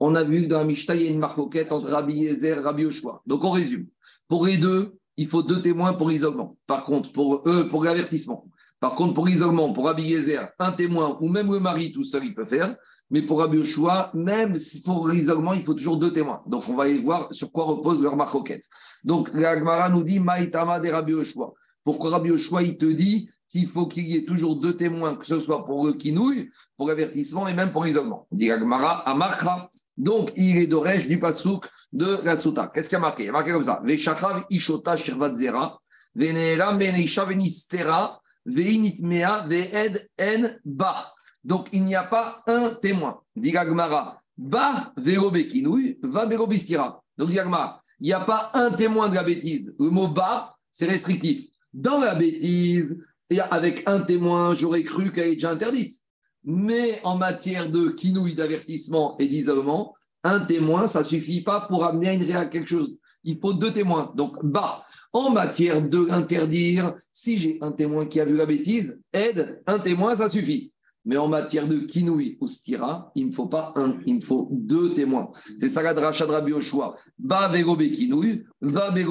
on 0.00 0.14
a 0.14 0.24
vu 0.24 0.42
que 0.42 0.48
dans 0.48 0.58
la 0.58 0.64
Mishnah, 0.64 0.94
il 0.96 1.02
y 1.02 1.08
a 1.08 1.10
une 1.10 1.18
marque 1.18 1.36
coquette 1.36 1.72
entre 1.72 1.90
Rabbi 1.90 2.14
Yezer 2.14 2.58
et 2.58 2.60
Rabbi 2.60 2.84
Oshua. 2.84 3.22
Donc, 3.26 3.44
on 3.44 3.50
résume. 3.50 3.86
Pour 4.28 4.46
les 4.46 4.56
deux, 4.56 4.94
il 5.16 5.28
faut 5.28 5.42
deux 5.42 5.60
témoins 5.60 5.92
pour 5.92 6.08
l'isolement. 6.08 6.56
Par 6.66 6.84
contre, 6.84 7.12
pour 7.12 7.42
eux, 7.46 7.68
pour 7.68 7.84
l'avertissement. 7.84 8.46
Par 8.80 8.94
contre, 8.94 9.14
pour 9.14 9.26
l'isolement, 9.26 9.72
pour 9.72 9.84
Rabbi 9.86 10.02
Yezer, 10.02 10.48
un 10.58 10.72
témoin 10.72 11.16
ou 11.20 11.28
même 11.28 11.52
le 11.52 11.60
mari 11.60 11.92
tout 11.92 12.04
seul, 12.04 12.24
il 12.24 12.34
peut 12.34 12.44
faire. 12.44 12.76
Mais 13.10 13.20
pour 13.20 13.40
Rabbi 13.40 13.58
Yoshua, 13.58 14.10
même 14.14 14.56
pour 14.84 15.08
l'isolement, 15.08 15.52
il 15.52 15.62
faut 15.62 15.74
toujours 15.74 15.98
deux 15.98 16.12
témoins. 16.12 16.42
Donc, 16.46 16.64
on 16.68 16.74
va 16.74 16.88
y 16.88 17.02
voir 17.02 17.32
sur 17.32 17.52
quoi 17.52 17.64
repose 17.64 18.02
leur 18.02 18.16
marcoquette. 18.16 18.64
Donc, 19.04 19.30
la 19.34 19.58
Gemara 19.58 19.90
nous 19.90 20.02
dit 20.02 20.18
Maïtama 20.18 20.80
de 20.80 20.88
Rabbi 20.88 21.12
Yoshua. 21.12 21.52
Pourquoi 21.84 22.10
Rabbi 22.10 22.30
Yoshua, 22.30 22.62
il 22.62 22.78
te 22.78 22.86
dit 22.86 23.28
qu'il 23.52 23.68
faut 23.68 23.86
qu'il 23.86 24.06
y 24.08 24.16
ait 24.16 24.24
toujours 24.24 24.56
deux 24.56 24.76
témoins, 24.76 25.14
que 25.14 25.26
ce 25.26 25.38
soit 25.38 25.64
pour 25.64 25.86
le 25.86 25.92
kinouille, 25.92 26.50
pour 26.76 26.88
l'avertissement 26.88 27.46
et 27.46 27.54
même 27.54 27.70
pour 27.70 27.84
l'isolement. 27.84 28.26
Dit 28.32 28.48
Gemara 28.48 29.08
Amakra. 29.08 29.70
Donc, 29.96 30.32
il 30.36 30.56
est 30.56 30.66
d'Oresh 30.66 31.06
du 31.06 31.18
Pasouk 31.18 31.68
de 31.92 32.18
la 32.24 32.36
Sota. 32.36 32.70
Qu'est-ce 32.72 32.88
qu'il 32.88 32.96
y 32.96 32.98
a 32.98 33.00
marqué? 33.00 33.24
Il 33.24 33.26
y 33.26 33.28
a 33.28 33.32
marqué 33.32 33.52
comme 33.52 33.62
ça 33.62 33.82
Veshachav 33.84 34.46
Ishota 34.48 34.96
Shirvat 34.96 35.34
Zera, 35.34 35.78
Venera 36.14 36.72
Meneisha 36.72 37.26
Venistera, 37.26 38.18
Veinitmea 38.46 39.46
Veed 39.46 40.08
En 40.18 40.48
Ba. 40.64 41.12
Donc, 41.44 41.68
il 41.72 41.84
n'y 41.84 41.94
a 41.94 42.04
pas 42.04 42.42
un 42.46 42.70
témoin. 42.70 43.20
Dit 43.36 43.52
la 43.52 43.66
Gemara 43.66 44.18
Bar 44.38 44.92
Verobekinouille, 44.96 45.98
va 46.02 46.24
Verobistira. 46.24 47.02
Donc, 47.18 47.28
dit 47.28 47.36
la 47.36 47.44
Gemara, 47.44 47.82
il 48.00 48.06
n'y 48.06 48.14
a 48.14 48.20
pas 48.20 48.50
un 48.54 48.70
témoin 48.70 49.10
de 49.10 49.14
la 49.14 49.22
bêtise. 49.22 49.74
Le 49.78 49.90
mot 49.90 50.08
bar, 50.08 50.58
c'est 50.70 50.86
restrictif. 50.86 51.48
Dans 51.72 51.98
la 51.98 52.14
bêtise, 52.14 52.98
avec 53.40 53.82
un 53.86 54.00
témoin, 54.00 54.54
j'aurais 54.54 54.82
cru 54.84 55.12
qu'elle 55.12 55.28
est 55.28 55.34
déjà 55.34 55.50
interdite. 55.50 55.92
Mais 56.44 57.00
en 57.04 57.16
matière 57.16 57.70
de 57.70 57.88
quinouille, 57.88 58.34
d'avertissement 58.34 59.16
et 59.18 59.28
d'isolement, 59.28 59.94
un 60.24 60.40
témoin, 60.40 60.86
ça 60.86 61.04
suffit 61.04 61.42
pas 61.42 61.62
pour 61.68 61.84
amener 61.84 62.08
à, 62.08 62.12
une, 62.14 62.24
ré- 62.24 62.34
à 62.34 62.46
quelque 62.46 62.68
chose. 62.68 62.98
Il 63.24 63.38
faut 63.38 63.52
deux 63.54 63.72
témoins. 63.72 64.12
Donc, 64.16 64.36
bah, 64.42 64.84
en 65.12 65.30
matière 65.30 65.80
de 65.80 66.04
l'interdire, 66.04 66.94
si 67.12 67.36
j'ai 67.38 67.58
un 67.60 67.70
témoin 67.70 68.06
qui 68.06 68.18
a 68.20 68.24
vu 68.24 68.34
la 68.34 68.46
bêtise, 68.46 68.98
aide, 69.12 69.62
un 69.66 69.78
témoin, 69.78 70.14
ça 70.16 70.28
suffit. 70.28 70.72
Mais 71.04 71.16
en 71.16 71.26
matière 71.28 71.66
de 71.66 71.78
quinouille 71.78 72.38
ou 72.40 72.46
stira, 72.46 73.10
il 73.16 73.26
ne 73.28 73.32
faut 73.32 73.46
pas 73.46 73.72
un, 73.76 73.98
il 74.06 74.16
me 74.16 74.20
faut 74.20 74.48
deux 74.52 74.92
témoins. 74.94 75.30
C'est 75.58 75.68
ça 75.68 75.82
la 75.82 75.94
dracha 75.94 76.26
de 76.26 76.32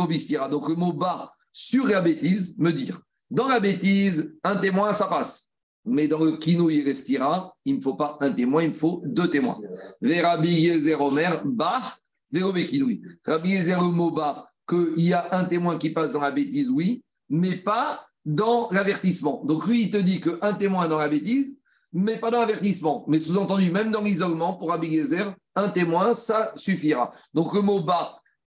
bistira. 0.08 0.48
Donc 0.50 0.70
le 0.70 0.76
mot 0.76 0.94
ba 0.94 1.32
sur 1.52 1.86
la 1.88 2.00
bêtise, 2.02 2.58
me 2.58 2.72
dire. 2.72 3.02
Dans 3.32 3.48
la 3.48 3.62
bêtise, 3.62 4.36
un 4.44 4.58
témoin, 4.58 4.92
ça 4.92 5.08
passe. 5.08 5.50
Mais 5.86 6.08
dans 6.08 6.20
le 6.20 6.34
kinouille 6.38 6.80
et 6.80 6.84
le 6.84 6.94
stira, 6.94 7.56
il 7.64 7.78
ne 7.78 7.82
faut 7.82 7.96
pas 7.96 8.18
un 8.20 8.32
témoin, 8.32 8.62
il 8.64 8.74
faut 8.74 9.02
deux 9.06 9.30
témoins. 9.30 9.60
Rabbi 10.02 10.50
Yezer 10.50 11.02
Omer, 11.02 11.42
ba 11.46 11.82
vego 12.30 12.52
bekinouille. 12.52 13.02
Rabbi 13.26 13.50
Yezer 13.52 13.80
le 13.80 13.88
mot 13.88 14.12
ba, 14.12 14.46
qu'il 14.70 15.08
y 15.08 15.14
a 15.14 15.30
un 15.32 15.46
témoin 15.46 15.78
qui 15.78 15.90
passe 15.90 16.12
dans 16.12 16.20
la 16.20 16.32
bêtise, 16.32 16.70
oui, 16.70 17.04
mais 17.30 17.56
pas 17.56 18.06
dans 18.26 18.70
l'avertissement. 18.70 19.44
Donc 19.46 19.66
lui, 19.66 19.84
il 19.84 19.90
te 19.90 19.98
dit 19.98 20.20
qu'un 20.20 20.54
témoin 20.54 20.88
dans 20.90 21.00
la 21.00 21.08
bêtise, 21.08 21.58
mais 21.94 22.18
pas 22.18 22.32
dans 22.32 22.42
l'avertissement. 22.42 23.06
Mais 23.08 23.20
sous-entendu, 23.20 23.72
même 23.72 23.92
dans 23.92 24.02
l'isolement, 24.02 24.56
pour 24.56 24.70
Rabbi 24.70 24.94
Gezer, 24.94 25.34
un 25.56 25.70
témoin, 25.70 26.14
ça 26.14 26.52
suffira. 26.56 27.12
Donc 27.34 27.54
le 27.54 27.62
mot 27.62 27.84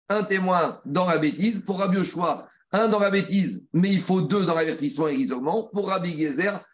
un 0.09 0.25
témoin 0.25 0.81
dans 0.85 1.07
la 1.07 1.19
bêtise. 1.19 1.61
Pour 1.61 1.79
Rabbi 1.79 1.99
Yoshua, 1.99 2.49
un 2.72 2.88
dans 2.88 2.98
la 2.98 3.11
bêtise, 3.11 3.66
mais 3.72 3.90
il 3.90 4.00
faut 4.00 4.20
deux 4.20 4.44
dans 4.44 4.54
l'avertissement 4.54 5.09
et 5.09 5.16
l'isolement. 5.16 5.68
Pour 5.72 5.88
Rabbi 5.88 6.20
Gezer, 6.20 6.64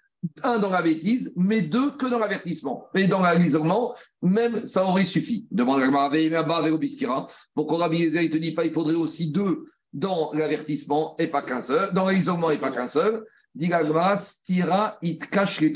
un 0.42 0.58
dans 0.58 0.70
la 0.70 0.82
bêtise, 0.82 1.32
mais 1.36 1.62
deux 1.62 1.92
que 1.92 2.06
dans 2.06 2.18
l'avertissement. 2.18 2.88
Et 2.94 3.06
dans 3.06 3.22
l'isolement, 3.34 3.94
même 4.22 4.64
ça 4.64 4.84
aurait 4.84 5.04
suffi. 5.04 5.46
Demande 5.50 5.82
à 5.82 7.26
Pourquoi 7.54 7.78
Rabbi 7.78 7.98
Gezer, 7.98 8.22
il 8.22 8.30
ne 8.30 8.34
te 8.34 8.38
dit 8.38 8.52
pas 8.52 8.64
il 8.64 8.72
faudrait 8.72 8.94
aussi 8.94 9.30
deux 9.30 9.66
dans 9.92 10.30
l'avertissement 10.32 11.14
et 11.18 11.28
pas 11.28 11.42
qu'un 11.42 11.62
seul, 11.62 11.92
dans 11.94 12.08
l'isolement 12.08 12.50
et 12.50 12.58
pas 12.58 12.70
qu'un 12.70 12.88
seul. 12.88 13.24
Dit 13.54 13.70
stira 14.16 14.98
it 15.00 15.24
les 15.60 15.72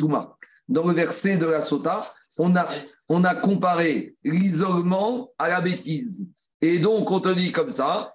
dans 0.71 0.87
le 0.87 0.95
verset 0.95 1.37
de 1.37 1.47
la 1.47 1.63
Sota, 1.63 2.01
on 2.39 2.55
a, 2.55 2.69
on 3.09 3.25
a 3.25 3.35
comparé 3.35 4.15
l'isolement 4.23 5.31
à 5.39 5.49
la 5.49 5.61
bêtise. 5.61 6.25
Et 6.63 6.79
donc, 6.79 7.11
on 7.11 7.21
te 7.21 7.35
dit 7.35 7.51
comme 7.51 7.71
ça, 7.71 8.13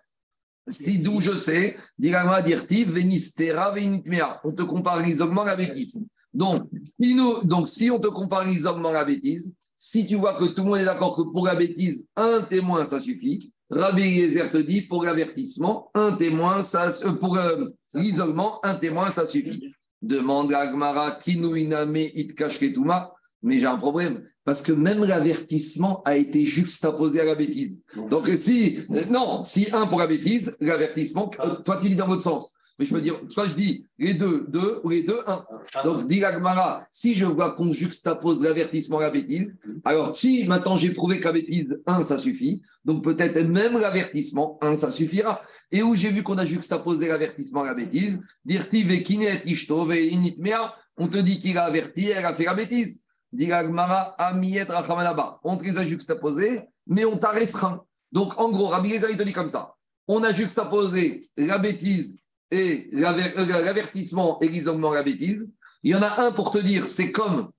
si 0.68 1.00
d'où 1.00 1.22
je 1.22 1.38
sais, 1.38 1.78
dirama 1.98 2.42
dirtiv, 2.42 2.92
venistera, 2.92 3.72
venitmea. 3.72 4.42
On 4.44 4.52
te 4.52 4.64
compare 4.64 5.02
l'isolement 5.02 5.44
à 5.44 5.46
la 5.46 5.56
bêtise. 5.56 6.00
Donc 6.34 6.68
si, 7.68 7.90
on 7.90 8.00
te 8.00 8.08
compare 8.08 8.46
l'isolement 8.46 8.90
à 8.90 8.94
la 8.94 9.06
bêtise, 9.06 9.54
si 9.78 10.06
tu 10.06 10.16
vois 10.16 10.38
que 10.38 10.46
tout 10.46 10.64
le 10.64 10.70
monde 10.70 10.80
est 10.80 10.86
d'accord 10.86 11.16
que 11.16 11.22
pour 11.22 11.46
la 11.46 11.56
bêtise, 11.56 12.08
un 12.16 12.42
témoin, 12.42 12.84
ça 12.86 13.00
suffit. 13.00 13.54
Rabbi 13.70 14.02
Eliezer 14.02 14.52
te 14.52 14.58
dit 14.58 14.82
pour 14.84 15.04
l'avertissement, 15.04 15.90
un 15.96 16.12
témoin, 16.14 16.62
ça, 16.62 16.88
euh, 17.04 17.14
pour 17.14 17.38
euh, 17.38 17.66
l'isolement, 17.96 18.64
un 18.64 18.76
témoin, 18.76 19.10
ça 19.12 19.26
suffit. 19.26 19.74
Demande 20.02 20.54
à 20.54 20.60
Agmara, 20.60 21.18
Itkashketuma. 21.26 23.12
Mais 23.42 23.60
j'ai 23.60 23.66
un 23.66 23.78
problème, 23.78 24.24
parce 24.46 24.62
que 24.62 24.72
même 24.72 25.04
l'avertissement 25.04 26.02
a 26.04 26.16
été 26.16 26.46
juxtaposé 26.46 27.20
à 27.20 27.26
la 27.26 27.36
bêtise. 27.36 27.82
Donc, 28.10 28.30
si, 28.30 28.86
euh, 28.92 29.06
non, 29.10 29.44
si 29.44 29.68
un 29.74 29.88
pour 29.88 30.00
la 30.00 30.08
bêtise, 30.08 30.56
l'avertissement, 30.62 31.32
euh, 31.44 31.56
toi 31.66 31.80
tu 31.82 31.90
dis 31.90 31.96
dans 31.96 32.08
votre 32.08 32.22
sens. 32.22 32.54
Mais 32.78 32.86
je 32.86 32.94
peux 32.94 33.02
dire, 33.02 33.16
soit 33.30 33.48
je 33.48 33.54
dis 33.54 33.86
les 33.98 34.14
deux, 34.14 34.46
deux, 34.50 34.82
ou 34.84 34.90
les 34.90 35.04
deux, 35.04 35.22
un. 35.28 35.46
Donc, 35.86 36.08
dit 36.08 36.24
Agmara, 36.26 36.86
si 36.92 37.16
je 37.16 37.26
vois 37.26 37.52
qu'on 37.52 37.72
juxtapose 37.72 38.44
l'avertissement 38.44 38.98
à 38.98 39.04
la 39.04 39.12
bêtise, 39.12 39.56
alors 39.86 40.16
si 40.16 40.44
maintenant 40.44 40.78
j'ai 40.78 40.92
prouvé 40.92 41.20
que 41.20 41.26
la 41.26 41.32
bêtise, 41.32 41.80
un, 41.88 42.04
ça 42.04 42.18
suffit, 42.18 42.62
donc 42.84 43.02
peut-être 43.02 43.42
même 43.48 43.78
l'avertissement, 43.78 44.60
un, 44.62 44.76
ça 44.76 44.92
suffira. 44.92 45.42
Et 45.72 45.84
où 45.84 45.96
j'ai 45.96 46.10
vu 46.10 46.22
qu'on 46.22 46.38
a 46.38 46.46
juxtaposé 46.46 47.08
l'avertissement 47.08 47.62
à 47.62 47.68
la 47.68 47.74
bêtise, 47.76 48.20
dire 48.44 48.70
Kinet 48.70 49.44
Ishto 49.46 49.90
Initmea, 49.90 50.76
on 50.98 51.08
te 51.08 51.18
dit 51.18 51.40
qu'il 51.40 51.58
a 51.58 51.64
averti, 51.64 52.10
elle 52.10 52.26
a 52.26 52.34
fait 52.34 52.46
la 52.46 52.56
bêtise. 52.56 53.00
Dit 53.36 53.52
Rachamanaba. 53.52 55.40
On 55.44 55.58
te 55.58 55.64
les 55.64 55.78
a 55.78 55.86
juxtaposés, 55.86 56.64
mais 56.88 57.04
on 57.04 57.18
t'a 57.18 57.32
restreint. 57.32 57.84
Donc 58.14 58.40
en 58.40 58.50
gros, 58.50 58.68
Rabbi 58.68 58.92
il 58.92 59.02
te 59.02 59.24
dit 59.24 59.34
comme 59.34 59.50
ça. 59.50 59.76
On 60.08 60.24
a 60.24 60.32
juxtaposé 60.32 61.20
la 61.36 61.58
bêtise 61.58 62.24
et 62.50 62.90
euh, 62.94 63.64
l'avertissement 63.64 64.40
et 64.40 64.48
l'isolement 64.48 64.92
à 64.92 64.96
la 64.96 65.04
bêtise. 65.04 65.52
Il 65.84 65.92
y 65.92 65.96
en 65.96 66.02
a 66.02 66.22
un 66.22 66.32
pour 66.32 66.50
te 66.50 66.60
dire 66.60 66.88
c'est 66.88 67.12
comme 67.12 67.52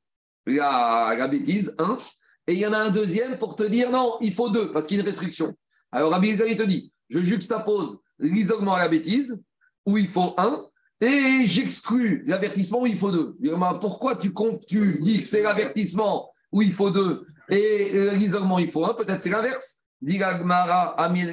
la, 0.46 1.28
bêtise, 1.30 1.74
un. 1.78 1.98
Et 2.46 2.54
il 2.54 2.58
y 2.58 2.66
en 2.66 2.72
a 2.72 2.78
un 2.78 2.90
deuxième 2.90 3.36
pour 3.38 3.54
te 3.54 3.64
dire 3.64 3.90
non, 3.90 4.16
il 4.22 4.32
faut 4.32 4.48
deux, 4.48 4.72
parce 4.72 4.86
qu'il 4.86 4.96
y 4.96 5.00
a 5.00 5.02
une 5.02 5.08
restriction. 5.08 5.54
Alors 5.92 6.10
Rabbi 6.12 6.30
il 6.30 6.56
te 6.56 6.62
dit, 6.62 6.90
je 7.10 7.18
juxtapose 7.18 7.98
l'isolement 8.18 8.74
à 8.74 8.78
la 8.78 8.88
bêtise, 8.88 9.42
où 9.84 9.98
il 9.98 10.08
faut 10.08 10.32
un, 10.38 10.64
et 11.00 11.46
j'exclus 11.46 12.22
l'avertissement 12.26 12.82
où 12.82 12.86
il 12.86 12.98
faut 12.98 13.10
deux. 13.10 13.36
Pourquoi 13.80 14.16
tu, 14.16 14.32
comptes, 14.32 14.66
tu 14.66 14.98
dis 15.02 15.22
que 15.22 15.28
c'est 15.28 15.42
l'avertissement 15.42 16.30
où 16.52 16.62
il 16.62 16.72
faut 16.72 16.90
deux 16.90 17.26
et 17.48 17.90
euh, 17.94 18.12
l'isolement 18.14 18.58
il 18.58 18.70
faut 18.70 18.84
un 18.84 18.94
Peut-être 18.94 19.22
c'est 19.22 19.30
l'inverse. 19.30 19.82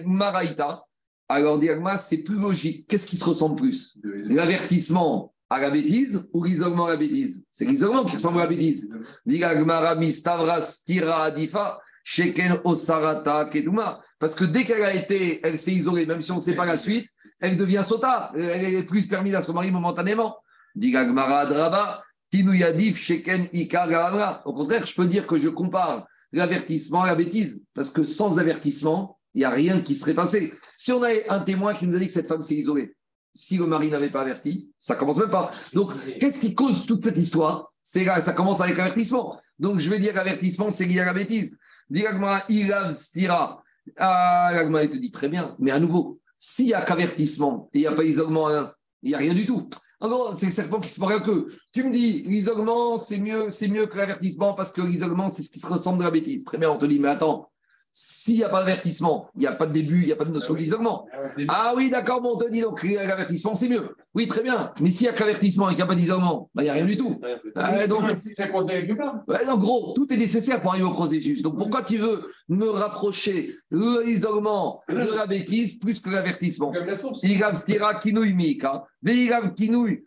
Maraïta. 0.06 0.86
Alors, 1.30 1.62
Gemara, 1.62 1.98
c'est 1.98 2.18
plus 2.18 2.36
logique. 2.36 2.88
Qu'est-ce 2.88 3.08
qui 3.08 3.16
se 3.16 3.26
ressemble 3.26 3.56
plus? 3.56 3.98
L'avertissement 4.04 5.34
à 5.50 5.60
la 5.60 5.70
bêtise 5.70 6.28
ou 6.34 6.44
l'isolement 6.44 6.86
à 6.86 6.92
la 6.92 6.98
bêtise? 6.98 7.44
C'est 7.50 7.66
l'isolement 7.66 8.04
qui 8.06 8.16
ressemble 8.16 8.40
à 8.40 8.44
la 8.44 8.50
bêtise. 8.50 8.90
Parce 14.20 14.36
que 14.36 14.44
dès 14.44 14.64
qu'elle 14.64 14.84
a 14.84 14.94
été, 14.94 15.40
elle 15.44 15.60
s'est 15.60 15.72
isolée, 15.72 16.06
même 16.06 16.22
si 16.22 16.32
on 16.32 16.36
ne 16.36 16.42
sait 16.42 16.56
pas 16.56 16.66
la 16.66 16.78
suite, 16.78 17.08
elle 17.44 17.58
devient 17.58 17.84
sota. 17.86 18.32
Elle 18.36 18.64
est 18.64 18.84
plus 18.84 19.06
permise 19.06 19.36
à 19.36 19.42
son 19.42 19.52
mari 19.52 19.70
momentanément. 19.70 20.38
Dit 20.76 20.94
Sheken. 22.94 23.50
Au 24.46 24.54
contraire, 24.54 24.86
je 24.86 24.96
peux 24.96 25.06
dire 25.06 25.28
que 25.28 25.38
je 25.38 25.50
compare 25.50 26.08
l'avertissement 26.32 27.02
à 27.02 27.08
la 27.08 27.16
bêtise. 27.16 27.62
Parce 27.76 27.92
que 27.92 28.06
sans 28.06 28.40
avertissement, 28.40 29.20
il 29.34 29.40
n'y 29.40 29.44
a 29.44 29.50
rien 29.50 29.82
qui 29.82 29.94
serait 29.94 30.14
passé. 30.14 30.54
Si 30.78 30.94
on 30.94 31.04
avait 31.04 31.28
un 31.28 31.42
témoin 31.42 31.74
qui 31.74 31.86
nous 31.86 31.94
a 31.98 32.00
dit 32.00 32.08
que 32.08 32.14
cette 32.14 32.28
femme 32.28 32.44
s'est 32.44 32.56
isolée, 32.56 32.96
si 33.36 33.58
le 33.58 33.66
mari 33.66 33.90
n'avait 33.90 34.10
pas 34.10 34.22
averti, 34.22 34.72
ça 34.80 34.96
commence 34.96 35.18
même 35.18 35.30
pas. 35.30 35.52
Donc, 35.74 35.96
qu'est-ce 36.20 36.40
qui 36.40 36.56
cause 36.56 36.86
toute 36.86 37.04
cette 37.04 37.18
histoire? 37.18 37.74
C'est 37.82 38.06
là, 38.06 38.22
ça 38.22 38.32
commence 38.32 38.62
avec 38.62 38.78
l'avertissement. 38.78 39.38
Donc, 39.60 39.80
je 39.80 39.90
vais 39.90 40.00
dire 40.00 40.14
l'avertissement, 40.14 40.70
c'est 40.70 40.86
lié 40.86 41.02
à 41.02 41.06
la 41.06 41.14
bêtise. 41.14 41.58
Diragma, 41.90 42.46
ilav, 42.48 42.94
stira. 42.94 43.62
Ah, 43.98 44.52
il 44.82 44.90
te 44.90 44.98
dit 44.98 45.12
très 45.12 45.28
bien, 45.28 45.58
mais 45.60 45.72
à 45.72 45.80
nouveau, 45.80 46.22
s'il 46.46 46.66
n'y 46.66 46.74
a 46.74 46.84
qu'avertissement 46.84 47.70
et 47.74 47.78
il 47.78 47.82
n'y 47.82 47.88
a 47.88 47.94
pas 47.94 48.04
isolement, 48.04 48.50
il 49.02 49.08
n'y 49.08 49.14
a 49.14 49.18
rien 49.18 49.34
du 49.34 49.46
tout. 49.46 49.70
Gros, 50.02 50.36
c'est 50.36 50.48
le 50.48 50.52
serpent 50.52 50.82
qui 50.82 50.90
se 50.90 51.00
mord 51.00 51.24
que. 51.24 51.48
Tu 51.72 51.86
me 51.86 51.90
dis, 51.90 52.24
l'isolement, 52.24 52.98
c'est 52.98 53.18
mieux, 53.18 53.50
c'est 53.50 53.70
mieux 53.70 53.86
que 53.86 53.96
l'avertissement 53.96 54.54
parce 54.54 54.74
que 54.74 54.82
l'isolement, 54.82 55.30
c'est 55.30 55.42
ce 55.42 55.50
qui 55.50 55.60
se 55.60 55.68
ressemble 55.68 56.00
de 56.00 56.04
la 56.04 56.12
bêtise. 56.12 56.44
Très 56.44 56.58
bien, 56.58 56.70
on 56.70 56.78
te 56.78 56.86
dit, 56.86 57.00
mais 57.00 57.08
attends, 57.08 57.50
s'il 57.96 58.38
n'y 58.38 58.44
a 58.44 58.50
pas 58.50 58.62
d'avertissement, 58.62 59.30
il 59.36 59.42
n'y 59.42 59.48
a 59.48 59.52
pas 59.52 59.68
de 59.68 59.72
début, 59.72 60.02
il 60.02 60.08
n'y 60.08 60.12
a 60.12 60.16
pas 60.16 60.26
de 60.26 60.32
notion 60.32 60.56
d'isolement. 60.56 61.06
Ah 61.48 61.74
oui, 61.78 61.92
d'accord, 61.92 62.22
bon, 62.22 62.34
on 62.34 62.38
te 62.38 62.50
dit 62.50 62.62
donc 62.62 62.84
l'avertissement, 62.84 63.54
c'est 63.54 63.70
mieux. 63.70 63.96
Oui, 64.16 64.28
très 64.28 64.42
bien. 64.42 64.74
Mais 64.82 64.90
s'il 64.90 65.06
n'y 65.06 65.10
a 65.10 65.14
qu'avertissement 65.14 65.68
et 65.68 65.74
qu'il 65.74 65.78
n'y 65.78 65.84
a 65.84 65.88
pas 65.88 65.96
d'isolement, 65.96 66.50
bah, 66.56 66.64
il 66.64 66.66
n'y 66.66 66.70
a 66.72 66.74
rien 66.74 66.86
du 66.86 66.98
tout. 66.98 67.22
Ah, 67.56 67.86
donc, 67.86 68.02
ouais, 69.28 69.48
en 69.48 69.58
gros, 69.60 69.94
tout 69.94 70.12
est 70.12 70.18
nécessaire 70.18 70.60
pour 70.62 70.72
arriver 70.72 70.88
au 70.88 70.94
processus. 70.94 71.44
Donc 71.44 71.56
pourquoi 71.56 71.84
tu 71.84 71.98
veux 71.98 72.32
me 72.50 72.66
rapprocher 72.66 73.56
l'isolement 73.70 74.82
de 74.90 74.96
la 74.96 75.28
bêtise 75.28 75.78
plus 75.78 76.00
que 76.00 76.10
l'avertissement? 76.10 76.72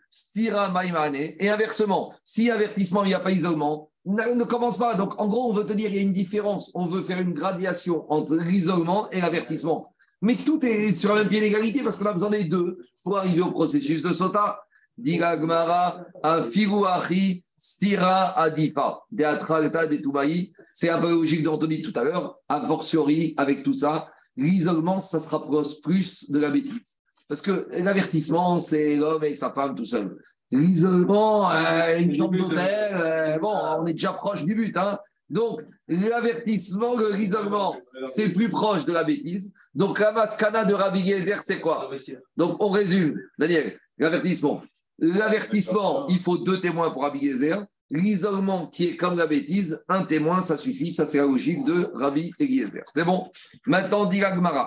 Stira 0.09 0.71
maimane. 0.73 1.15
Et 1.15 1.47
inversement, 1.49 2.13
si 2.25 2.51
avertissement, 2.51 3.05
il 3.05 3.09
n'y 3.09 3.13
a 3.13 3.19
pas 3.19 3.31
isolement, 3.31 3.89
ne, 4.07 4.43
commence 4.43 4.77
pas. 4.77 4.95
Donc, 4.95 5.19
en 5.19 5.27
gros, 5.27 5.49
on 5.49 5.53
veut 5.53 5.65
te 5.65 5.73
dire, 5.73 5.89
il 5.89 5.95
y 5.95 5.99
a 5.99 6.01
une 6.01 6.13
différence. 6.13 6.71
On 6.73 6.87
veut 6.87 7.03
faire 7.03 7.19
une 7.19 7.33
gradation 7.33 8.11
entre 8.11 8.35
l'isolement 8.35 9.09
et 9.11 9.21
l'avertissement. 9.21 9.93
Mais 10.21 10.35
tout 10.35 10.63
est 10.65 10.91
sur 10.91 11.13
même 11.13 11.27
pied 11.27 11.39
d'égalité 11.39 11.83
parce 11.83 11.97
qu'on 11.97 12.05
a 12.05 12.13
besoin 12.13 12.31
des 12.31 12.45
deux 12.45 12.79
pour 13.03 13.17
arriver 13.17 13.41
au 13.41 13.51
processus 13.51 14.01
de 14.01 14.13
sota. 14.13 14.59
Diga 14.97 15.37
Gmara, 15.37 16.05
achi, 16.23 17.43
stira 17.55 18.31
adifa, 18.39 19.01
beatralta 19.11 19.85
de 19.85 19.97
tubaï. 19.97 20.51
C'est 20.73 20.89
un 20.89 20.99
peu 20.99 21.11
logique 21.11 21.43
tout 21.43 21.93
à 21.99 22.03
l'heure. 22.03 22.37
A 22.49 22.65
fortiori, 22.65 23.35
avec 23.37 23.61
tout 23.63 23.73
ça, 23.73 24.07
l'isolement, 24.35 24.99
ça 24.99 25.19
se 25.19 25.29
rapproche 25.29 25.81
plus 25.81 26.31
de 26.31 26.39
la 26.39 26.49
bêtise. 26.49 26.97
Parce 27.27 27.41
que 27.41 27.67
l'avertissement, 27.71 28.59
c'est 28.59 28.95
l'homme 28.95 29.23
et 29.23 29.33
sa 29.33 29.51
femme 29.51 29.75
tout 29.75 29.85
seul. 29.85 30.17
L'isolement, 30.51 31.51
euh, 31.51 31.97
une 31.97 32.15
chambre 32.15 32.37
d'hôtel, 32.37 32.91
euh, 32.93 33.37
bon, 33.39 33.53
on 33.79 33.85
est 33.85 33.93
déjà 33.93 34.13
proche 34.13 34.45
du 34.45 34.55
but. 34.55 34.75
Hein. 34.77 34.97
Donc, 35.29 35.61
l'avertissement, 35.89 36.95
l'isolement, 36.97 37.75
c'est 38.05 38.29
plus 38.29 38.49
proche 38.49 38.85
de 38.85 38.93
la 38.93 39.03
bêtise. 39.03 39.51
Donc, 39.75 39.99
la 39.99 40.13
mascana 40.13 40.63
de 40.63 40.73
Rabbi 40.73 41.01
Gezer, 41.01 41.41
c'est 41.43 41.59
quoi? 41.59 41.89
Donc, 42.37 42.55
on 42.61 42.69
résume, 42.69 43.19
Daniel, 43.37 43.77
l'avertissement. 43.97 44.63
L'avertissement, 44.99 46.07
il 46.07 46.19
faut 46.19 46.37
deux 46.37 46.61
témoins 46.61 46.91
pour 46.91 47.01
Rabbi 47.03 47.19
Gezer. 47.29 47.65
L'isolement, 47.89 48.67
qui 48.67 48.85
est 48.85 48.97
comme 48.97 49.17
la 49.17 49.27
bêtise, 49.27 49.83
un 49.87 50.03
témoin, 50.03 50.41
ça 50.41 50.57
suffit. 50.57 50.91
Ça, 50.91 51.05
c'est 51.05 51.19
la 51.19 51.25
logique 51.25 51.63
de 51.65 51.89
Rabbi 51.93 52.31
Eliezer. 52.39 52.83
C'est 52.93 53.05
bon? 53.05 53.29
Maintenant, 53.65 54.05
dit. 54.05 54.21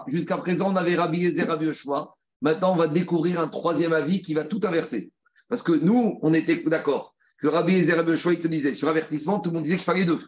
Jusqu'à 0.09 0.39
présent, 0.39 0.73
on 0.73 0.77
avait 0.77 0.95
Rabbi 0.95 1.25
Gezer, 1.25 1.47
Rabbi 1.47 1.67
Yoshua. 1.67 2.15
Maintenant, 2.43 2.73
on 2.73 2.77
va 2.77 2.87
découvrir 2.87 3.41
un 3.41 3.49
troisième 3.49 3.93
avis 3.93 4.23
qui 4.23 4.33
va 4.33 4.45
tout 4.45 4.61
inverser. 4.65 5.11
Parce 5.51 5.63
que 5.63 5.73
nous, 5.73 6.19
on 6.23 6.33
était 6.33 6.63
d'accord 6.65 7.15
que 7.43 7.49
Rabbi 7.49 7.75
Ezer 7.75 8.05
te 8.05 8.49
disait, 8.49 8.73
sur 8.73 8.89
avertissement, 8.89 9.41
tout 9.41 9.51
le 9.51 9.55
monde 9.55 9.65
disait 9.65 9.77
qu'il 9.77 9.85
fallait 9.85 10.05
deux. 10.05 10.21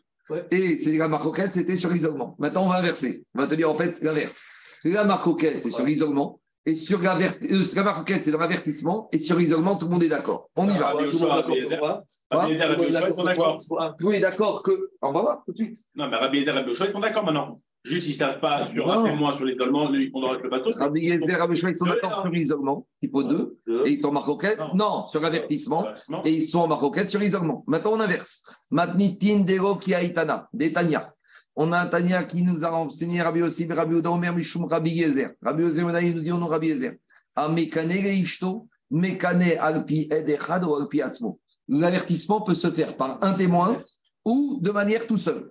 Et 0.50 0.76
c'est 0.78 0.92
la 0.92 1.08
marcoquette, 1.08 1.52
c'était 1.52 1.76
sur 1.76 1.90
l'isolement. 1.90 2.36
Maintenant, 2.38 2.64
on 2.64 2.68
va 2.68 2.76
inverser. 2.76 3.24
On 3.34 3.40
va 3.40 3.46
te 3.46 3.54
dire 3.54 3.70
en 3.70 3.74
fait 3.74 4.02
l'inverse. 4.02 4.44
La 4.84 5.04
marcoquette, 5.04 5.60
c'est 5.60 5.70
sur 5.70 5.84
l'isolement. 5.84 6.40
Et 6.64 6.74
sur 6.74 7.00
la, 7.00 7.16
euh, 7.18 7.64
la 7.74 7.82
marcoquette, 7.82 8.22
c'est 8.22 8.30
dans 8.30 8.38
l'avertissement. 8.38 9.08
Et 9.12 9.18
sur 9.18 9.36
l'isolement, 9.36 9.76
tout 9.76 9.86
le 9.86 9.92
monde 9.92 10.02
est 10.04 10.08
d'accord. 10.08 10.48
On 10.56 10.68
y 10.68 10.78
va. 10.78 10.90
Rabbi 10.90 11.04
Yoshua, 11.04 11.44
ils 11.48 13.14
sont 13.14 13.24
d'accord. 13.24 13.60
Oui, 14.00 14.20
d'accord 14.20 14.62
que. 14.62 14.90
On 15.02 15.12
va 15.12 15.20
voir 15.22 15.42
tout 15.44 15.52
de 15.52 15.56
suite. 15.56 15.78
Non, 15.94 16.08
mais 16.08 16.16
Rabbi 16.16 16.38
Ezer, 16.38 16.54
Yoshua, 16.66 16.86
ils 16.86 16.92
sont 16.92 17.00
d'accord 17.00 17.24
maintenant. 17.24 17.60
Juste, 17.84 18.06
ils 18.06 18.12
ne 18.12 18.16
savent 18.16 18.38
pas 18.38 18.68
sur 18.70 18.90
un 18.92 19.10
témoin 19.10 19.32
sur 19.32 19.44
l'isolement, 19.44 19.90
lui, 19.90 20.10
on 20.14 20.22
aura 20.22 20.36
que 20.36 20.44
le 20.44 20.50
bateau. 20.50 20.72
Rabbi 20.76 21.00
Yezer, 21.00 21.36
Rabbi 21.36 21.54
ils 21.54 21.76
sont 21.76 21.84
d'accord 21.84 22.22
sur 22.22 22.30
l'isolement. 22.30 22.86
Il 23.00 23.10
faut 23.10 23.24
deux. 23.24 23.58
Et 23.84 23.90
ils 23.90 23.98
sont 23.98 24.08
en 24.08 24.12
marcoquette. 24.12 24.60
Non. 24.74 25.08
Sur 25.08 25.20
l'avertissement. 25.20 25.84
Non. 26.08 26.22
et 26.24 26.32
ils 26.32 26.42
sont 26.42 26.60
en 26.60 26.68
maroquette 26.68 27.08
sur 27.08 27.18
l'isolement. 27.18 27.64
Maintenant, 27.66 27.94
on 27.94 28.00
inverse. 28.00 28.44
Matnitin 28.70 29.40
dero 29.40 29.76
ki 29.76 29.94
aitana, 29.94 30.48
des 30.52 30.72
Tania. 30.72 31.12
On 31.56 31.72
a 31.72 31.80
un 31.80 31.86
Tania 31.86 32.22
qui 32.22 32.42
nous 32.42 32.64
a 32.64 32.70
enseigné 32.70 33.20
Rabbi 33.20 33.42
Ossi, 33.42 33.66
Rabbi 33.66 33.96
Omer, 34.06 34.32
Mishum, 34.32 34.64
Rabbi 34.66 34.90
Yezer. 34.90 35.32
Rabbi 35.42 35.64
Ozer 35.64 35.84
Menaï 35.84 36.14
nous 36.14 36.20
dit, 36.20 36.30
on 36.30 36.46
Rabbi 36.46 36.68
Yezer. 36.68 36.94
A 37.34 37.48
mekane 37.48 38.00
le 38.00 38.10
ishto, 38.10 38.68
mekane 38.90 39.56
alpi 39.58 40.06
ed 40.10 40.28
echad 40.28 40.64
ou 40.64 40.76
alpi 40.76 41.02
atzmo. 41.02 41.40
L'avertissement 41.68 42.42
peut 42.42 42.54
se 42.54 42.70
faire 42.70 42.96
par 42.96 43.18
un 43.24 43.32
témoin 43.32 43.82
ou 44.24 44.58
de 44.60 44.70
manière 44.70 45.06
tout 45.06 45.16
seul. 45.16 45.50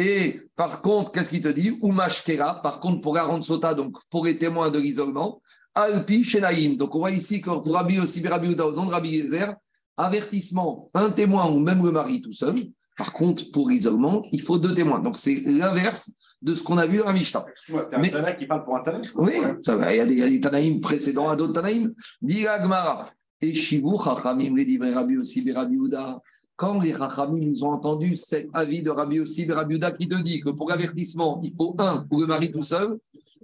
Et 0.00 0.40
par 0.56 0.80
contre, 0.80 1.12
qu'est-ce 1.12 1.28
qu'il 1.28 1.42
te 1.42 1.48
dit? 1.48 1.76
Ou 1.82 1.92
mashkera, 1.92 2.62
par 2.62 2.80
contre, 2.80 3.02
pour 3.02 3.18
Aaron 3.18 3.42
Sota, 3.42 3.74
donc 3.74 3.98
pour 4.08 4.24
les 4.24 4.38
témoins 4.38 4.70
de 4.70 4.78
l'isolement, 4.78 5.42
alpi 5.74 6.24
shenaïm. 6.24 6.78
Donc 6.78 6.94
on 6.94 7.00
voit 7.00 7.10
ici 7.10 7.42
que 7.42 7.50
pour 7.50 7.74
Rabbi 7.74 7.98
Ossi, 7.98 8.26
Rabbi 8.26 8.48
Oda, 8.48 8.66
au 8.66 8.72
nom 8.72 8.86
de 8.86 8.92
Rabbi 8.92 9.10
Yezer, 9.10 9.54
avertissement, 9.98 10.90
un 10.94 11.10
témoin 11.10 11.50
ou 11.50 11.58
même 11.58 11.82
le 11.84 11.92
mari 11.92 12.22
tout 12.22 12.32
seul. 12.32 12.54
Par 12.96 13.12
contre, 13.12 13.50
pour 13.50 13.68
l'isolement, 13.68 14.22
il 14.32 14.40
faut 14.40 14.58
deux 14.58 14.74
témoins. 14.74 15.00
Donc, 15.00 15.18
c'est 15.18 15.42
l'inverse 15.44 16.10
de 16.40 16.54
ce 16.54 16.62
qu'on 16.62 16.78
a 16.78 16.86
vu 16.86 16.98
dans 16.98 17.06
la 17.06 17.12
Mishnah. 17.12 17.44
C'est 17.54 17.94
un 17.94 18.02
Tana 18.02 18.32
qui 18.32 18.46
parle 18.46 18.64
pour 18.64 18.76
un 18.78 18.82
Tana, 18.82 19.02
je 19.02 19.12
crois. 19.12 19.24
Oui, 19.26 19.34
ça 19.64 19.76
va. 19.76 19.94
Il 19.94 19.98
y 19.98 20.00
a 20.00 20.06
des, 20.06 20.14
y 20.14 20.22
a 20.22 20.30
des 20.30 20.40
Tanaïm 20.40 20.80
précédents 20.80 21.28
à 21.28 21.36
d'autres 21.36 21.52
Tanaïm. 21.52 21.92
Dit 22.22 22.42
la 22.42 22.62
Gemara. 22.62 23.06
Et 23.42 23.54
Shivu, 23.54 23.96
Chachamim, 24.02 24.54
les 24.56 24.94
Rabbi 24.94 25.18
aussi, 25.18 25.50
Rabbi 25.50 25.76
Uda. 25.76 26.20
Quand 26.60 26.78
les 26.78 26.92
Chachamim, 26.92 27.40
ils 27.40 27.64
ont 27.64 27.70
entendu 27.70 28.14
cet 28.16 28.48
avis 28.52 28.82
de 28.82 28.90
Rabbi 28.90 29.18
aussi, 29.18 29.50
Rabbi 29.50 29.76
Uda 29.76 29.92
qui 29.92 30.06
te 30.06 30.20
dit 30.20 30.40
que 30.40 30.50
pour 30.50 30.68
l'avertissement, 30.68 31.40
il 31.42 31.54
faut 31.56 31.74
un 31.78 32.04
pour 32.04 32.20
le 32.20 32.26
mari 32.26 32.50
tout 32.52 32.60
seul, 32.60 32.98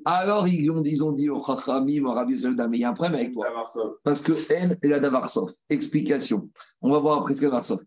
alors 0.04 0.46
ils 0.46 0.70
ont, 0.70 0.82
ils 0.84 1.02
ont 1.02 1.12
dit 1.12 1.30
au 1.30 1.42
Chachamim, 1.42 2.04
au 2.04 2.12
Rabbi 2.12 2.34
Uda, 2.34 2.68
mais 2.68 2.76
il 2.76 2.80
y 2.80 2.84
a 2.84 2.90
un 2.90 2.92
problème 2.92 3.14
avec 3.18 3.32
toi. 3.32 3.46
Parce 4.04 4.20
que 4.20 4.34
elle, 4.52 4.78
elle 4.82 4.92
a 4.92 5.00
Davarsov. 5.00 5.50
Explication. 5.70 6.50
On 6.82 6.90
va 6.92 6.98
voir 6.98 7.20
après 7.22 7.32
ce 7.32 7.40
que 7.40 7.46
Davarsov. 7.46 7.78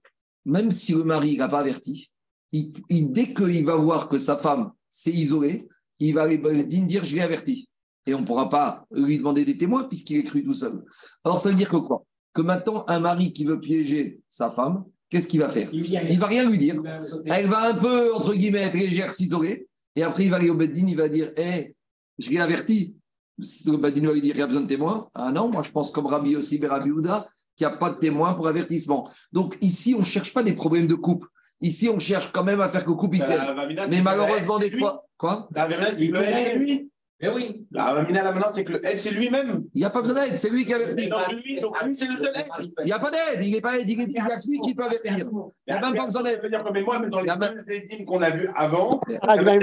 Même 0.45 0.71
si 0.71 0.93
le 0.93 1.03
mari 1.03 1.37
n'a 1.37 1.47
pas 1.47 1.59
averti, 1.59 2.09
il- 2.51 2.73
il- 2.89 3.11
dès 3.11 3.31
qu'il 3.31 3.63
va 3.67 3.75
voir 3.75 4.09
que 4.09 4.17
sa 4.17 4.35
femme 4.35 4.71
s'est 4.89 5.11
isolée, 5.11 5.67
il 5.99 6.15
va 6.15 6.27
dire 6.27 7.03
Je 7.03 7.15
l'ai 7.15 7.21
averti. 7.21 7.69
Et 8.07 8.15
on 8.15 8.21
ne 8.21 8.25
pourra 8.25 8.49
pas 8.49 8.83
lui 8.91 9.19
demander 9.19 9.45
des 9.45 9.59
témoins 9.59 9.83
puisqu'il 9.83 10.17
est 10.17 10.23
cru 10.23 10.43
tout 10.43 10.53
seul. 10.53 10.83
Alors 11.23 11.37
ça 11.37 11.49
veut 11.49 11.55
dire 11.55 11.69
que 11.69 11.77
quoi? 11.77 12.03
Que 12.33 12.41
maintenant, 12.41 12.83
un 12.87 12.99
mari 12.99 13.31
qui 13.31 13.45
veut 13.45 13.59
piéger 13.59 14.21
sa 14.27 14.49
femme, 14.49 14.85
qu'est-ce 15.09 15.27
qu'il 15.27 15.39
va 15.39 15.49
faire 15.49 15.69
Il 15.73 16.19
va 16.19 16.27
rien 16.27 16.49
lui 16.49 16.57
dire. 16.57 16.81
Elle 17.25 17.47
va 17.47 17.69
un 17.69 17.73
peu, 17.75 18.13
entre 18.13 18.33
guillemets, 18.33 18.61
être 18.61 18.75
légère, 18.75 19.13
s'isoler. 19.13 19.67
Et 19.95 20.03
après, 20.03 20.25
il 20.25 20.29
va 20.29 20.37
aller 20.37 20.49
au 20.49 20.55
Beddin, 20.55 20.85
il 20.87 20.95
va 20.97 21.09
dire 21.09 21.31
Hé, 21.35 21.75
je 22.17 22.29
l'ai 22.29 22.39
averti. 22.39 22.95
Le 23.37 23.77
Beddin 23.77 24.07
va 24.07 24.13
lui 24.13 24.21
dire 24.21 24.35
Il 24.35 24.39
y 24.39 24.41
a 24.41 24.47
besoin 24.47 24.61
de 24.61 24.67
témoins. 24.67 25.09
Ah 25.13 25.31
non, 25.31 25.49
moi 25.49 25.63
je 25.63 25.71
pense 25.71 25.91
comme 25.91 26.05
Rabbi 26.05 26.35
aussi, 26.35 26.63
Rabbi 26.63 26.91
Houda, 26.91 27.27
qu'il 27.55 27.67
n'y 27.67 27.73
a 27.73 27.77
pas 27.77 27.89
de 27.89 27.95
témoins 27.95 28.33
pour 28.33 28.47
avertissement. 28.47 29.09
Donc 29.31 29.57
ici, 29.61 29.93
on 29.95 29.99
ne 29.99 30.05
cherche 30.05 30.33
pas 30.33 30.43
des 30.43 30.53
problèmes 30.53 30.87
de 30.87 30.95
couple. 30.95 31.27
Ici, 31.61 31.89
on 31.89 31.99
cherche 31.99 32.31
quand 32.31 32.43
même 32.43 32.61
à 32.61 32.69
faire 32.69 32.85
que 32.85 32.89
le 32.89 32.95
couple 32.95 33.17
il 33.17 33.23
tienne. 33.23 33.41
Mais 33.89 34.01
malheureusement, 34.01 34.59
des 34.59 34.71
fois. 34.71 35.05
Quoi? 35.17 35.49
La 35.53 35.91
c'est 35.91 36.55
lui. 36.55 36.89
Mais 37.21 37.27
oui. 37.29 37.65
La 37.71 37.93
Vamina, 37.93 38.23
là, 38.23 38.31
maintenant, 38.31 38.49
c'est 38.53 38.63
que 38.63 38.71
le 38.73 38.81
elle, 38.85 38.97
c'est 38.97 39.11
lui-même. 39.11 39.65
Il 39.73 39.79
n'y 39.79 39.83
a 39.85 39.89
pas 39.89 40.01
besoin 40.01 40.25
d'aide, 40.27 40.37
c'est 40.37 40.49
lui 40.49 40.65
qui 40.65 40.73
avertit. 40.73 41.03
Et 41.03 41.09
donc, 41.09 41.31
lui, 41.33 41.59
donc 41.59 41.83
lui, 41.83 41.93
c'est 41.93 42.07
le 42.07 42.15
seul. 42.23 42.71
Il 42.79 42.85
n'y 42.85 42.91
a 42.93 42.99
pas 42.99 43.11
d'aide, 43.11 43.43
il 43.43 43.51
n'est 43.51 43.59
pas 43.61 43.77
aide, 43.77 43.89
il 43.89 43.99
est 43.99 44.05
il 44.05 44.13
y 44.13 44.19
a 44.19 44.37
celui 44.37 44.61
qui 44.61 44.73
peut 44.73 44.83
avertir. 44.85 45.17
Il 45.17 45.23
n'y 45.25 45.73
a 45.73 45.81
même 45.81 45.95
pas 45.95 46.05
besoin 46.05 46.23
d'aide. 46.23 46.45
dire 46.49 46.63
que, 46.63 46.71
mais 46.71 46.81
moi, 46.81 46.99
même 46.99 47.09
dans 47.09 47.19
les 47.21 47.31
deux 47.37 47.71
édimes 47.73 48.05
qu'on 48.05 48.21
a 48.21 48.29
vues 48.29 48.49
avant, 48.55 49.01
Ah, 49.21 49.35
la 49.35 49.55
il 49.55 49.61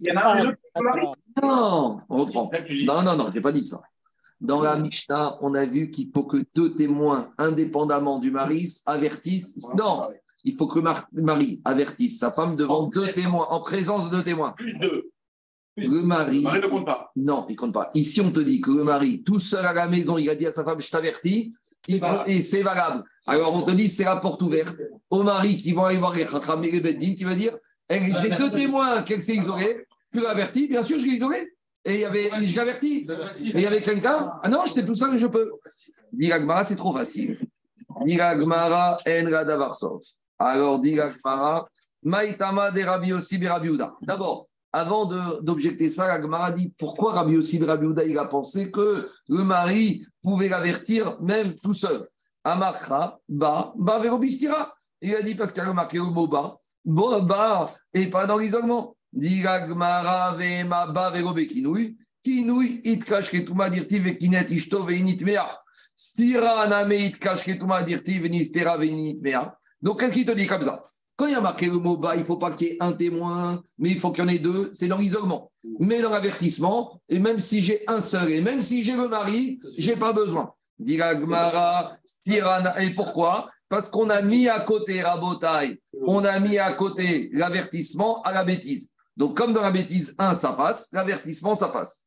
y 0.00 0.12
en 0.12 0.16
a 0.16 0.32
un 0.32 0.40
des 0.42 0.48
deux. 0.48 0.56
Non, 1.42 2.00
on 2.08 2.16
reprend. 2.24 2.50
Non, 2.86 3.02
non, 3.02 3.16
non, 3.16 3.26
je 3.30 3.34
n'ai 3.34 3.40
pas 3.42 3.52
dit 3.52 3.62
ça. 3.64 3.80
Dans 4.40 4.62
la 4.62 4.76
Mishnah, 4.76 5.36
on 5.42 5.52
a 5.54 5.66
vu 5.66 5.90
qu'il 5.90 6.08
faut 6.14 6.24
que 6.24 6.38
deux 6.54 6.74
témoins, 6.74 7.30
indépendamment 7.36 8.18
du 8.18 8.30
mari, 8.30 8.72
avertissent. 8.86 9.58
Non, 9.76 10.04
il 10.44 10.56
faut 10.56 10.66
que 10.66 10.76
le 10.78 10.82
mar- 10.84 11.06
mari 11.12 11.60
avertisse 11.66 12.18
sa 12.18 12.32
femme 12.32 12.56
devant 12.56 12.84
deux 12.84 13.06
témoins, 13.08 13.46
en 13.50 13.60
présence 13.60 14.08
de 14.10 14.16
deux 14.16 14.22
témoins. 14.24 14.52
Plus 14.56 14.78
deux. 14.78 15.09
Le 15.88 16.02
mari. 16.02 16.44
Ne 16.44 16.66
compte 16.68 16.86
pas. 16.86 17.10
Non, 17.16 17.46
il 17.48 17.56
compte 17.56 17.74
pas. 17.74 17.90
Ici, 17.94 18.20
on 18.20 18.30
te 18.30 18.40
dit 18.40 18.60
que 18.60 18.70
le 18.70 18.84
mari, 18.84 19.22
tout 19.22 19.38
seul 19.38 19.64
à 19.64 19.72
la 19.72 19.88
maison, 19.88 20.18
il 20.18 20.28
a 20.28 20.34
dit 20.34 20.46
à 20.46 20.52
sa 20.52 20.64
femme, 20.64 20.80
je 20.80 20.90
t'avertis, 20.90 21.54
et 22.26 22.42
c'est 22.42 22.62
valable. 22.62 23.04
Alors, 23.26 23.54
on 23.54 23.62
te 23.62 23.70
dit, 23.72 23.88
c'est 23.88 24.04
la 24.04 24.16
porte 24.16 24.42
ouverte. 24.42 24.76
Au 25.08 25.22
mari 25.22 25.56
qui 25.56 25.72
va 25.72 25.88
aller 25.88 25.98
voir 25.98 26.14
les 26.14 26.22
et 26.22 26.70
les 26.70 26.80
Beddin, 26.80 27.14
qui 27.14 27.24
va 27.24 27.34
dire, 27.34 27.56
Eh, 27.88 28.00
j'ai 28.22 28.36
deux 28.36 28.50
témoins 28.50 29.02
qu'elle 29.02 29.22
s'est 29.22 29.34
isolée, 29.34 29.84
tu 30.12 30.20
l'as 30.20 30.30
averti, 30.30 30.68
bien 30.68 30.82
sûr, 30.82 30.98
je 30.98 31.04
l'ai 31.06 31.14
isolée. 31.14 31.54
Et 31.84 31.94
il 31.94 32.00
y 32.00 32.04
avait, 32.04 32.30
je 32.40 32.54
l'ai 32.54 32.58
averti. 32.58 33.06
Et 33.08 33.50
il 33.54 33.60
y 33.60 33.66
avait 33.66 33.80
quelqu'un, 33.80 34.26
ah 34.42 34.48
non, 34.48 34.64
j'étais 34.66 34.84
tout 34.84 34.94
seul 34.94 35.14
et 35.14 35.18
je 35.18 35.26
peux. 35.26 35.50
Dit 36.12 36.30
Agmara, 36.30 36.62
c'est 36.62 36.76
trop 36.76 36.92
facile. 36.92 37.38
Dira 38.04 38.36
Gmara 38.36 38.98
en 39.06 39.30
Radavarsov. 39.30 40.00
Alors, 40.38 40.80
dit 40.80 40.94
Gmara, 40.94 41.68
Maïtama 42.02 42.70
de 42.70 42.82
Rabbi 42.82 43.68
Uda. 43.68 43.94
D'abord, 44.02 44.46
avant 44.72 45.06
d'objecter 45.40 45.88
ça, 45.88 46.06
la 46.06 46.22
Gemara 46.22 46.52
dit 46.52 46.72
pourquoi 46.78 47.12
Rabbi 47.12 47.32
Yossi 47.32 47.62
Rabbi 47.62 47.86
Uda, 47.86 48.04
il 48.04 48.18
a 48.18 48.26
pensé 48.26 48.70
que 48.70 49.08
le 49.28 49.44
mari 49.44 50.04
pouvait 50.22 50.48
l'avertir 50.48 51.20
même 51.20 51.54
tout 51.54 51.74
seul? 51.74 52.08
Amakra, 52.44 53.18
ba, 53.28 53.72
ba 53.76 53.98
verobistira. 53.98 54.74
Il 55.02 55.14
a 55.14 55.22
dit 55.22 55.34
parce 55.34 55.52
qu'il 55.52 55.62
a 55.62 55.68
remarqué 55.68 55.98
le 55.98 56.04
mot 56.04 56.26
ba, 56.26 56.58
ba, 56.84 57.20
ba, 57.20 57.74
et 57.92 58.06
pas 58.06 58.26
dans 58.26 58.38
l'isolement. 58.38 58.96
Dit 59.12 59.42
la 59.42 59.66
Gemara, 59.66 60.36
vema, 60.36 60.86
ba, 60.86 61.10
verobe, 61.10 61.40
kinouï, 61.40 61.96
kinouï, 62.22 62.80
it 62.84 63.04
kash 63.04 63.30
ketuma 63.30 63.68
dirti 63.68 63.98
vekinet 63.98 64.50
ishto 64.50 64.84
veinit 64.84 65.24
mea. 65.24 65.58
Stira 65.96 66.68
name 66.68 66.92
it 66.92 67.18
kash 67.18 67.44
ketuma 67.44 67.82
dirti 67.82 68.20
venistera 68.20 68.76
veinit 68.78 69.18
mea. 69.20 69.56
Donc, 69.82 69.98
qu'est-ce 69.98 70.14
qu'il 70.14 70.26
te 70.26 70.32
dit 70.32 70.46
comme 70.46 70.62
ça? 70.62 70.80
Quand 71.20 71.26
il 71.26 71.32
y 71.32 71.34
a 71.34 71.40
marqué 71.42 71.66
le 71.66 71.76
mot 71.76 71.98
bas, 71.98 72.14
il 72.14 72.20
ne 72.20 72.24
faut 72.24 72.38
pas 72.38 72.50
qu'il 72.50 72.68
y 72.68 72.70
ait 72.70 72.76
un 72.80 72.92
témoin, 72.92 73.62
mais 73.76 73.90
il 73.90 73.98
faut 73.98 74.10
qu'il 74.10 74.24
y 74.24 74.26
en 74.26 74.30
ait 74.30 74.38
deux, 74.38 74.70
c'est 74.72 74.88
dans 74.88 74.96
l'isolement. 74.96 75.52
Mais 75.78 76.00
dans 76.00 76.08
l'avertissement, 76.08 76.98
et 77.10 77.18
même 77.18 77.40
si 77.40 77.60
j'ai 77.60 77.84
un 77.88 78.00
seul, 78.00 78.32
et 78.32 78.40
même 78.40 78.58
si 78.62 78.82
j'ai 78.82 78.94
le 78.96 79.06
mari, 79.06 79.58
je 79.76 79.90
n'ai 79.90 79.96
pas 79.98 80.14
besoin. 80.14 80.54
Gemara, 81.20 81.98
Stirana- 82.06 82.82
et 82.82 82.88
pourquoi? 82.88 83.50
Parce 83.68 83.90
qu'on 83.90 84.08
a 84.08 84.22
mis 84.22 84.48
à 84.48 84.60
côté 84.60 85.02
Rabotai, 85.02 85.82
on 86.06 86.24
a 86.24 86.40
mis 86.40 86.56
à 86.56 86.72
côté 86.72 87.28
l'avertissement 87.34 88.22
à 88.22 88.32
la 88.32 88.42
bêtise. 88.42 88.90
Donc, 89.14 89.36
comme 89.36 89.52
dans 89.52 89.60
la 89.60 89.72
bêtise, 89.72 90.14
un, 90.18 90.32
ça 90.32 90.54
passe, 90.54 90.88
l'avertissement, 90.90 91.54
ça 91.54 91.68
passe. 91.68 92.06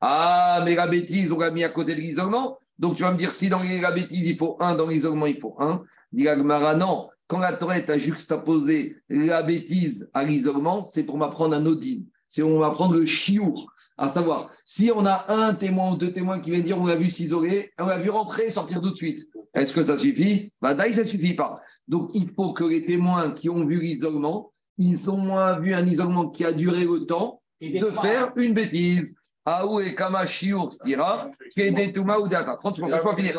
Ah, 0.00 0.60
mais 0.64 0.74
la 0.74 0.88
bêtise, 0.88 1.30
on 1.30 1.38
l'a 1.38 1.52
mis 1.52 1.62
à 1.62 1.68
côté 1.68 1.94
de 1.94 2.00
l'isolement. 2.00 2.58
Donc 2.80 2.96
tu 2.96 3.02
vas 3.02 3.12
me 3.12 3.18
dire, 3.18 3.34
si 3.34 3.50
dans 3.50 3.62
la 3.62 3.92
bêtise, 3.92 4.26
il 4.26 4.36
faut 4.36 4.56
un, 4.58 4.74
dans 4.74 4.88
l'isolement, 4.88 5.26
il 5.26 5.38
faut 5.38 5.54
un. 5.58 5.82
Dit 6.12 6.24
la 6.24 6.34
Gemara, 6.34 6.74
non. 6.74 7.08
Quand 7.26 7.38
la 7.38 7.52
Torah 7.52 7.74
a 7.74 7.98
juxtaposé 7.98 8.96
la 9.10 9.42
bêtise 9.42 10.10
à 10.14 10.24
l'isolement, 10.24 10.84
c'est 10.84 11.04
pour 11.04 11.18
m'apprendre 11.18 11.54
un 11.54 11.66
odine. 11.66 12.06
C'est 12.26 12.42
on 12.42 12.58
va 12.58 12.70
prendre 12.70 12.94
le 12.94 13.04
chiour. 13.04 13.70
À 13.98 14.08
savoir, 14.08 14.50
si 14.64 14.90
on 14.94 15.04
a 15.04 15.26
un 15.28 15.52
témoin 15.52 15.92
ou 15.92 15.96
deux 15.96 16.10
témoins 16.10 16.40
qui 16.40 16.50
viennent 16.50 16.62
dire 16.62 16.80
on 16.80 16.86
l'a 16.86 16.96
vu 16.96 17.10
s'isoler, 17.10 17.70
on 17.78 17.84
l'a 17.84 17.98
vu 17.98 18.08
rentrer 18.08 18.46
et 18.46 18.50
sortir 18.50 18.80
tout 18.80 18.90
de 18.90 18.96
suite. 18.96 19.28
Est-ce 19.52 19.74
que 19.74 19.82
ça 19.82 19.98
suffit? 19.98 20.50
Bah, 20.62 20.72
d'ailleurs, 20.72 20.94
ça 20.94 21.02
ne 21.02 21.08
suffit 21.08 21.34
pas. 21.34 21.60
Donc, 21.86 22.10
il 22.14 22.30
faut 22.34 22.54
que 22.54 22.64
les 22.64 22.86
témoins 22.86 23.32
qui 23.32 23.50
ont 23.50 23.66
vu 23.66 23.78
l'isolement, 23.78 24.52
ils 24.78 25.10
ont 25.10 25.18
moins 25.18 25.58
vu 25.58 25.74
un 25.74 25.86
isolement 25.86 26.30
qui 26.30 26.46
a 26.46 26.52
duré 26.52 26.84
le 26.84 27.04
temps 27.04 27.42
de 27.60 27.90
faire 28.00 28.32
une 28.36 28.54
bêtise. 28.54 29.14
Aou 29.58 29.80
et 29.80 29.94
Kama 29.94 30.24
Shiur 30.26 30.70
Stira, 30.72 31.30
Kedetuma 31.56 32.18
ou 32.18 32.28
Data. 32.28 32.56
30 32.56 32.76
secondes, 32.76 32.90
finir. 33.16 33.34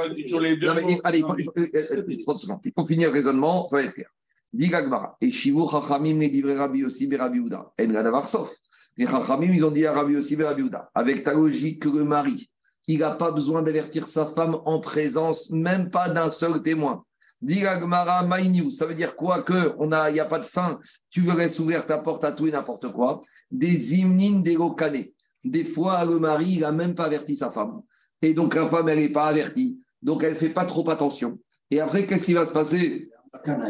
Deux. 0.58 0.68
Non, 0.68 0.74
mais, 0.76 1.00
allez, 1.04 1.20
il 1.20 1.26
faut, 1.26 1.38
il 1.38 1.46
faut- 1.46 1.54
euh, 1.58 1.70
euh, 1.74 2.24
30 2.26 2.40
secondes. 2.40 2.60
Il 2.66 2.74
faut 2.76 2.86
finir 2.86 3.10
le 3.10 3.14
raisonnement, 3.14 3.66
ça 3.68 3.78
va 3.78 3.84
être 3.84 3.94
clair. 3.94 4.10
Digagmara. 4.54 5.16
Et 5.22 5.32
Shivu 5.32 5.62
Chachamim 5.72 6.20
les 6.20 6.30
divrei 6.30 6.58
Rabbi 6.58 6.84
aussi 6.84 7.14
Rabbi 7.16 7.38
Uda. 7.40 7.72
En 7.80 7.86
Gadavar 7.88 8.28
sauf. 8.28 8.52
Les 8.98 9.06
Chachamim, 9.08 9.54
ils 9.54 9.64
ont 9.66 9.72
dit 9.72 9.86
à 9.86 9.94
Rabbi 9.94 10.18
aussi 10.18 10.36
Rabbi 10.36 10.64
Uda. 10.64 10.90
Avec 10.94 11.24
ta 11.24 11.34
logique 11.34 11.82
que 11.84 11.90
le 11.90 12.04
mari, 12.04 12.50
il 12.88 13.00
n'a 13.00 13.12
pas 13.12 13.32
besoin 13.32 13.62
d'avertir 13.62 14.08
sa 14.08 14.26
femme 14.26 14.58
en 14.66 14.80
présence, 14.82 15.50
même 15.52 15.90
pas 15.90 16.10
d'un 16.10 16.30
seul 16.30 16.62
témoin. 16.62 17.06
Digagmara 17.42 18.24
Maïniu, 18.26 18.70
ça 18.70 18.86
veut 18.86 18.94
dire 18.94 19.16
quoi 19.16 19.42
Que 19.42 19.74
on 19.80 19.92
a, 19.92 20.10
il 20.10 20.14
n'y 20.14 20.20
a 20.20 20.26
pas 20.26 20.40
de 20.40 20.46
fin, 20.46 20.80
tu 21.10 21.22
veux 21.22 21.60
ouvrir 21.62 21.86
ta 21.86 21.98
porte 21.98 22.24
à 22.24 22.34
tout 22.34 22.46
et 22.48 22.52
n'importe 22.52 22.92
quoi. 22.92 23.20
Des 23.50 23.96
hymnines 23.96 24.44
des 24.44 24.56
locanés. 24.56 25.14
Des 25.44 25.64
fois, 25.64 26.06
le 26.06 26.20
mari, 26.20 26.54
il 26.54 26.60
n'a 26.62 26.72
même 26.72 26.96
pas 26.96 27.06
averti 27.06 27.36
sa 27.36 27.50
femme. 27.50 27.82
Et 28.22 28.34
donc, 28.34 28.56
la 28.56 28.68
femme, 28.68 28.90
elle 28.90 29.00
n'est 29.00 29.10
pas 29.10 29.26
avertie. 29.26 29.80
Donc, 30.02 30.24
elle 30.24 30.34
ne 30.34 30.38
fait 30.38 30.50
pas 30.50 30.66
trop 30.66 30.88
attention. 30.90 31.40
Et 31.70 31.80
après, 31.80 32.06
qu'est-ce 32.06 32.26
qui 32.26 32.34
va 32.34 32.46
se 32.46 32.52
passer? 32.52 33.10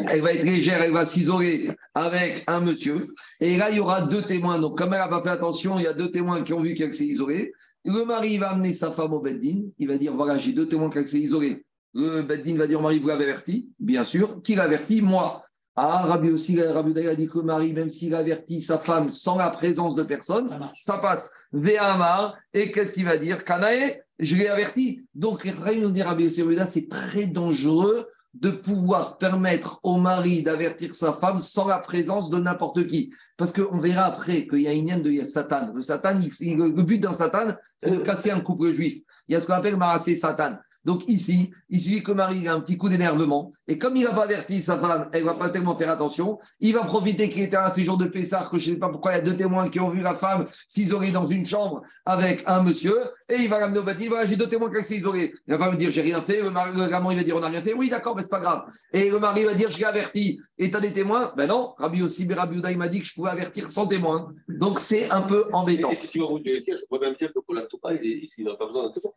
Elle 0.09 0.22
va 0.22 0.34
être 0.34 0.43
légère, 0.43 0.82
elle 0.82 0.91
va 0.91 1.05
s'isoler 1.05 1.72
avec 1.93 2.43
un 2.47 2.59
monsieur. 2.61 3.13
Et 3.39 3.57
là, 3.57 3.69
il 3.69 3.78
y 3.78 3.80
aura 3.80 4.01
deux 4.01 4.24
témoins. 4.24 4.59
Donc, 4.59 4.78
comme 4.78 4.93
elle 4.93 4.99
n'a 4.99 5.07
pas 5.07 5.22
fait 5.22 5.30
attention, 5.30 5.78
il 5.78 5.84
y 5.84 5.88
a 5.88 5.93
deux 5.93 6.11
témoins 6.11 6.43
qui 6.43 6.51
ont 6.53 6.61
vu 6.61 6.74
qu'elle 6.74 6.91
s'est 6.91 7.05
isolée. 7.05 7.53
Le 7.86 8.03
mari 8.03 8.38
va 8.38 8.49
amener 8.51 8.74
sa 8.74 8.91
femme 8.91 9.13
au 9.13 9.19
Beddin. 9.19 9.61
Il 9.78 9.88
va 9.88 9.97
dire 9.97 10.15
voilà, 10.15 10.38
j'ai 10.38 10.51
deux 10.51 10.67
témoins 10.67 10.89
qu'elle 10.89 11.07
s'est 11.07 11.19
isolée. 11.19 11.63
Le 11.93 12.22
Beddin 12.22 12.57
va 12.57 12.67
dire 12.67 12.82
mari, 12.82 12.99
vous 12.99 13.07
l'avez 13.07 13.24
averti? 13.24 13.69
Bien 13.80 14.03
sûr. 14.03 14.41
Qui 14.41 14.55
l'a 14.55 14.63
averti? 14.63 15.01
Moi. 15.01 15.43
Ah, 15.76 16.03
Rabbi 16.05 16.30
aussi, 16.32 16.61
Rabbi 16.61 16.91
Uda 16.91 17.11
a 17.11 17.15
dit 17.15 17.28
que 17.28 17.38
le 17.38 17.45
mari, 17.45 17.74
même 17.74 17.89
s'il 17.89 18.13
avertit 18.13 18.61
sa 18.61 18.78
femme 18.78 19.09
sans 19.09 19.38
la 19.38 19.49
présence 19.49 19.95
de 19.95 20.03
personne, 20.03 20.47
ça 20.80 20.97
passe. 20.97 21.32
Véhamar, 21.53 22.36
et 22.53 22.72
qu'est-ce 22.72 22.91
qu'il 22.93 23.05
va 23.05 23.17
dire? 23.17 23.43
Kanae, 23.45 24.01
je 24.19 24.36
l'ai 24.36 24.47
averti. 24.49 25.01
Donc, 25.15 25.45
nous 25.45 25.91
dit 25.91 26.01
Rabbi 26.03 26.26
Uda, 26.26 26.65
c'est 26.65 26.89
très 26.89 27.26
dangereux 27.26 28.07
de 28.34 28.49
pouvoir 28.49 29.17
permettre 29.17 29.80
au 29.84 29.97
mari 29.97 30.41
d'avertir 30.41 30.93
sa 30.95 31.11
femme 31.13 31.39
sans 31.39 31.67
la 31.67 31.80
présence 31.80 32.30
de 32.30 32.38
n'importe 32.39 32.88
qui. 32.88 33.11
Parce 33.38 33.51
qu'on 33.51 33.80
verra 33.80 34.05
après 34.05 34.47
qu'il 34.47 34.61
y 34.61 34.67
a 34.67 34.74
une 34.74 34.88
yen 34.88 35.01
de 35.01 35.24
Satan. 35.24 35.72
Le 35.74 35.82
Satan, 35.82 36.17
il, 36.22 36.32
il- 36.39 36.57
le 36.57 36.84
but 36.84 36.99
d'un 36.99 37.11
Satan, 37.13 37.55
c'est 37.78 37.91
de 37.91 37.97
casser 37.97 38.32
un 38.32 38.39
couple 38.39 38.72
juif. 38.72 39.01
Il 39.28 39.34
y 39.34 39.36
a 39.36 39.39
ce 39.41 39.47
qu'on 39.47 39.53
appelle 39.53 39.76
Marassé 39.76 40.15
Satan. 40.15 40.57
Donc 40.84 41.07
ici, 41.07 41.51
il 41.69 41.79
suffit 41.79 42.01
que 42.01 42.11
le 42.11 42.17
mari 42.17 42.45
ait 42.45 42.49
un 42.49 42.59
petit 42.59 42.77
coup 42.77 42.89
d'énervement. 42.89 43.51
Et 43.67 43.77
comme 43.77 43.95
il 43.95 44.03
n'a 44.03 44.11
pas 44.11 44.23
averti 44.23 44.61
sa 44.61 44.77
femme, 44.77 45.09
elle 45.13 45.21
ne 45.21 45.25
va 45.25 45.36
pas 45.36 45.49
tellement 45.49 45.75
faire 45.75 45.89
attention. 45.89 46.39
Il 46.59 46.73
va 46.73 46.84
profiter 46.84 47.29
qu'il 47.29 47.43
était 47.43 47.57
à 47.57 47.65
un 47.65 47.69
séjour 47.69 47.97
de 47.97 48.05
Pessar, 48.05 48.49
que 48.49 48.57
je 48.57 48.69
ne 48.69 48.73
sais 48.75 48.79
pas 48.79 48.89
pourquoi 48.89 49.11
il 49.11 49.15
y 49.15 49.19
a 49.19 49.21
deux 49.21 49.38
témoins 49.38 49.67
qui 49.67 49.79
ont 49.79 49.89
vu 49.89 50.01
la 50.01 50.15
femme 50.15 50.45
s'isoler 50.67 51.11
dans 51.11 51.25
une 51.25 51.45
chambre 51.45 51.84
avec 52.05 52.43
un 52.47 52.63
monsieur. 52.63 52.97
Et 53.29 53.36
il 53.36 53.49
va 53.49 53.59
l'amener 53.59 53.79
au 53.79 53.84
bâtiment. 53.84 54.11
Voilà, 54.11 54.25
j'ai 54.25 54.36
deux 54.36 54.49
témoins 54.49 54.71
qui 54.71 54.84
s'est 54.84 54.97
isolé. 54.97 55.34
La 55.47 55.57
femme 55.57 55.71
va 55.71 55.75
dire, 55.75 55.91
j'ai 55.91 56.01
rien 56.01 56.21
fait. 56.21 56.41
Le, 56.41 56.49
mari, 56.49 56.71
le 56.73 56.88
gamin, 56.88 57.11
il 57.11 57.17
va 57.17 57.23
dire, 57.23 57.36
on 57.36 57.39
n'a 57.39 57.47
rien 57.47 57.61
fait. 57.61 57.73
Oui, 57.73 57.89
d'accord, 57.89 58.15
mais 58.15 58.23
c'est 58.23 58.29
pas 58.29 58.39
grave. 58.39 58.63
Et 58.91 59.09
le 59.09 59.19
mari 59.19 59.43
va 59.43 59.53
dire, 59.53 59.69
je 59.69 59.77
l'ai 59.77 59.86
averti. 59.86 60.39
Et 60.57 60.69
tu 60.69 60.75
as 60.75 60.82
des 60.82 60.93
témoins? 60.93 61.34
Ben 61.38 61.47
non. 61.47 61.73
Rabbi 61.77 62.01
aussi, 62.01 62.27
Rabbi 62.32 62.57
Uda, 62.57 62.71
il 62.71 62.77
m'a 62.77 62.88
dit 62.88 62.99
que 62.99 63.05
je 63.05 63.13
pouvais 63.13 63.29
avertir 63.29 63.69
sans 63.69 63.88
témoin. 63.88 64.34
Donc 64.47 64.79
c'est 64.79 65.09
un 65.09 65.21
peu 65.21 65.45
embêtant. 65.53 65.91
Et 65.91 65.95
si 65.95 66.09
tu 66.09 66.19
vas 66.19 66.25
rouler 66.25 66.63
le 66.65 66.77
je 66.77 66.86
pourrais 66.88 67.07
même 67.07 67.15
dire 67.15 67.32
que 67.34 67.39
pour 67.39 67.53
la 67.53 67.63
Toupa, 67.63 67.93
il 67.93 68.27
n'a 68.39 68.55
pas 68.55 68.65
besoin 68.65 68.84
d'un 68.84 68.91
témoin. 68.91 69.11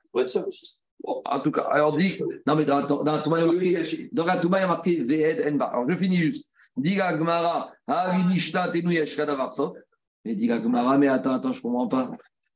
Aussi. 0.46 0.78
En 1.02 1.40
tout 1.40 1.50
cas, 1.50 1.62
alors 1.70 1.96
dit, 1.96 2.18
non 2.46 2.54
mais 2.54 2.64
dans, 2.64 2.86
dans, 2.86 3.02
dans 3.02 3.12
la 3.12 3.18
Touma, 3.18 3.40
il 3.40 3.70
y 3.70 3.76
a 3.76 3.78
marqué, 3.80 4.08
dans 4.12 4.24
la 4.24 4.38
Touma, 4.38 4.58
il 4.58 4.62
y 4.62 4.64
a 4.64 4.68
marqué 4.68 5.02
Vehed 5.02 5.54
Enba. 5.54 5.66
Alors 5.66 5.90
je 5.90 5.96
finis 5.96 6.16
juste. 6.16 6.46
Dit 6.76 6.96
la 6.96 7.16
Gemara, 7.16 7.72
Hari 7.86 8.24
Mishta 8.24 8.70
Tenouyesh 8.72 9.16
Kadavarsot. 9.16 9.76
Mais 10.24 10.34
dit 10.34 10.48
la 10.48 10.62
Gemara, 10.62 10.98
mais 10.98 11.08
attends, 11.08 11.32
attends, 11.32 11.52
je 11.52 11.58
ne 11.58 11.62
comprends 11.62 11.88
pas. 11.88 12.10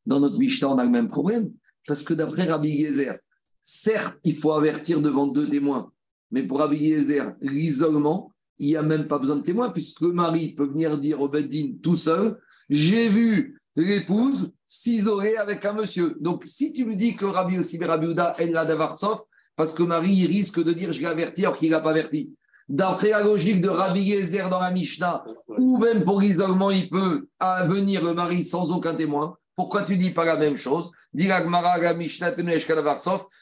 Dans 0.06 0.20
notre 0.20 0.38
Mishnah, 0.38 0.70
on 0.70 0.78
a 0.78 0.84
le 0.84 0.90
même 0.90 1.08
problème. 1.08 1.52
Parce 1.86 2.02
que 2.02 2.14
d'après 2.14 2.44
Rabbi 2.44 2.70
Yezer, 2.70 3.18
certes, 3.62 4.18
il 4.24 4.36
faut 4.36 4.52
avertir 4.52 5.00
devant 5.00 5.26
deux 5.26 5.48
témoins. 5.48 5.92
Mais 6.30 6.42
pour 6.42 6.58
Rabbi 6.58 6.78
Yezer, 6.78 7.34
l'isolement, 7.40 8.32
il 8.58 8.68
n'y 8.68 8.76
a 8.76 8.82
même 8.82 9.06
pas 9.06 9.18
besoin 9.18 9.36
de 9.36 9.42
témoins, 9.42 9.70
puisque 9.70 10.00
le 10.00 10.12
mari 10.12 10.54
peut 10.54 10.66
venir 10.66 10.98
dire 10.98 11.20
au 11.20 11.28
Beddin 11.28 11.74
tout 11.82 11.96
seul 11.96 12.38
J'ai 12.68 13.08
vu 13.08 13.57
l'épouse 13.82 14.52
s'isoler 14.66 15.36
avec 15.36 15.64
un 15.64 15.72
monsieur. 15.72 16.16
Donc, 16.20 16.44
si 16.44 16.72
tu 16.72 16.84
me 16.84 16.94
dis 16.94 17.16
que 17.16 17.26
Rabbi 17.26 17.58
aussi 17.58 17.82
Rabbi 17.82 18.06
Uda 18.06 18.34
en 18.40 18.52
la 18.52 18.64
Davarsov, 18.64 19.20
parce 19.56 19.72
que 19.72 19.82
Marie 19.82 20.26
risque 20.26 20.62
de 20.62 20.72
dire 20.72 20.92
je 20.92 21.00
l'ai 21.00 21.06
averti 21.06 21.42
alors 21.44 21.56
qu'il 21.56 21.70
n'a 21.70 21.80
pas 21.80 21.90
averti. 21.90 22.34
D'après 22.68 23.10
la 23.10 23.22
logique 23.22 23.60
de 23.60 23.68
Rabbi 23.68 24.02
Yezer 24.02 24.50
dans 24.50 24.60
la 24.60 24.70
Mishnah, 24.70 25.24
ou 25.48 25.78
même 25.78 26.04
pour 26.04 26.20
l'isolement, 26.20 26.70
il 26.70 26.90
peut 26.90 27.26
venir 27.66 28.04
le 28.04 28.14
mari 28.14 28.44
sans 28.44 28.70
aucun 28.72 28.94
témoin. 28.94 29.36
Pourquoi 29.56 29.82
tu 29.82 29.96
dis 29.96 30.10
pas 30.10 30.24
la 30.24 30.36
même 30.36 30.56
chose? 30.56 30.92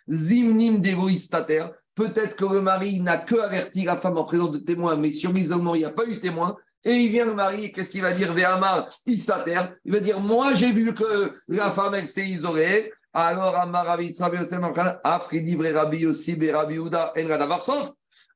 Zimnim. 0.08 0.80
Peut-être 1.94 2.36
que 2.36 2.44
le 2.44 2.60
mari 2.60 3.00
n'a 3.00 3.18
que 3.18 3.34
averti 3.36 3.84
la 3.84 3.96
femme 3.96 4.16
en 4.16 4.24
présence 4.24 4.52
de 4.52 4.58
témoins, 4.58 4.96
mais 4.96 5.10
sur 5.10 5.32
l'isolement, 5.32 5.74
il 5.74 5.78
n'y 5.78 5.84
a 5.84 5.90
pas 5.90 6.06
eu 6.06 6.20
témoin. 6.20 6.56
Et 6.86 6.98
il 6.98 7.10
vient 7.10 7.24
le 7.24 7.34
mari, 7.34 7.72
qu'est-ce 7.72 7.90
qu'il 7.90 8.02
va 8.02 8.12
dire 8.12 8.32
Véhamar, 8.32 8.88
Istater 9.06 9.60
Il 9.84 9.92
va 9.92 9.98
dire 9.98 10.20
Moi, 10.20 10.54
j'ai 10.54 10.70
vu 10.70 10.94
que 10.94 11.32
la 11.48 11.72
femme, 11.72 11.94
elle 11.94 12.06
s'est 12.06 12.24
isolée. 12.24 12.92
Alors, 13.12 13.56
Amar 13.56 13.86
Rabbi 13.86 14.04
Yitzhak 14.04 14.32
Yosef 14.34 14.60
Markan, 14.60 14.94
Afri 15.02 15.42
Divrei 15.42 15.72
Rabbi 15.72 15.98
Yossi 15.98 16.38
Rabbi 16.48 16.74
Uda 16.74 17.12
En 17.18 17.26
Radavarsov. 17.26 17.92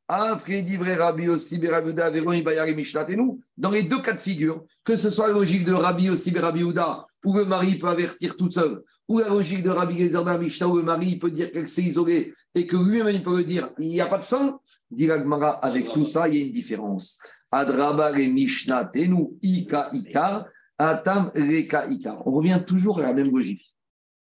Afri 0.09 0.65
Divrei 0.65 0.97
Rabbi 0.97 1.25
Yossi 1.25 1.65
Rabbi 1.65 1.91
Uda 1.91 2.11
Veron 2.11 2.33
Ibayari 2.33 2.75
Mishlatenu. 2.75 3.39
Dans 3.57 3.71
les 3.71 3.85
deux 3.85 4.01
cas 4.01 4.15
de 4.15 4.21
figure, 4.21 4.65
que 4.85 4.97
ce 4.97 5.11
soit 5.11 5.29
la 5.29 5.35
logique 5.35 5.65
de 5.65 5.73
Rabbi 5.73 6.07
Yossi 6.07 6.37
Rabbi 6.37 6.63
Uda, 6.63 7.07
où 7.25 7.37
le 7.37 7.45
mari 7.45 7.79
peut 7.79 7.87
avertir 7.87 8.37
tout 8.37 8.51
seul, 8.51 8.83
ou 9.07 9.21
la 9.21 9.29
logique 9.29 9.63
de 9.63 9.71
Rabbi 9.71 9.97
Gezer 9.97 10.25
Ben 10.25 10.39
Mishnah, 10.39 10.67
où 10.67 10.77
le 10.77 10.83
mari 10.83 11.21
peut 11.21 11.31
dire 11.31 11.53
qu'elle 11.53 11.69
s'est 11.69 11.83
isolée 11.83 12.35
et 12.57 12.67
que 12.67 12.77
lui-même 12.77 13.15
il 13.15 13.23
peut 13.23 13.37
le 13.37 13.45
dire, 13.45 13.71
il 13.79 13.89
n'y 13.89 14.01
a 14.01 14.07
pas 14.07 14.19
de 14.19 14.25
fin. 14.25 14.59
Dit 14.91 15.09
avec 15.09 15.93
tout 15.93 16.05
ça, 16.05 16.27
il 16.27 16.35
y 16.35 16.43
a 16.43 16.47
une 16.47 16.53
différence. 16.53 17.21
Adraba 17.51 18.19
et 18.19 18.29
Mishnah 18.29 18.87
Tenu 18.87 19.31
Ika 19.43 19.91
Ika, 19.93 20.47
Atam 20.79 21.31
Reka. 21.35 21.89
On 22.25 22.33
revient 22.33 22.63
toujours 22.67 22.99
à 22.99 23.03
la 23.03 23.13
même 23.13 23.31
logique. 23.31 23.75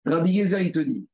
Rabbi 0.05 0.33
Gezer, 0.33 0.61
il 0.61 0.71
te 0.71 0.79
dit, 0.79 1.07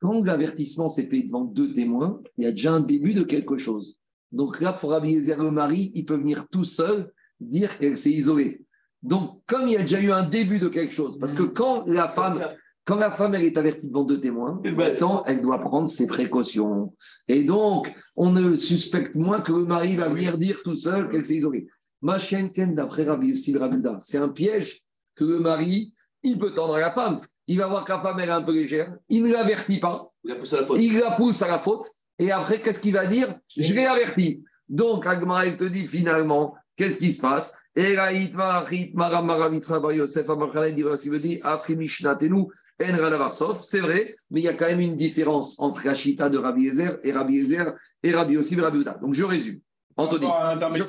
quand 0.00 0.24
l'avertissement 0.24 0.88
s'est 0.88 1.06
fait 1.06 1.22
devant 1.22 1.44
deux 1.44 1.72
témoins, 1.72 2.20
il 2.36 2.44
y 2.44 2.46
a 2.46 2.50
déjà 2.50 2.72
un 2.72 2.80
début 2.80 3.14
de 3.14 3.22
quelque 3.22 3.56
chose. 3.56 3.96
Donc 4.32 4.60
là, 4.60 4.72
pour 4.72 4.90
Rabbi 4.90 5.14
Gezer, 5.14 5.42
le 5.42 5.50
mari, 5.50 5.92
il 5.94 6.04
peut 6.04 6.16
venir 6.16 6.48
tout 6.48 6.64
seul 6.64 7.12
dire 7.40 7.78
qu'elle 7.78 7.96
s'est 7.96 8.10
isolée. 8.10 8.64
Donc, 9.02 9.42
comme 9.46 9.68
il 9.68 9.74
y 9.74 9.76
a 9.76 9.82
déjà 9.82 10.00
eu 10.00 10.12
un 10.12 10.24
début 10.24 10.58
de 10.58 10.68
quelque 10.68 10.92
chose, 10.92 11.18
parce 11.18 11.34
que 11.34 11.42
quand 11.42 11.84
la 11.86 12.08
femme, 12.08 12.38
Quand 12.84 12.96
la 12.96 13.10
femme 13.10 13.34
elle 13.34 13.44
est 13.44 13.56
avertie 13.56 13.88
devant 13.88 14.04
deux 14.04 14.20
témoins, 14.20 14.60
maintenant 14.64 15.22
elle 15.26 15.40
doit 15.40 15.58
prendre 15.58 15.88
ses 15.88 16.06
précautions. 16.06 16.94
Et 17.28 17.44
donc, 17.44 17.92
on 18.16 18.30
ne 18.30 18.54
suspecte 18.54 19.14
moins 19.14 19.40
que 19.40 19.52
le 19.52 19.64
mari 19.64 19.96
va 19.96 20.08
venir 20.08 20.38
dire 20.38 20.62
tout 20.62 20.76
seul 20.76 21.08
qu'elle 21.08 21.24
s'est 21.24 21.36
isolée. 21.36 21.66
Ma 22.02 22.18
chienne 22.18 22.50
d'après 22.74 23.04
Rabbi 23.04 23.28
Yossi 23.28 23.56
Rabuda, 23.56 23.98
c'est 24.00 24.18
un 24.18 24.28
piège 24.28 24.82
que 25.14 25.24
le 25.24 25.40
mari, 25.40 25.94
il 26.22 26.38
peut 26.38 26.54
tendre 26.54 26.74
à 26.74 26.80
la 26.80 26.90
femme. 26.90 27.20
Il 27.46 27.58
va 27.58 27.68
voir 27.68 27.84
que 27.84 27.92
la 27.92 28.00
femme 28.00 28.18
elle 28.20 28.28
est 28.28 28.32
un 28.32 28.42
peu 28.42 28.52
légère, 28.52 28.94
il 29.08 29.22
ne 29.22 29.32
l'avertit 29.32 29.80
pas, 29.80 30.10
Il 30.24 30.32
à 30.32 30.36
la 30.36 30.66
faute. 30.66 30.78
il 30.80 30.98
la 30.98 31.12
pousse 31.12 31.42
à 31.42 31.48
la 31.48 31.60
faute, 31.60 31.86
et 32.18 32.30
après, 32.30 32.62
qu'est-ce 32.62 32.80
qu'il 32.80 32.94
va 32.94 33.06
dire? 33.06 33.38
Je 33.56 33.74
l'ai 33.74 33.86
averti. 33.86 34.44
Donc, 34.68 35.06
Agmara, 35.06 35.46
elle 35.46 35.56
te 35.56 35.64
dit 35.64 35.88
finalement, 35.88 36.54
qu'est-ce 36.76 36.98
qui 36.98 37.12
se 37.12 37.20
passe? 37.20 37.56
Et 37.76 37.94
là, 37.94 38.12
Mitzra, 38.12 38.64
il 38.70 38.94
me 38.94 39.58
dit, 41.18 41.40
Afri, 41.42 41.76
Mishnah. 41.76 42.18
C'est 43.62 43.80
vrai, 43.80 44.16
mais 44.30 44.40
il 44.40 44.44
y 44.44 44.48
a 44.48 44.54
quand 44.54 44.66
même 44.66 44.80
une 44.80 44.96
différence 44.96 45.58
entre 45.60 45.86
la 45.86 45.94
Chita 45.94 46.28
de 46.28 46.38
Rabbi 46.38 46.66
Ezer 46.66 46.98
et 47.04 47.12
Rabbi 47.12 47.38
Ezer 47.38 47.74
et 48.02 48.12
Rabbi 48.12 48.34
Yossi 48.34 48.54
et 48.58 48.60
Rabbi 48.60 48.80
Uda. 48.80 48.98
Donc, 49.00 49.14
je 49.14 49.24
résume. 49.24 49.60
Anthony, 49.96 50.26
je- 50.26 50.82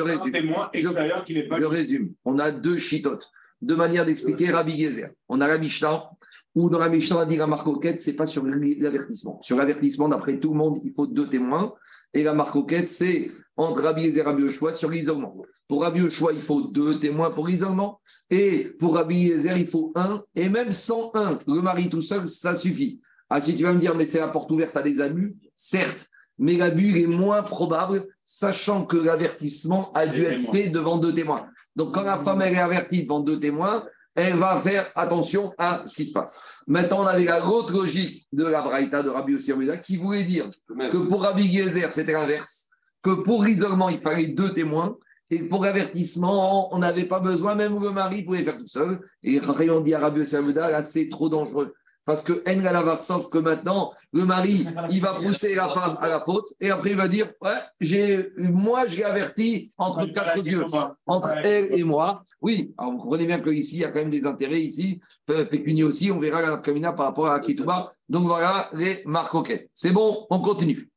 résume. 0.00 0.32
témoin 0.32 0.70
Je- 0.72 0.80
extérieur 0.80 1.24
qui 1.24 1.34
n'est 1.34 1.46
pas. 1.46 1.60
je 1.60 1.64
résume. 1.66 2.14
On 2.24 2.38
a 2.38 2.50
deux 2.52 2.78
chitotes, 2.78 3.28
deux 3.60 3.76
manières 3.76 4.06
d'expliquer 4.06 4.50
Rabbi 4.50 4.80
Gezer. 4.80 5.10
On 5.28 5.42
a 5.42 5.46
la 5.46 5.58
Mishnah, 5.58 6.10
où 6.54 6.70
dans 6.70 6.78
la 6.78 6.88
Mishnah, 6.88 7.16
on 7.16 7.20
a 7.20 7.26
dit 7.26 7.36
la 7.36 7.46
auquête, 7.46 8.00
c'est 8.00 8.14
pas 8.14 8.26
sur 8.26 8.44
l'avertissement. 8.44 9.42
Sur 9.42 9.58
l'avertissement, 9.58 10.08
d'après 10.08 10.38
tout 10.38 10.52
le 10.52 10.56
monde, 10.58 10.80
il 10.84 10.92
faut 10.92 11.06
deux 11.06 11.28
témoins. 11.28 11.74
Et 12.14 12.22
la 12.22 12.32
auquête, 12.56 12.88
c'est 12.88 13.30
entre 13.56 13.82
Rabbi 13.82 14.04
Gezer 14.04 14.22
et 14.22 14.30
Rabbi 14.30 14.42
Yoshua 14.42 14.72
sur 14.72 14.90
l'isolement. 14.90 15.36
Pour 15.68 15.82
Rabbi 15.82 16.00
Yoshua, 16.00 16.32
il 16.32 16.40
faut 16.40 16.62
deux 16.62 16.98
témoins 16.98 17.30
pour 17.30 17.46
l'isolement. 17.46 18.00
Et 18.30 18.70
pour 18.78 18.94
Rabbi 18.94 19.28
Gezer, 19.28 19.56
il 19.56 19.66
faut 19.66 19.92
un. 19.94 20.22
Et 20.34 20.48
même 20.48 20.72
sans 20.72 21.10
un, 21.14 21.38
le 21.46 21.60
mari 21.60 21.88
tout 21.88 22.02
seul, 22.02 22.28
ça 22.28 22.54
suffit. 22.54 23.00
Ah, 23.30 23.40
si 23.40 23.56
tu 23.56 23.64
vas 23.64 23.72
me 23.72 23.78
dire, 23.78 23.94
mais 23.94 24.04
c'est 24.04 24.20
la 24.20 24.28
porte 24.28 24.50
ouverte 24.50 24.76
à 24.76 24.82
des 24.82 25.00
abus, 25.00 25.36
certes. 25.54 26.08
Mais 26.38 26.54
l'abus 26.54 26.98
est 27.00 27.06
moins 27.06 27.42
probable, 27.42 28.06
sachant 28.24 28.86
que 28.86 28.96
l'avertissement 28.96 29.92
a 29.92 30.06
dû 30.06 30.24
être 30.24 30.50
fait 30.50 30.68
devant 30.68 30.98
deux 30.98 31.14
témoins. 31.14 31.46
Donc, 31.76 31.94
quand 31.94 32.02
la 32.02 32.18
femme 32.18 32.42
elle 32.42 32.54
est 32.54 32.58
avertie 32.58 33.04
devant 33.04 33.20
deux 33.20 33.38
témoins, 33.38 33.84
elle 34.14 34.36
va 34.36 34.60
faire 34.60 34.90
attention 34.94 35.52
à 35.58 35.82
ce 35.86 35.96
qui 35.96 36.06
se 36.06 36.12
passe. 36.12 36.40
Maintenant, 36.66 37.02
on 37.02 37.06
avait 37.06 37.24
la 37.24 37.44
autre 37.44 37.72
logique 37.72 38.26
de 38.32 38.44
la 38.44 38.62
Braïta 38.62 39.02
de 39.02 39.10
Rabbi 39.10 39.36
qui 39.82 39.96
voulait 39.96 40.24
dire 40.24 40.48
que 40.68 41.08
pour 41.08 41.22
Rabbi 41.22 41.52
Gezer, 41.52 41.92
c'était 41.92 42.12
l'inverse, 42.12 42.68
que 43.04 43.10
pour 43.10 43.44
l'isolement, 43.44 43.90
il 43.90 44.00
fallait 44.00 44.28
deux 44.28 44.52
témoins, 44.54 44.96
et 45.30 45.38
pour 45.38 45.64
l'avertissement, 45.64 46.74
on 46.74 46.78
n'avait 46.78 47.04
pas 47.04 47.20
besoin, 47.20 47.54
même 47.54 47.80
le 47.80 47.90
mari 47.90 48.22
pouvait 48.22 48.42
faire 48.42 48.56
tout 48.56 48.66
seul. 48.66 49.00
Et 49.22 49.38
après, 49.38 49.68
on 49.70 49.80
dit 49.80 49.94
Rabbi 49.94 50.20
Yehuda, 50.20 50.70
là, 50.70 50.82
c'est 50.82 51.08
trop 51.08 51.28
dangereux. 51.28 51.72
Parce 52.06 52.22
que 52.22 52.42
En 52.46 52.96
sauf 52.96 53.30
que 53.30 53.38
maintenant, 53.38 53.92
le 54.12 54.24
mari, 54.26 54.66
il 54.90 55.00
va 55.00 55.14
pousser 55.14 55.54
la 55.54 55.68
femme 55.68 55.96
à 56.00 56.08
la 56.08 56.20
faute, 56.20 56.48
et 56.60 56.70
après, 56.70 56.90
il 56.90 56.96
va 56.96 57.08
dire, 57.08 57.32
ouais, 57.40 57.54
j'ai, 57.80 58.30
moi, 58.36 58.86
j'ai 58.86 59.04
averti 59.04 59.72
entre 59.78 60.04
quatre 60.12 60.46
yeux 60.46 60.66
entre 61.06 61.30
elle 61.42 61.72
et 61.72 61.82
moi. 61.82 62.22
Oui, 62.42 62.74
alors 62.76 62.92
vous 62.92 62.98
comprenez 62.98 63.24
bien 63.26 63.40
qu'ici, 63.40 63.76
il 63.76 63.80
y 63.80 63.84
a 63.84 63.90
quand 63.90 64.00
même 64.00 64.10
des 64.10 64.26
intérêts 64.26 64.60
ici, 64.60 65.00
peu- 65.24 65.46
pécuniers 65.48 65.84
aussi, 65.84 66.10
on 66.10 66.18
verra 66.18 66.42
la 66.42 66.58
Kamina 66.58 66.92
par 66.92 67.06
rapport 67.06 67.28
à 67.28 67.40
Ketouba. 67.40 67.90
Donc 68.08 68.24
voilà 68.26 68.68
les 68.74 69.02
marques 69.06 69.34
OK. 69.34 69.68
C'est 69.72 69.92
bon, 69.92 70.26
on 70.28 70.40
continue. 70.40 70.90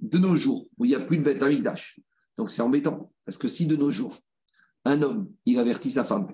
De 0.00 0.18
nos 0.18 0.36
jours, 0.36 0.66
où 0.78 0.84
il 0.84 0.88
n'y 0.88 0.94
a 0.94 1.00
plus 1.00 1.18
de 1.18 1.22
bête 1.22 1.42
Amikdash. 1.42 2.00
Donc 2.36 2.50
c'est 2.50 2.62
embêtant. 2.62 3.10
Parce 3.24 3.36
que 3.36 3.48
si 3.48 3.66
de 3.66 3.76
nos 3.76 3.90
jours, 3.90 4.16
un 4.84 5.02
homme, 5.02 5.28
il 5.44 5.58
avertit 5.58 5.90
sa 5.90 6.04
femme 6.04 6.28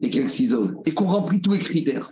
et 0.00 0.10
qu'elle 0.10 0.28
s'isole 0.28 0.76
et 0.84 0.92
qu'on 0.92 1.06
remplit 1.06 1.40
tous 1.40 1.52
les 1.52 1.58
critères, 1.58 2.10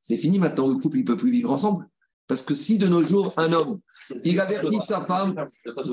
c'est 0.00 0.16
fini 0.16 0.38
maintenant, 0.38 0.68
le 0.68 0.76
couple, 0.76 0.98
il 0.98 1.02
ne 1.02 1.06
peut 1.06 1.16
plus 1.16 1.30
vivre 1.30 1.50
ensemble. 1.50 1.86
Parce 2.26 2.42
que 2.42 2.54
si 2.54 2.76
de 2.76 2.86
nos 2.86 3.02
jours, 3.02 3.32
un 3.38 3.52
homme, 3.52 3.80
il 4.24 4.38
avertit 4.38 4.80
sa 4.80 5.04
femme 5.06 5.34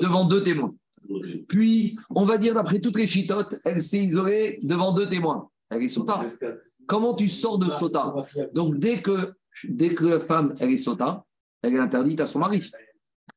devant 0.02 0.26
deux 0.26 0.44
témoins, 0.44 0.76
puis 1.48 1.98
on 2.10 2.26
va 2.26 2.38
dire 2.38 2.54
d'après 2.54 2.80
toutes 2.80 2.98
les 2.98 3.08
chitotes, 3.08 3.60
elle 3.64 3.82
s'est 3.82 4.04
isolée 4.04 4.60
devant 4.64 4.94
deux 4.94 5.08
témoins. 5.08 5.50
Elle 5.70 5.84
est 5.84 5.88
sota. 5.88 6.26
Comment 6.88 7.14
tu 7.16 7.28
sors 7.28 7.58
de 7.58 7.70
sota 7.70 8.14
Donc 8.54 8.78
dès 8.78 9.02
que, 9.02 9.34
dès 9.64 9.94
que 9.94 10.06
la 10.06 10.20
femme, 10.20 10.54
elle 10.60 10.72
est 10.72 10.78
sota, 10.78 11.26
elle 11.62 11.76
est 11.76 11.80
interdite 11.80 12.22
à 12.22 12.26
son 12.26 12.40
mari. 12.40 12.72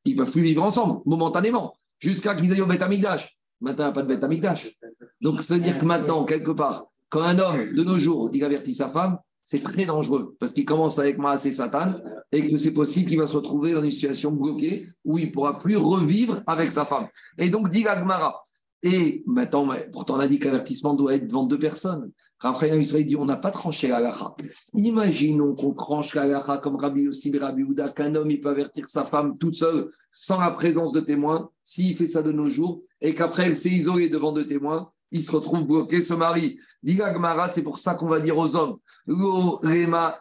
Ils 0.05 0.15
ne 0.15 0.23
peuvent 0.23 0.31
plus 0.31 0.41
vivre 0.41 0.63
ensemble, 0.63 1.01
momentanément, 1.05 1.73
jusqu'à 1.99 2.35
qu'ils 2.35 2.51
aillent 2.53 2.61
au 2.61 2.67
Beth 2.67 2.81
Amikdash. 2.81 3.37
Maintenant, 3.61 3.85
il 3.85 3.87
n'y 3.87 3.91
a 3.91 3.93
pas 3.93 4.03
de 4.03 4.07
Beth 4.07 4.23
Amikdash. 4.23 4.77
Donc, 5.21 5.41
ça 5.41 5.55
veut 5.55 5.59
dire 5.59 5.77
que 5.77 5.85
maintenant, 5.85 6.23
quelque 6.25 6.51
part, 6.51 6.85
quand 7.09 7.21
un 7.21 7.37
homme, 7.39 7.73
de 7.73 7.83
nos 7.83 7.97
jours, 7.97 8.29
il 8.33 8.43
avertit 8.43 8.73
sa 8.73 8.87
femme, 8.87 9.17
c'est 9.43 9.63
très 9.63 9.85
dangereux 9.85 10.37
parce 10.39 10.53
qu'il 10.53 10.63
commence 10.63 10.99
avec 10.99 11.17
Maasé 11.17 11.51
Satan 11.51 11.95
et 12.31 12.47
que 12.47 12.57
c'est 12.57 12.73
possible 12.73 13.09
qu'il 13.09 13.17
va 13.17 13.25
se 13.25 13.35
retrouver 13.35 13.73
dans 13.73 13.81
une 13.81 13.89
situation 13.89 14.31
bloquée 14.31 14.87
où 15.03 15.17
il 15.17 15.27
ne 15.27 15.31
pourra 15.31 15.57
plus 15.57 15.75
revivre 15.75 16.43
avec 16.45 16.71
sa 16.71 16.85
femme. 16.85 17.07
Et 17.37 17.49
donc, 17.49 17.69
dit 17.69 17.87
Agmara. 17.87 18.43
Et 18.81 19.23
maintenant, 19.25 19.67
pourtant, 19.91 20.15
on 20.15 20.19
a 20.19 20.27
dit 20.27 20.39
qu'avertissement 20.39 20.93
doit 20.93 21.15
être 21.15 21.27
devant 21.27 21.45
deux 21.45 21.59
personnes. 21.59 22.11
Après, 22.39 22.79
Israël 22.79 23.05
dit 23.05 23.17
on 23.17 23.25
n'a 23.25 23.35
pas 23.35 23.51
tranché 23.51 23.89
la 23.89 23.99
lacha. 23.99 24.35
Imaginons 24.73 25.53
qu'on 25.53 25.73
tranche 25.73 26.15
la 26.15 26.25
lacha 26.25 26.59
comme 26.59 26.77
Rabbi 26.77 27.01
Yossi 27.01 27.31
et 27.33 27.39
Rabbi 27.39 27.63
Houda, 27.63 27.89
qu'un 27.89 28.15
homme 28.15 28.31
il 28.31 28.39
peut 28.39 28.49
avertir 28.49 28.87
sa 28.87 29.03
femme 29.03 29.37
toute 29.37 29.55
seule, 29.55 29.89
sans 30.13 30.39
la 30.39 30.51
présence 30.51 30.93
de 30.93 31.01
témoins, 31.01 31.49
s'il 31.61 31.95
fait 31.97 32.07
ça 32.07 32.21
de 32.21 32.31
nos 32.31 32.47
jours, 32.47 32.81
et 33.01 33.13
qu'après 33.13 33.47
elle 33.47 33.57
s'est 33.57 33.69
isolée 33.69 34.09
devant 34.09 34.31
deux 34.31 34.47
témoins, 34.47 34.89
il 35.11 35.23
se 35.23 35.31
retrouve 35.31 35.65
bloqué, 35.65 36.01
ce 36.01 36.13
mari. 36.13 36.59
Dit 36.83 37.01
Agmara, 37.01 37.49
c'est 37.49 37.63
pour 37.63 37.79
ça 37.79 37.95
qu'on 37.95 38.07
va 38.07 38.19
dire 38.19 38.37
aux 38.37 38.55
hommes 38.55 38.77
Lo, 39.07 39.57
Rema, 39.57 40.19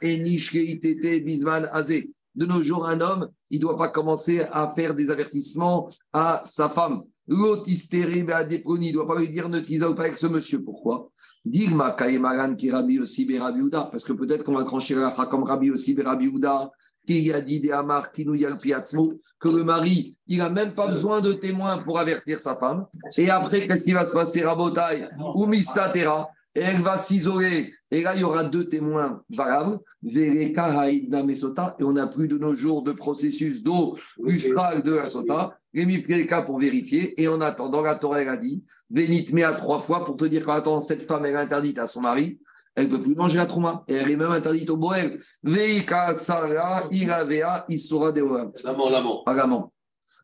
Azé. 1.73 2.11
De 2.35 2.47
nos 2.47 2.63
jours, 2.63 2.87
un 2.87 3.01
homme, 3.01 3.29
il 3.51 3.57
ne 3.57 3.63
doit 3.63 3.77
pas 3.77 3.89
commencer 3.89 4.41
à 4.41 4.69
faire 4.69 4.95
des 4.95 5.11
avertissements 5.11 5.89
à 6.13 6.43
sa 6.45 6.69
femme. 6.69 7.03
L'autistérie, 7.29 8.21
il 8.21 8.25
ne 8.25 8.93
doit 8.93 9.07
pas 9.07 9.19
lui 9.19 9.29
dire 9.29 9.49
ne 9.49 9.61
t'isole 9.61 9.95
pas 9.95 10.05
avec 10.05 10.17
ce 10.17 10.27
monsieur. 10.27 10.63
Pourquoi? 10.65 11.11
Digma, 11.45 11.93
Kaemaran, 11.93 12.55
qui 12.55 12.71
Rabbi 12.71 12.99
aussi. 12.99 13.27
Parce 13.27 14.05
que 14.05 14.13
peut-être 14.13 14.45
qu'on 14.45 14.55
va 14.55 14.65
trancher 14.65 14.95
la 14.95 15.11
comme 15.31 15.45
Rabbi 15.45 15.71
aussi, 15.71 15.95
Rabbi 16.01 16.29
Houda, 16.29 16.71
qui 17.07 17.33
a 17.33 17.41
dit 17.41 17.61
des 17.61 17.71
Amar, 17.71 18.13
qui 18.13 18.25
nous 18.25 18.35
a 18.45 18.51
le 18.51 18.57
piatzmo, 18.57 19.15
que 19.41 19.49
le 19.49 19.65
mari, 19.65 20.19
il 20.27 20.39
n'a 20.39 20.51
même 20.51 20.73
pas 20.73 20.89
besoin 20.89 21.21
de 21.21 21.33
témoins 21.33 21.79
pour 21.79 21.99
avertir 21.99 22.41
sa 22.41 22.57
femme. 22.57 22.87
Et 23.17 23.31
après, 23.31 23.67
qu'est-ce 23.67 23.85
qui 23.85 23.93
va 23.93 24.05
se 24.05 24.13
passer, 24.13 24.43
Rabotai 24.43 25.09
ou 25.35 25.47
Mistatera 25.47 26.29
et 26.55 26.61
elle 26.61 26.83
va 26.83 26.99
s'isoler. 26.99 27.73
Et 27.91 28.03
là, 28.03 28.15
il 28.15 28.21
y 28.21 28.25
aura 28.25 28.45
deux 28.45 28.69
témoins 28.69 29.23
valables, 29.31 29.79
Vereka 30.03 30.65
Haïdna 30.81 31.23
Mesota, 31.23 31.77
et 31.79 31.85
on 31.85 31.93
n'a 31.93 32.07
plus 32.07 32.29
de 32.29 32.37
nos 32.37 32.55
jours 32.55 32.83
de 32.83 32.93
processus 32.93 33.63
d'eau 33.63 33.97
ustral 34.27 34.83
de 34.83 34.95
la 34.95 35.09
Sota, 35.09 35.57
les 35.79 35.87
Mifreka 35.87 36.43
pour 36.43 36.59
vérifier, 36.59 37.21
et 37.21 37.29
en 37.29 37.41
attendant, 37.41 37.83
la 37.83 37.95
Torah 37.95 38.21
elle 38.21 38.29
a 38.29 38.37
dit, 38.37 38.65
Vénit 38.91 39.27
à 39.43 39.53
trois 39.53 39.79
fois 39.81 40.05
pour 40.05 40.17
te 40.17 40.25
dire 40.25 40.45
qu'en 40.45 40.55
attendant, 40.55 40.81
cette 40.81 41.03
femme 41.03 41.25
elle 41.25 41.35
est 41.35 41.39
interdite 41.39 41.79
à 41.79 41.87
son 41.87 42.01
mari, 42.01 42.39
elle 42.75 42.89
ne 42.89 42.97
peut 42.97 43.03
plus 43.03 43.15
manger 43.15 43.39
la 43.39 43.47
trouma, 43.47 43.85
et 43.87 43.95
elle 43.95 44.11
est 44.11 44.17
même 44.17 44.31
interdite 44.31 44.71
au 44.71 44.77
Boel. 44.77 45.19
Veika 45.43 46.15
Sara, 46.15 46.85
Iravea, 46.91 47.65
Isura 47.69 48.13
Deoam. 48.13 48.53
L'amant, 48.65 48.91
l'amant. 48.91 49.23
à 49.25 49.33
l'amant. 49.33 49.73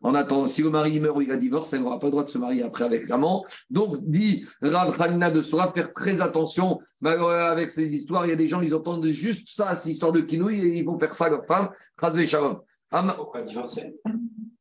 En 0.02 0.14
attendant, 0.14 0.46
si 0.46 0.62
le 0.62 0.70
mari 0.70 1.00
meurt 1.00 1.16
ou 1.16 1.22
il 1.22 1.30
a 1.30 1.36
divorce, 1.36 1.72
elle 1.72 1.80
n'aura 1.80 1.98
pas 1.98 2.08
le 2.08 2.10
droit 2.10 2.24
de 2.24 2.28
se 2.28 2.36
marier 2.36 2.62
après 2.62 2.84
avec 2.84 3.08
l'amant. 3.08 3.44
Donc, 3.70 3.96
dit 4.02 4.44
Rav 4.60 4.96
Khalina 4.96 5.30
de 5.30 5.40
Sora, 5.40 5.72
faire 5.72 5.92
très 5.92 6.20
attention. 6.20 6.80
Alors, 7.04 7.30
euh, 7.30 7.50
avec 7.50 7.70
ces 7.70 7.94
histoires, 7.94 8.26
il 8.26 8.30
y 8.30 8.32
a 8.32 8.36
des 8.36 8.46
gens, 8.46 8.60
ils 8.60 8.74
entendent 8.74 9.08
juste 9.08 9.48
ça, 9.48 9.74
ces 9.74 9.90
histoires 9.92 10.12
de 10.12 10.20
kinouille, 10.20 10.60
et 10.60 10.78
ils 10.78 10.84
vont 10.84 10.98
faire 10.98 11.14
ça 11.14 11.26
à 11.26 11.30
leur 11.30 11.46
femme. 11.46 11.70
Razvé 11.96 12.26
Shalom. 12.26 12.60
Am- 12.92 13.12
Pourquoi 13.16 13.42
divorcer 13.42 13.96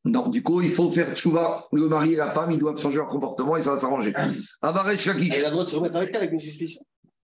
Non, 0.05 0.27
du 0.29 0.43
coup, 0.43 0.61
il 0.61 0.71
faut 0.71 0.89
faire 0.89 1.15
tchouva. 1.15 1.67
Le 1.71 1.87
mari 1.87 2.13
et 2.13 2.17
la 2.17 2.29
femme, 2.29 2.51
ils 2.51 2.59
doivent 2.59 2.79
changer 2.79 2.97
leur 2.97 3.07
comportement 3.07 3.55
et 3.57 3.61
ça 3.61 3.71
va 3.71 3.77
s'arranger. 3.77 4.13
Amaresh 4.61 5.05
Lakish. 5.05 5.33
Elle 5.37 5.45
a 5.45 5.47
le 5.47 5.51
droit 5.53 5.65
de 5.65 5.69
se 5.69 5.75
remettre 5.75 5.95
avec 5.95 6.09
elle 6.09 6.15
avec 6.17 6.31
une 6.31 6.39
suspicion. 6.39 6.81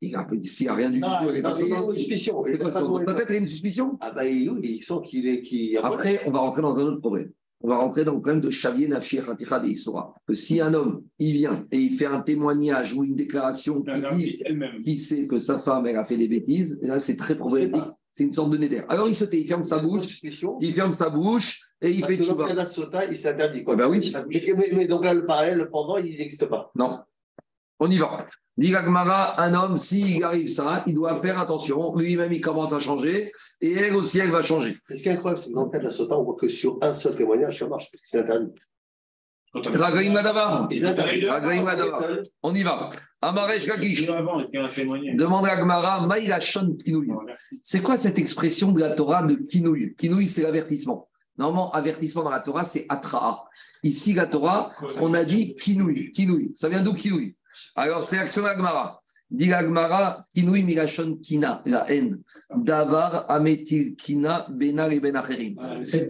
Il 0.02 0.14
a 0.14 0.26
s'il 0.44 0.66
n'y 0.66 0.70
a 0.70 0.74
rien 0.74 0.90
du 0.90 1.00
tout. 1.00 1.08
elle 1.28 1.36
est 1.36 1.42
pas 1.42 1.58
une 1.58 1.92
suspicion. 1.92 2.42
C'est 2.44 2.58
quoi, 2.58 2.70
pas 2.70 2.80
il 3.28 3.32
y 3.32 3.36
a 3.36 3.38
une 3.38 3.46
suspicion? 3.46 3.96
Ah 4.00 4.12
bah 4.12 4.22
oui, 4.24 4.60
il 4.62 4.82
sent 4.82 4.94
qu'il 5.04 5.26
est. 5.26 5.76
Après, 5.82 6.20
on 6.26 6.30
va 6.32 6.40
rentrer 6.40 6.62
dans 6.62 6.78
un 6.78 6.82
autre 6.84 7.00
problème. 7.00 7.30
On 7.62 7.68
va 7.68 7.78
rentrer 7.78 8.04
dans 8.04 8.12
le 8.12 8.20
problème 8.20 8.42
de 8.42 8.50
Xavier 8.50 8.86
Nafshir 8.86 9.24
Khaticha 9.24 9.58
de 9.60 9.68
Issoura. 9.68 10.14
Que 10.28 10.34
si 10.34 10.60
un 10.60 10.74
homme, 10.74 11.02
il 11.18 11.32
vient 11.32 11.66
et 11.72 11.78
il 11.80 11.94
fait 11.94 12.04
un 12.04 12.20
témoignage 12.20 12.92
ou 12.92 13.02
une 13.04 13.14
déclaration 13.16 13.82
qui 13.82 14.38
dit 14.82 14.96
sait 14.96 15.26
que 15.26 15.38
sa 15.38 15.58
femme, 15.58 15.86
elle 15.86 15.96
a 15.96 16.04
fait 16.04 16.18
des 16.18 16.28
bêtises, 16.28 16.78
et 16.82 16.86
là, 16.86 16.98
c'est 16.98 17.16
très 17.16 17.34
problématique. 17.34 17.90
C'est 18.16 18.24
une 18.24 18.32
sorte 18.32 18.48
de 18.50 18.56
néder. 18.56 18.82
Alors, 18.88 19.06
il 19.10 19.14
se 19.14 19.26
tait, 19.26 19.38
il 19.38 19.46
ferme 19.46 19.62
sa 19.62 19.78
bouche, 19.78 20.20
il 20.22 20.74
ferme 20.74 20.94
sa 20.94 21.10
bouche 21.10 21.60
et 21.82 21.90
il 21.90 22.00
Parce 22.00 22.12
fait 22.12 22.16
dans 22.16 22.24
tchouva. 22.24 22.54
d'un 22.54 22.64
sota, 22.64 23.04
il 23.04 23.14
s'interdit. 23.14 23.62
quoi. 23.62 23.74
Eh 23.74 23.76
ben 23.76 23.88
oui. 23.90 24.10
Mais, 24.74 24.86
donc 24.86 25.04
là, 25.04 25.12
le 25.12 25.26
parallèle, 25.26 25.58
le 25.58 25.68
pendant, 25.68 25.98
il 25.98 26.16
n'existe 26.16 26.46
pas. 26.46 26.70
Non. 26.74 27.00
On 27.78 27.90
y 27.90 27.98
va. 27.98 28.24
Dit 28.56 28.70
Gagmara, 28.70 29.38
un 29.38 29.52
homme, 29.52 29.76
s'il 29.76 30.24
arrive 30.24 30.48
ça, 30.48 30.82
il 30.86 30.94
doit 30.94 31.20
faire 31.20 31.38
attention. 31.38 31.94
Lui-même, 31.94 32.32
il 32.32 32.40
commence 32.40 32.72
à 32.72 32.80
changer 32.80 33.30
et 33.60 33.72
elle 33.74 33.94
aussi, 33.94 34.18
elle 34.18 34.30
va 34.30 34.40
changer. 34.40 34.78
Et 34.88 34.94
ce 34.94 35.02
qui 35.02 35.10
est 35.10 35.12
incroyable, 35.12 35.38
c'est 35.38 35.50
que 35.50 35.54
dans 35.54 35.64
le 35.64 35.70
cas 35.70 35.78
de 35.80 35.84
la 35.84 35.90
sota, 35.90 36.18
on 36.18 36.22
voit 36.24 36.36
que 36.36 36.48
sur 36.48 36.78
un 36.80 36.94
seul 36.94 37.16
témoignage, 37.16 37.58
ça 37.58 37.68
marche, 37.68 37.90
parce 37.92 38.00
que 38.00 38.08
c'est 38.08 38.20
interdit. 38.20 38.50
Ragaïm 38.54 38.54
Ladavar. 38.54 39.04
Ragaïm 39.12 39.45
Ladavar. 39.45 39.45
On 42.42 42.54
y 42.54 42.62
va. 42.62 42.90
Amaresh 43.22 43.66
Gagish. 43.66 44.06
Demande 44.06 45.46
à 45.46 45.56
Gmara, 45.56 46.06
Maïlachon 46.06 46.76
Kinouille. 46.76 47.12
C'est 47.62 47.80
quoi 47.80 47.96
cette 47.96 48.18
expression 48.18 48.72
de 48.72 48.80
la 48.80 48.90
Torah 48.90 49.22
de 49.22 49.34
Kinouille 49.34 49.94
Kinouille, 49.94 50.26
c'est 50.26 50.42
l'avertissement. 50.42 51.08
Normalement, 51.38 51.70
avertissement 51.72 52.24
dans 52.24 52.30
la 52.30 52.40
Torah, 52.40 52.64
c'est 52.64 52.86
Atra'a. 52.88 53.44
Ici, 53.82 54.14
la 54.14 54.26
Torah, 54.26 54.72
on 55.00 55.12
a 55.14 55.24
dit 55.24 55.54
Kinouille. 55.56 56.10
Kinouille. 56.10 56.52
Ça 56.54 56.68
vient 56.68 56.82
d'où 56.82 56.94
Kinouille 56.94 57.36
Alors, 57.74 58.04
c'est 58.04 58.16
l'action 58.16 58.42
de 58.42 58.46
la 58.46 58.56
Gemara. 58.56 59.02
Dit 59.28 59.48
la 59.48 59.62
Gemara, 59.62 60.24
Kinouille 60.32 60.62
Milachon 60.62 61.16
Kina, 61.16 61.62
la 61.66 61.90
haine. 61.90 62.22
Davar 62.54 63.28
Ametil 63.28 63.96
Kina 63.96 64.46
Benar 64.48 64.92
et 64.92 65.00
Benacherim. 65.00 65.56
C'est 65.84 66.08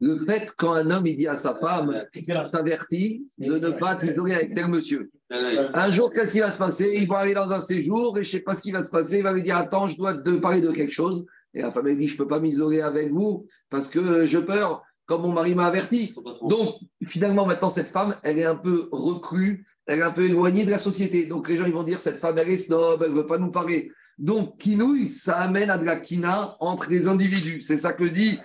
le 0.00 0.18
fait 0.24 0.52
quand 0.56 0.74
un 0.74 0.90
homme 0.90 1.06
il 1.08 1.16
dit 1.16 1.26
à 1.26 1.34
sa 1.34 1.56
femme, 1.56 2.04
je 2.14 2.50
t'avertis 2.50 3.26
de 3.38 3.58
ne 3.58 3.70
pas 3.70 3.96
t'isoler 3.96 4.34
avec 4.34 4.54
tel 4.54 4.68
monsieur. 4.68 5.10
Un 5.30 5.90
jour, 5.90 6.12
qu'est-ce 6.12 6.32
qui 6.32 6.40
va 6.40 6.52
se 6.52 6.58
passer? 6.58 6.94
Il 6.98 7.08
va 7.08 7.18
aller 7.18 7.34
dans 7.34 7.50
un 7.50 7.60
séjour 7.60 8.16
et 8.16 8.22
je 8.22 8.28
ne 8.28 8.32
sais 8.38 8.44
pas 8.44 8.54
ce 8.54 8.62
qui 8.62 8.70
va 8.70 8.82
se 8.82 8.90
passer. 8.90 9.18
Il 9.18 9.22
va 9.24 9.32
lui 9.32 9.42
dire 9.42 9.56
Attends, 9.56 9.88
je 9.88 9.96
dois 9.96 10.22
te 10.22 10.30
parler 10.36 10.60
de 10.60 10.70
quelque 10.70 10.92
chose. 10.92 11.26
Et 11.52 11.62
la 11.62 11.72
femme, 11.72 11.88
elle 11.88 11.98
dit 11.98 12.06
Je 12.06 12.14
ne 12.14 12.18
peux 12.18 12.28
pas 12.28 12.38
m'isoler 12.38 12.80
avec 12.80 13.10
vous 13.10 13.46
parce 13.70 13.88
que 13.88 14.24
je 14.24 14.38
peur, 14.38 14.82
comme 15.06 15.22
mon 15.22 15.32
mari 15.32 15.56
m'a 15.56 15.66
averti. 15.66 16.14
Donc, 16.42 16.76
finalement, 17.06 17.44
maintenant, 17.44 17.70
cette 17.70 17.88
femme, 17.88 18.14
elle 18.22 18.38
est 18.38 18.44
un 18.44 18.54
peu 18.54 18.88
reclue, 18.92 19.66
elle 19.86 20.00
est 20.00 20.02
un 20.02 20.12
peu 20.12 20.24
éloignée 20.24 20.64
de 20.64 20.70
la 20.70 20.78
société. 20.78 21.26
Donc, 21.26 21.48
les 21.48 21.56
gens, 21.56 21.66
ils 21.66 21.72
vont 21.72 21.82
dire 21.82 22.00
Cette 22.00 22.18
femme, 22.18 22.38
elle 22.38 22.48
est 22.48 22.56
snob, 22.56 23.02
elle 23.02 23.10
ne 23.10 23.16
veut 23.16 23.26
pas 23.26 23.38
nous 23.38 23.50
parler. 23.50 23.92
Donc, 24.18 24.58
kinouille, 24.58 25.08
ça 25.08 25.38
amène 25.38 25.70
à 25.70 25.78
de 25.78 25.84
la 25.84 25.96
kina 25.96 26.56
entre 26.60 26.90
les 26.90 27.08
individus. 27.08 27.62
C'est 27.62 27.78
ça 27.78 27.92
que 27.92 28.04
dit 28.04 28.38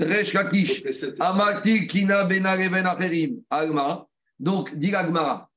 Resh 0.00 0.32
Lakish. 0.32 0.84
Amati 1.18 1.86
kina 1.86 2.24
benare 2.24 2.70
ben 2.70 2.86
acherim. 2.86 3.42
Alma. 3.50 4.06
Donc, 4.38 4.76
dit 4.76 4.90
l'Agmara. 4.90 5.50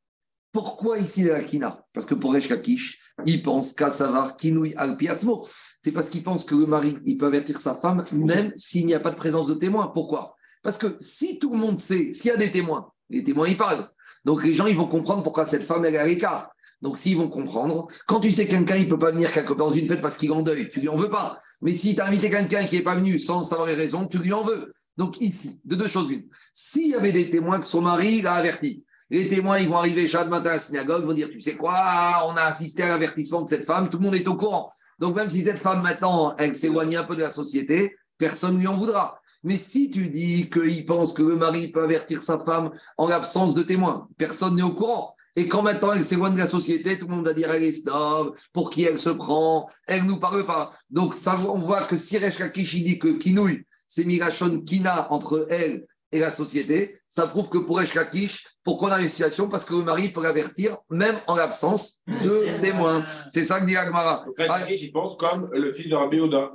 Pourquoi 0.51 0.97
ici 0.97 1.23
la 1.23 1.43
kina? 1.43 1.85
Parce 1.93 2.05
que 2.05 2.15
pour 2.15 2.33
Resh 2.33 2.49
Lakish, 2.49 2.99
il 3.25 3.43
pense 3.43 3.73
qu'à 3.73 3.89
savoir 3.89 4.35
kinouille 4.35 4.73
al 4.75 4.97
piatzmo. 4.97 5.45
C'est 5.83 5.91
parce 5.91 6.09
qu'il 6.09 6.23
pense 6.23 6.43
que 6.43 6.55
le 6.55 6.65
mari, 6.65 6.97
il 7.05 7.17
peut 7.17 7.27
avertir 7.27 7.59
sa 7.59 7.75
femme, 7.75 8.03
même 8.13 8.51
s'il 8.55 8.85
n'y 8.85 8.93
a 8.93 8.99
pas 8.99 9.11
de 9.11 9.15
présence 9.15 9.47
de 9.47 9.53
témoin. 9.53 9.87
Pourquoi? 9.87 10.35
Parce 10.63 10.77
que 10.77 10.95
si 10.99 11.39
tout 11.39 11.51
le 11.51 11.57
monde 11.57 11.79
sait, 11.79 12.13
s'il 12.13 12.27
y 12.27 12.31
a 12.31 12.37
des 12.37 12.51
témoins, 12.51 12.91
les 13.09 13.23
témoins, 13.23 13.47
ils 13.47 13.57
parlent. 13.57 13.89
Donc 14.25 14.43
les 14.43 14.53
gens, 14.53 14.67
ils 14.67 14.75
vont 14.75 14.87
comprendre 14.87 15.23
pourquoi 15.23 15.45
cette 15.45 15.63
femme, 15.63 15.85
elle 15.85 15.95
est 15.95 15.99
à 15.99 16.05
l'écart. 16.05 16.51
Donc 16.81 16.97
s'ils 16.97 17.17
vont 17.17 17.27
comprendre, 17.27 17.87
quand 18.07 18.19
tu 18.19 18.31
sais 18.31 18.45
que 18.45 18.51
quelqu'un, 18.51 18.75
il 18.75 18.85
ne 18.85 18.89
peut 18.89 18.97
pas 18.97 19.11
venir 19.11 19.31
quelque- 19.31 19.53
dans 19.53 19.71
une 19.71 19.87
fête 19.87 20.01
parce 20.01 20.17
qu'il 20.17 20.31
en 20.31 20.41
deuil, 20.41 20.69
tu 20.69 20.79
lui 20.79 20.89
en 20.89 20.95
veux 20.95 21.09
pas. 21.09 21.39
Mais 21.61 21.75
si 21.75 21.95
tu 21.95 22.01
as 22.01 22.05
invité 22.07 22.29
quelqu'un 22.29 22.65
qui 22.65 22.75
n'est 22.75 22.81
pas 22.81 22.95
venu 22.95 23.19
sans 23.19 23.43
savoir 23.43 23.67
les 23.67 23.75
raisons, 23.75 24.07
tu 24.07 24.17
lui 24.17 24.33
en 24.33 24.43
veux. 24.43 24.73
Donc 24.97 25.21
ici, 25.21 25.59
de 25.63 25.75
deux 25.75 25.87
choses 25.87 26.09
une. 26.09 26.25
S'il 26.53 26.87
y 26.87 26.95
avait 26.95 27.11
des 27.11 27.29
témoins 27.29 27.59
que 27.59 27.67
son 27.67 27.81
mari 27.81 28.21
l'a 28.21 28.33
averti, 28.33 28.83
les 29.09 29.27
témoins, 29.27 29.59
ils 29.59 29.69
vont 29.69 29.77
arriver 29.77 30.07
chaque 30.07 30.29
matin 30.29 30.51
à 30.51 30.53
la 30.53 30.59
synagogue, 30.59 31.05
vont 31.05 31.13
dire, 31.13 31.29
tu 31.29 31.39
sais 31.39 31.55
quoi, 31.55 32.25
on 32.27 32.35
a 32.35 32.43
assisté 32.43 32.83
à 32.83 32.87
l'avertissement 32.87 33.41
de 33.43 33.47
cette 33.47 33.65
femme, 33.65 33.89
tout 33.89 33.97
le 33.97 34.05
monde 34.05 34.15
est 34.15 34.27
au 34.27 34.35
courant. 34.35 34.71
Donc 34.99 35.15
même 35.15 35.29
si 35.29 35.41
cette 35.41 35.57
femme 35.57 35.81
maintenant, 35.81 36.35
elle 36.37 36.55
s'éloigne 36.55 36.95
un 36.95 37.03
peu 37.03 37.15
de 37.15 37.21
la 37.21 37.29
société, 37.29 37.95
personne 38.17 38.55
ne 38.55 38.59
lui 38.59 38.67
en 38.67 38.77
voudra. 38.77 39.20
Mais 39.43 39.57
si 39.57 39.89
tu 39.89 40.09
dis 40.09 40.49
qu'il 40.49 40.85
pense 40.85 41.13
que 41.13 41.23
le 41.23 41.35
mari 41.35 41.71
peut 41.71 41.83
avertir 41.83 42.21
sa 42.21 42.39
femme 42.39 42.71
en 42.97 43.07
l'absence 43.07 43.53
de 43.53 43.63
témoins, 43.63 44.07
personne 44.17 44.55
n'est 44.55 44.61
au 44.61 44.73
courant. 44.73 45.15
Et 45.35 45.47
quand 45.47 45.61
maintenant 45.61 45.93
elle 45.93 46.03
s'éloigne 46.03 46.33
de 46.33 46.39
la 46.39 46.47
société, 46.47 46.99
tout 46.99 47.07
le 47.07 47.15
monde 47.15 47.25
va 47.25 47.33
dire 47.33 47.49
elle 47.49 47.63
est 47.63 47.71
snob, 47.71 48.35
pour 48.51 48.69
qui 48.69 48.83
elle 48.83 48.99
se 48.99 49.09
prend, 49.09 49.67
elle 49.87 50.03
ne 50.03 50.09
nous 50.09 50.19
parle 50.19 50.45
pas. 50.45 50.71
Donc 50.89 51.15
ça, 51.15 51.39
on 51.47 51.59
voit 51.59 51.81
que 51.83 51.97
si 51.97 52.17
Resh 52.17 52.39
Lakish, 52.39 52.73
il 52.73 52.83
dit 52.83 52.99
que 52.99 53.07
Kinouille, 53.17 53.65
c'est 53.87 54.03
Mirachon 54.03 54.61
Kina 54.61 55.11
entre 55.11 55.47
elle 55.49 55.85
et 56.11 56.19
la 56.19 56.29
société, 56.29 56.99
ça 57.07 57.25
prouve 57.27 57.47
que 57.49 57.57
pour 57.57 57.77
Resh 57.77 57.93
Lakish, 57.93 58.45
pourquoi 58.63 58.89
on 58.89 58.91
a 58.91 59.01
une 59.01 59.07
situation 59.07 59.49
Parce 59.49 59.65
que 59.65 59.73
le 59.73 59.81
mari 59.83 60.09
peut 60.09 60.21
l'avertir 60.21 60.77
même 60.89 61.15
en 61.27 61.35
l'absence 61.35 62.01
de 62.07 62.59
témoins. 62.61 63.03
C'est 63.29 63.43
ça 63.43 63.59
que 63.59 63.65
dit 63.65 63.75
Agmara. 63.75 64.23
Donc, 64.25 64.35
Rachid, 64.37 64.75
j'y 64.75 64.91
pense 64.91 65.15
comme 65.17 65.49
le 65.53 65.71
fils 65.71 65.87
de 65.89 65.95
Rabbi 65.95 66.19
Oda. 66.19 66.51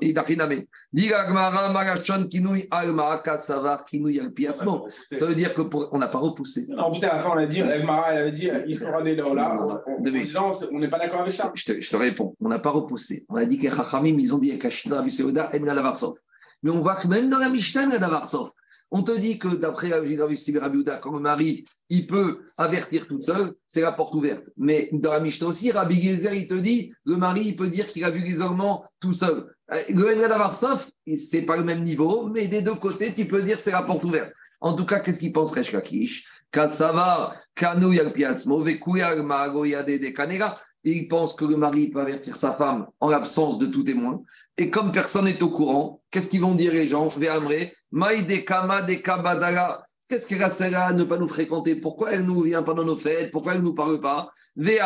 Dit 0.93 1.13
Agmara, 1.13 1.73
Marachon 1.73 2.29
Kinouille 2.29 2.69
Alma, 2.71 3.21
Kassavar 3.25 3.85
Kinouille 3.87 4.21
Alpiatzmo. 4.21 4.89
Ça 5.11 5.27
veut 5.27 5.35
dire 5.35 5.55
que 5.55 5.63
pour... 5.63 5.89
on 5.93 5.99
n'a 5.99 6.09
pas 6.09 6.19
repoussé. 6.19 6.67
En 6.79 6.91
plus, 6.91 7.03
à 7.05 7.15
la 7.15 7.21
fin, 7.21 7.31
on 7.31 7.39
a 7.39 7.47
dit, 7.47 7.63
Agmara, 7.63 8.13
elle 8.13 8.19
avait 8.19 8.33
dit, 8.33 8.49
il 8.69 8.79
sera 8.79 9.03
né 9.03 9.17
là, 9.17 9.35
là. 9.35 9.55
En- 9.61 9.71
en 9.93 10.01
Devez. 10.03 10.23
disant, 10.23 10.53
on 10.73 10.79
n'est 10.79 10.89
pas 10.89 10.99
d'accord 10.99 11.21
avec 11.23 11.33
ça. 11.33 11.51
Je 11.55 11.65
te, 11.65 11.81
je 11.81 11.91
te 11.91 11.97
réponds, 11.97 12.37
on 12.41 12.49
n'a 12.49 12.59
pas 12.59 12.71
repoussé. 12.71 13.25
On 13.29 13.37
a 13.37 13.45
dit 13.47 13.59
que 13.59 13.69
Chachamim, 13.75 14.17
ils 14.19 14.35
ont 14.35 14.39
dit 14.39 14.57
Kashna, 14.59 15.01
Abuseuda, 15.01 15.51
En 15.55 15.59
Lavarsov. 15.65 16.15
Mais 16.63 16.71
on 16.71 16.81
voit 16.81 16.97
que 16.97 17.09
même 17.09 17.29
dans 17.29 17.39
la 17.39 17.49
Mishnah, 17.49 17.85
il 17.85 17.93
y 17.93 17.95
a 17.95 17.99
Lavarsov. 17.99 18.51
On 18.91 19.03
te 19.03 19.17
dit 19.19 19.39
que 19.39 19.49
d'après 19.49 19.89
la 19.89 19.99
logique 19.99 20.17
de 20.19 21.01
quand 21.01 21.13
le 21.13 21.21
mari, 21.21 21.65
il 21.89 22.07
peut 22.07 22.45
avertir 22.57 23.09
tout 23.09 23.21
seul, 23.21 23.55
c'est 23.67 23.81
la 23.81 23.93
porte 23.93 24.15
ouverte. 24.15 24.45
Mais 24.57 24.89
dans 24.93 25.11
la 25.11 25.21
Mishnah 25.21 25.49
aussi, 25.49 25.73
Rabbi 25.73 26.01
Gezer, 26.01 26.35
il 26.35 26.47
te 26.47 26.55
dit, 26.55 26.93
le 27.05 27.17
mari, 27.17 27.53
peut 27.57 27.69
dire 27.69 27.87
qu'il 27.87 28.05
a 28.05 28.11
vu 28.11 28.21
l'isolement 28.21 28.85
tout 29.01 29.13
seul. 29.13 29.53
Euh, 29.73 29.83
Le 29.89 30.15
En 30.15 30.29
Lavarsov, 30.29 30.89
c'est 31.17 31.43
pas 31.43 31.57
le 31.57 31.65
même 31.65 31.83
niveau, 31.83 32.29
mais 32.29 32.47
des 32.47 32.63
deux 32.63 32.77
côtés, 32.77 33.13
tu 33.13 33.27
peux 33.27 33.43
dire 33.43 33.59
c'est 33.59 33.73
la 33.73 33.83
porte 33.83 34.05
ouverte. 34.05 34.33
En 34.61 34.75
tout 34.75 34.87
cas, 34.87 35.01
qu'est-ce 35.01 35.19
qu'il 35.19 35.33
pense 35.33 35.53
Resh 35.53 35.73
Lakish? 35.73 36.25
Kasava, 36.51 37.35
Kanu 37.55 37.95
Yalpiatzmo, 37.95 38.63
Vekuyal 38.63 39.23
Magoyade 39.23 39.99
de 39.99 40.09
Kanega. 40.11 40.55
Il 40.89 41.09
pense 41.09 41.35
que 41.35 41.45
le 41.45 41.57
mari 41.57 41.89
peut 41.89 42.01
avertir 42.01 42.37
sa 42.37 42.53
femme 42.53 42.87
en 43.01 43.11
l'absence 43.11 43.59
de 43.59 43.67
tout 43.67 43.83
témoin. 43.83 44.23
Et 44.57 44.71
comme 44.71 44.93
personne 44.93 45.25
n'est 45.25 45.43
au 45.43 45.51
courant, 45.51 46.01
qu'est-ce 46.13 46.29
qu'ils 46.29 46.43
vont 46.43 46.55
dire 46.55 46.73
les 46.73 46.87
gens? 46.87 47.09
Véamré, 47.09 47.75
Maï 47.91 48.25
de 48.25 48.37
Kama 48.37 48.83
de 48.83 48.95
Kabadala. 48.95 49.85
Qu'est-ce 50.09 50.29
qu'elle 50.29 50.45
a 50.45 50.49
celle-là 50.49 50.87
à 50.87 50.93
ne 50.93 51.03
pas 51.03 51.17
nous 51.19 51.27
fréquenter? 51.27 51.75
Pourquoi 51.81 52.13
elle 52.13 52.21
ne 52.21 52.27
nous 52.27 52.43
vient 52.43 52.63
pas 52.63 52.75
dans 52.75 52.85
nos 52.85 52.97
fêtes? 52.97 53.33
Pourquoi 53.33 53.55
elle 53.55 53.63
ne 53.63 53.65
nous 53.65 53.75
parle 53.75 54.01
pas? 54.01 54.31
Ils 54.57 54.79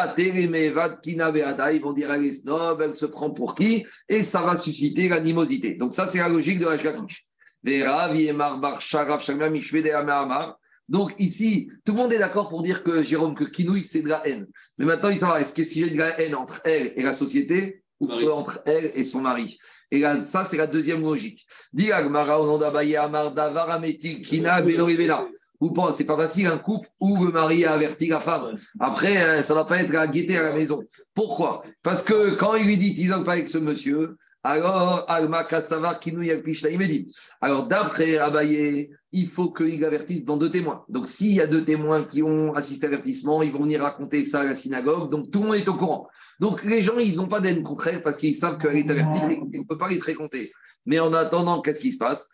vont 1.82 1.92
dire 1.92 2.11
elle 2.11 2.24
est 2.24 2.32
snob, 2.32 2.80
elle 2.80 2.96
se 2.96 3.05
prend 3.05 3.30
pour 3.30 3.55
qui? 3.55 3.84
Et 4.09 4.22
ça 4.22 4.40
va 4.40 4.57
susciter 4.57 5.07
l'animosité. 5.09 5.74
Donc, 5.74 5.92
ça, 5.92 6.07
c'est 6.07 6.20
la 6.20 6.30
logique 6.30 6.59
de 6.59 6.64
la. 6.64 6.78
Vera, 7.62 8.11
Viemar, 8.11 8.59
Bar, 8.59 8.80
Sharaf, 8.80 9.22
Shamia, 9.22 9.51
Mishve, 9.51 9.82
de 9.82 9.90
Amar. 9.90 10.59
Donc 10.91 11.14
ici, 11.18 11.70
tout 11.84 11.93
le 11.93 11.99
monde 11.99 12.12
est 12.12 12.18
d'accord 12.18 12.49
pour 12.49 12.62
dire 12.62 12.82
que 12.82 13.03
Jérôme, 13.03 13.36
que 13.36 13.45
Kinouille, 13.45 13.84
c'est 13.84 14.03
de 14.03 14.09
la 14.09 14.26
haine. 14.26 14.49
Mais 14.76 14.84
maintenant, 14.84 15.09
il 15.09 15.18
savoir, 15.18 15.38
est-ce 15.38 15.55
que 15.55 15.62
si 15.62 15.78
j'ai 15.78 15.91
de 15.91 15.97
la 15.97 16.20
haine 16.20 16.34
entre 16.34 16.61
elle 16.64 16.93
et 16.97 17.03
la 17.03 17.12
société, 17.12 17.84
ou 18.01 18.11
entre 18.30 18.61
elle 18.66 18.91
et 18.95 19.05
son 19.05 19.20
mari? 19.20 19.59
Et 19.93 20.01
là, 20.01 20.24
ça, 20.24 20.43
c'est 20.43 20.57
la 20.57 20.66
deuxième 20.66 21.03
logique. 21.03 21.47
Dis 21.72 21.93
Agmara, 21.93 22.41
au 22.41 22.47
nom 22.47 22.59
d'Abaye, 22.59 22.97
Amar, 22.97 23.32
Davar, 23.32 23.80
Kina, 24.24 24.62
Benorivela. 24.62 25.26
Vous 25.61 25.70
pensez, 25.72 25.99
c'est 25.99 26.07
pas 26.07 26.16
facile 26.16 26.47
un 26.47 26.59
couple 26.59 26.88
où 26.99 27.22
le 27.22 27.30
mari 27.30 27.64
a 27.64 27.74
averti 27.74 28.09
la 28.09 28.18
femme. 28.18 28.57
Après, 28.80 29.22
euh, 29.22 29.43
ça 29.43 29.53
ne 29.53 29.59
va 29.59 29.66
pas 29.66 29.78
être 29.82 29.95
à 29.95 30.09
guetter 30.09 30.38
à 30.38 30.43
la 30.43 30.55
maison. 30.55 30.82
Pourquoi? 31.14 31.62
Parce 31.82 32.03
que 32.03 32.34
quand 32.34 32.55
il 32.55 32.66
lui 32.66 32.78
dit, 32.78 32.95
t'isole 32.95 33.24
pas 33.24 33.32
avec 33.32 33.47
ce 33.47 33.59
monsieur, 33.59 34.16
alors, 34.43 35.05
Alma 35.07 35.45
Kassava, 35.45 35.97
Kinou, 35.97 36.22
Yalpishta, 36.22 36.70
il 36.70 36.78
me 36.78 36.86
dit. 36.86 37.07
Alors, 37.43 37.66
d'après 37.66 38.16
Abaye, 38.16 38.91
il 39.12 39.26
faut 39.28 39.50
qu'il 39.52 39.84
avertisse 39.84 40.24
dans 40.24 40.36
deux 40.36 40.50
témoins. 40.50 40.84
Donc, 40.88 41.06
s'il 41.06 41.32
y 41.32 41.40
a 41.40 41.46
deux 41.46 41.64
témoins 41.64 42.04
qui 42.04 42.22
ont 42.22 42.54
assisté 42.54 42.86
à 42.86 42.90
l'avertissement, 42.90 43.42
ils 43.42 43.52
vont 43.52 43.62
venir 43.62 43.82
raconter 43.82 44.22
ça 44.22 44.40
à 44.40 44.44
la 44.44 44.54
synagogue. 44.54 45.11
Donc, 45.11 45.30
tout 45.30 45.40
le 45.40 45.46
monde 45.48 45.56
est 45.56 45.68
au 45.68 45.74
courant. 45.74 46.08
Donc, 46.38 46.62
les 46.64 46.82
gens, 46.82 46.96
ils 46.98 47.16
n'ont 47.16 47.28
pas 47.28 47.40
d'haine 47.40 47.62
contre 47.62 47.88
elle 47.88 48.02
parce 48.02 48.16
qu'ils 48.16 48.34
savent 48.34 48.58
qu'elle 48.58 48.76
est 48.76 48.88
avertie 48.88 49.20
et 49.30 49.40
qu'ils 49.50 49.61
ne 49.62 49.66
peuvent 49.66 49.78
pas 49.78 49.88
les 49.88 49.98
fréquenter. 49.98 50.52
Mais 50.86 51.00
en 51.00 51.12
attendant, 51.12 51.61
qu'est-ce 51.61 51.80
qui 51.80 51.92
se 51.92 51.98
passe? 51.98 52.30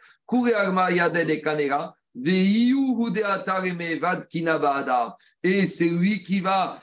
Et 5.43 5.67
c'est 5.67 5.89
lui 5.89 6.23
qui 6.23 6.41
va 6.41 6.81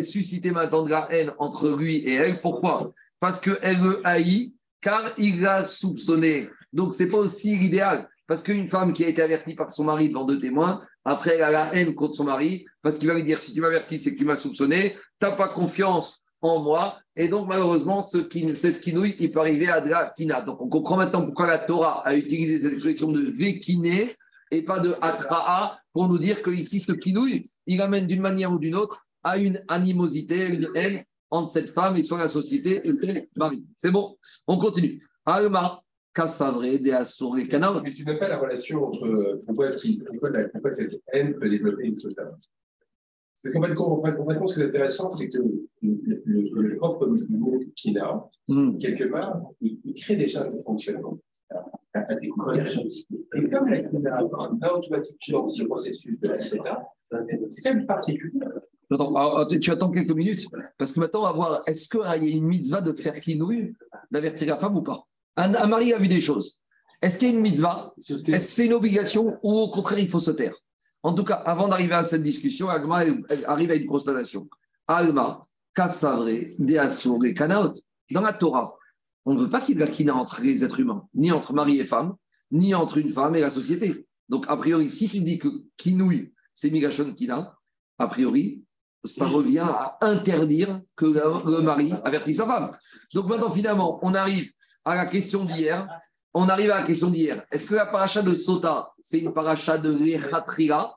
susciter 0.00 0.50
maintenant 0.50 0.84
de 0.84 0.90
la 0.90 1.08
haine 1.10 1.32
entre 1.38 1.70
lui 1.70 1.96
et 1.96 2.14
elle. 2.14 2.40
Pourquoi? 2.40 2.92
Parce 3.18 3.40
qu'elle 3.40 3.80
le 3.82 4.00
haït, 4.04 4.54
car 4.80 5.12
il 5.18 5.40
l'a 5.40 5.64
soupçonné. 5.64 6.48
Donc, 6.72 6.94
c'est 6.94 7.08
pas 7.08 7.18
aussi 7.18 7.56
l'idéal. 7.56 8.08
Parce 8.30 8.44
qu'une 8.44 8.68
femme 8.68 8.92
qui 8.92 9.04
a 9.04 9.08
été 9.08 9.20
avertie 9.22 9.56
par 9.56 9.72
son 9.72 9.82
mari 9.82 10.08
devant 10.08 10.24
deux 10.24 10.38
témoins, 10.38 10.80
après, 11.04 11.34
elle 11.34 11.42
a 11.42 11.50
la 11.50 11.74
haine 11.74 11.96
contre 11.96 12.14
son 12.14 12.22
mari, 12.22 12.64
parce 12.80 12.96
qu'il 12.96 13.08
va 13.08 13.14
lui 13.14 13.24
dire 13.24 13.40
si 13.40 13.52
tu 13.52 13.60
m'avertis, 13.60 13.98
c'est 13.98 14.12
que 14.14 14.18
tu 14.20 14.24
m'as 14.24 14.36
soupçonné, 14.36 14.94
tu 15.20 15.26
n'as 15.26 15.32
pas 15.32 15.48
confiance 15.48 16.20
en 16.40 16.62
moi. 16.62 17.00
Et 17.16 17.26
donc, 17.26 17.48
malheureusement, 17.48 18.02
ce 18.02 18.18
cette 18.54 18.78
quinouille, 18.78 19.16
il 19.18 19.32
peut 19.32 19.40
arriver 19.40 19.68
à 19.68 19.80
de 19.80 19.90
la 19.90 20.12
kina. 20.16 20.42
Donc, 20.42 20.62
on 20.62 20.68
comprend 20.68 20.96
maintenant 20.96 21.24
pourquoi 21.24 21.48
la 21.48 21.58
Torah 21.58 22.06
a 22.06 22.14
utilisé 22.14 22.60
cette 22.60 22.74
expression 22.74 23.10
de 23.10 23.32
vékiné 23.32 24.12
et 24.52 24.62
pas 24.62 24.78
de 24.78 24.94
atra'a 25.00 25.80
pour 25.92 26.06
nous 26.06 26.18
dire 26.18 26.40
que 26.40 26.50
ici, 26.52 26.78
ce 26.78 26.92
quinouille, 26.92 27.50
il 27.66 27.82
amène 27.82 28.06
d'une 28.06 28.20
manière 28.20 28.52
ou 28.52 28.60
d'une 28.60 28.76
autre 28.76 29.08
à 29.24 29.38
une 29.38 29.60
animosité, 29.66 30.46
une 30.46 30.68
haine 30.76 31.02
entre 31.30 31.50
cette 31.50 31.70
femme 31.70 31.96
et 31.96 32.04
soit 32.04 32.18
la 32.18 32.28
société 32.28 32.80
et 32.84 32.92
son 32.92 33.08
mari. 33.34 33.64
C'est 33.74 33.90
bon, 33.90 34.16
on 34.46 34.56
continue. 34.56 35.02
Alma, 35.26 35.82
Kassavré, 36.14 36.78
de 36.78 36.90
Assour 36.90 37.38
et 37.38 37.48
Kanaot. 37.48 37.82
Mais 37.82 37.92
tu 37.92 38.04
n'as 38.04 38.16
pas 38.18 38.28
la 38.28 38.38
relation 38.38 38.84
entre 38.86 39.40
pourquoi, 39.46 39.70
qui- 39.70 39.98
pourquoi, 40.06 40.30
la- 40.30 40.48
pourquoi 40.48 40.70
cette 40.72 41.00
haine 41.12 41.34
peut 41.38 41.48
développer 41.48 41.84
une 41.86 41.94
société. 41.94 42.22
Parce 43.42 43.54
qu'en 43.54 43.62
fait, 43.62 43.74
concrètement, 43.74 44.46
ce 44.46 44.54
qui 44.56 44.60
est 44.62 44.66
intéressant, 44.66 45.08
c'est 45.10 45.28
que 45.28 45.38
le, 45.38 46.22
le, 46.26 46.62
le 46.62 46.76
propre 46.76 47.06
du 47.08 47.36
mot 47.38 47.58
qu'il 47.76 47.98
a, 47.98 48.28
Hmm. 48.48 48.78
quelque 48.78 49.04
part, 49.04 49.40
il, 49.60 49.78
il 49.84 49.94
crée 49.94 50.16
déjà 50.16 50.44
un 50.44 50.50
fonctionnement. 50.64 51.18
à 51.94 52.14
découvrir. 52.14 52.66
Et 53.34 53.50
comme 53.50 53.68
la 53.68 53.82
Kina 53.82 54.16
a 54.16 54.20
un 54.22 54.68
automatiquement 54.68 55.48
ce 55.48 55.64
processus 55.64 56.20
de 56.20 56.28
la 56.28 56.38
Sota, 56.40 56.86
c'est 57.48 57.62
quand 57.62 57.74
même 57.74 57.86
particulier. 57.86 58.38
Alors, 58.92 59.38
attends, 59.40 59.58
tu 59.58 59.70
attends 59.72 59.90
quelques 59.90 60.10
minutes, 60.14 60.46
parce 60.78 60.92
que 60.92 61.00
maintenant, 61.00 61.20
on 61.20 61.24
va 61.24 61.32
voir, 61.32 61.60
est-ce 61.66 61.88
qu'il 61.88 62.00
y 62.00 62.04
a 62.04 62.16
une 62.16 62.46
mitzvah 62.46 62.80
de 62.80 62.92
faire 62.92 63.18
kinouille, 63.20 63.72
d'avertir 64.10 64.46
la 64.48 64.56
femme 64.56 64.76
ou 64.76 64.82
pas? 64.82 65.04
Un, 65.36 65.54
un 65.54 65.66
mari 65.66 65.92
a 65.92 65.98
vu 65.98 66.08
des 66.08 66.20
choses. 66.20 66.60
Est-ce 67.02 67.18
qu'il 67.18 67.28
y 67.28 67.30
a 67.32 67.34
une 67.34 67.40
mitzvah? 67.40 67.94
Est-ce 67.98 68.22
que 68.22 68.38
c'est 68.38 68.66
une 68.66 68.74
obligation 68.74 69.38
ou 69.42 69.52
au 69.58 69.70
contraire, 69.70 69.98
il 69.98 70.10
faut 70.10 70.20
se 70.20 70.30
taire? 70.30 70.54
En 71.02 71.14
tout 71.14 71.24
cas, 71.24 71.36
avant 71.36 71.68
d'arriver 71.68 71.94
à 71.94 72.02
cette 72.02 72.22
discussion, 72.22 72.70
elle 72.70 73.24
arrive 73.46 73.70
à 73.70 73.74
une 73.74 73.86
constatation. 73.86 74.48
Alma, 74.86 75.46
Kassavre, 75.74 76.28
Deasur 76.58 77.24
et 77.24 77.32
Kanaot. 77.32 77.72
Dans 78.10 78.20
la 78.20 78.34
Torah, 78.34 78.76
on 79.24 79.34
ne 79.34 79.40
veut 79.40 79.48
pas 79.48 79.60
qu'il 79.60 79.78
y 79.78 79.78
ait 79.78 79.80
de 79.80 79.86
la 79.86 79.90
kina 79.90 80.14
entre 80.14 80.42
les 80.42 80.62
êtres 80.62 80.80
humains, 80.80 81.06
ni 81.14 81.32
entre 81.32 81.54
mari 81.54 81.78
et 81.78 81.84
femme, 81.84 82.16
ni 82.50 82.74
entre 82.74 82.98
une 82.98 83.10
femme 83.10 83.34
et 83.36 83.40
la 83.40 83.50
société. 83.50 84.06
Donc, 84.28 84.44
a 84.48 84.56
priori, 84.56 84.90
si 84.90 85.08
tu 85.08 85.20
dis 85.20 85.38
que 85.38 85.48
kinouille, 85.76 86.32
c'est 86.52 86.70
migration 86.70 87.10
kina, 87.14 87.56
a 87.98 88.08
priori, 88.08 88.64
ça 89.02 89.26
revient 89.26 89.60
à 89.60 89.96
interdire 90.02 90.82
que 90.96 91.06
le, 91.06 91.56
le 91.56 91.62
mari 91.62 91.94
avertisse 92.04 92.36
sa 92.36 92.46
femme. 92.46 92.76
Donc 93.14 93.26
maintenant, 93.28 93.50
finalement, 93.50 93.98
on 94.02 94.12
arrive 94.14 94.52
à 94.90 94.96
la 94.96 95.06
question 95.06 95.44
d'hier. 95.44 95.88
On 96.32 96.48
arrive 96.48 96.70
à 96.70 96.80
la 96.80 96.86
question 96.86 97.10
d'hier. 97.10 97.44
Est-ce 97.50 97.66
que 97.66 97.74
la 97.74 97.86
paracha 97.86 98.22
de 98.22 98.34
Sota, 98.34 98.92
c'est 99.00 99.18
une 99.18 99.32
paracha 99.32 99.78
de 99.78 99.90
Rechatrila 99.90 100.96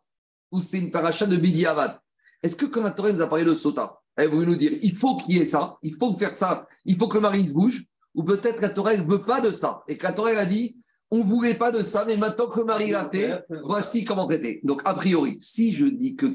ou 0.52 0.62
c'est 0.62 0.80
une 0.80 0.92
paracha 0.92 1.26
de 1.26 1.36
Bidiavad 1.36 2.00
Est-ce 2.44 2.56
que 2.56 2.66
quand 2.66 2.84
la 2.84 2.92
Torah 2.92 3.12
nous 3.12 3.22
a 3.22 3.28
parlé 3.28 3.44
de 3.44 3.56
Sota, 3.56 4.00
elle 4.16 4.30
voulu 4.30 4.46
nous 4.46 4.56
dire 4.56 4.74
il 4.82 4.96
faut 4.96 5.18
qu'il 5.18 5.38
y 5.38 5.40
ait 5.40 5.46
ça, 5.46 5.78
il 5.82 5.96
faut 5.96 6.14
faire 6.16 6.34
ça, 6.34 6.68
il 6.86 6.98
faut 6.98 7.08
que 7.08 7.16
le 7.16 7.22
mari 7.22 7.48
se 7.48 7.54
bouge 7.54 7.84
Ou 8.14 8.24
peut-être 8.24 8.62
la 8.62 8.70
Torah 8.70 8.96
ne 8.96 9.02
veut 9.02 9.24
pas 9.24 9.42
de 9.42 9.52
ça 9.52 9.84
et 9.88 9.98
que 9.98 10.04
la 10.04 10.14
Torah 10.14 10.32
a 10.32 10.46
dit 10.46 10.76
on 11.14 11.20
ne 11.20 11.24
voulait 11.24 11.54
pas 11.54 11.72
de 11.72 11.84
ça, 11.84 12.06
mais 12.08 12.18
maintenant 12.18 12.48
que 12.48 12.58
le 12.58 12.66
mari 12.66 12.90
l'a 12.90 13.08
fait, 13.08 13.46
voici 13.66 14.04
comment 14.04 14.26
traiter. 14.26 14.62
Donc, 14.64 14.82
a 14.84 14.96
priori, 14.96 15.36
si 15.40 15.76
je 15.76 15.86
dis 15.86 16.16
que 16.16 16.26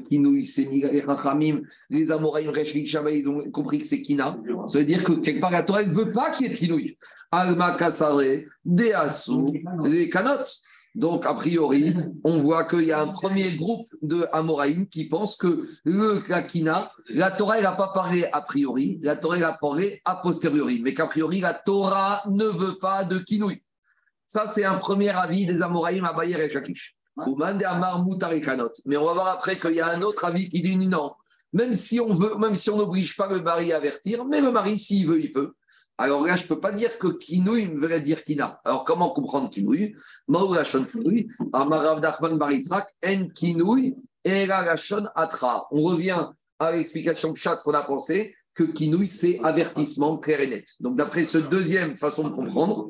c'est 0.41 0.69
les 0.71 1.01
Rachamim, 1.01 1.59
les 1.89 2.13
Amoraïm, 2.13 2.49
Reshvik, 2.49 2.87
Shabbat, 2.87 3.13
ils 3.13 3.27
ont 3.27 3.51
compris 3.51 3.79
que 3.79 3.85
c'est 3.85 4.01
Kina, 4.01 4.37
ça 4.67 4.79
veut 4.79 4.85
dire 4.85 5.03
que 5.03 5.11
quelque 5.11 5.41
part, 5.41 5.51
la 5.51 5.63
Torah 5.63 5.83
ne 5.83 5.93
veut 5.93 6.13
pas 6.13 6.31
qu'il 6.31 6.47
y 6.47 6.49
ait 6.49 6.53
de 6.53 6.57
Kinouï. 6.57 6.97
Alma 7.29 7.75
Kassare, 7.75 8.45
Deasu, 8.63 9.65
les 9.83 10.07
Kanot. 10.07 10.45
Donc, 10.95 11.25
a 11.25 11.33
priori, 11.33 11.93
on 12.23 12.37
voit 12.37 12.63
qu'il 12.63 12.83
y 12.83 12.93
a 12.93 13.01
un 13.01 13.09
premier 13.09 13.51
groupe 13.57 13.85
de 14.01 14.27
Amoraïm 14.31 14.87
qui 14.87 15.09
pense 15.09 15.35
que 15.35 15.67
le 15.83 16.23
la 16.29 16.41
Kina, 16.41 16.89
la 17.09 17.31
Torah, 17.31 17.57
elle 17.57 17.63
n'a 17.63 17.73
pas 17.73 17.91
parlé 17.93 18.29
a 18.31 18.39
priori, 18.39 18.97
la 19.01 19.17
Torah, 19.17 19.35
elle 19.35 19.43
a 19.43 19.57
parlé 19.59 20.01
a 20.05 20.15
posteriori, 20.15 20.81
mais 20.81 20.93
qu'a 20.93 21.07
priori, 21.07 21.41
la 21.41 21.53
Torah 21.53 22.23
ne 22.29 22.45
veut 22.45 22.77
pas 22.79 23.03
de 23.03 23.19
Kinouï. 23.19 23.61
Ça, 24.29 24.45
c'est 24.47 24.63
un 24.63 24.75
premier 24.75 25.09
avis 25.09 25.47
des 25.47 25.59
Amoraïm 25.59 26.05
à 26.05 26.13
Bayer 26.13 26.39
et 26.39 26.49
Shakish. 26.49 26.95
Mais 27.17 27.23
on 28.95 29.05
va 29.05 29.13
voir 29.13 29.27
après 29.27 29.59
qu'il 29.59 29.73
y 29.73 29.81
a 29.81 29.89
un 29.89 30.03
autre 30.03 30.23
avis 30.23 30.47
qui 30.47 30.61
dit 30.61 30.77
non. 30.77 31.15
Même 31.51 31.73
si 31.73 31.99
on 31.99 32.13
veut, 32.13 32.35
même 32.37 32.55
si 32.55 32.69
on 32.69 32.77
n'oblige 32.77 33.17
pas 33.17 33.27
le 33.27 33.41
mari 33.41 33.73
à 33.73 33.77
avertir, 33.77 34.23
mais 34.25 34.39
le 34.39 34.51
mari, 34.51 34.77
s'il 34.77 35.07
veut, 35.07 35.19
il 35.19 35.31
peut. 35.31 35.53
Alors 35.97 36.23
là, 36.23 36.35
je 36.35 36.43
ne 36.43 36.47
peux 36.47 36.59
pas 36.59 36.71
dire 36.71 36.99
que 36.99 37.07
kinouï 37.07 37.73
veut 37.73 37.99
dire 38.01 38.23
kina. 38.23 38.61
Alors 38.63 38.85
comment 38.85 39.09
comprendre 39.09 39.49
atra. 45.15 45.67
On 45.71 45.81
revient 45.81 46.27
à 46.59 46.71
l'explication 46.71 47.33
chat 47.33 47.55
qu'on 47.55 47.73
a 47.73 47.81
pensé 47.81 48.35
que 48.59 48.65
kinouï, 48.65 49.07
c'est 49.07 49.39
avertissement 49.41 50.17
clair 50.17 50.41
et 50.41 50.47
net. 50.47 50.65
Donc 50.81 50.97
d'après 50.97 51.23
ce 51.23 51.37
deuxième 51.37 51.95
façon 51.95 52.27
de 52.27 52.33
comprendre, 52.33 52.89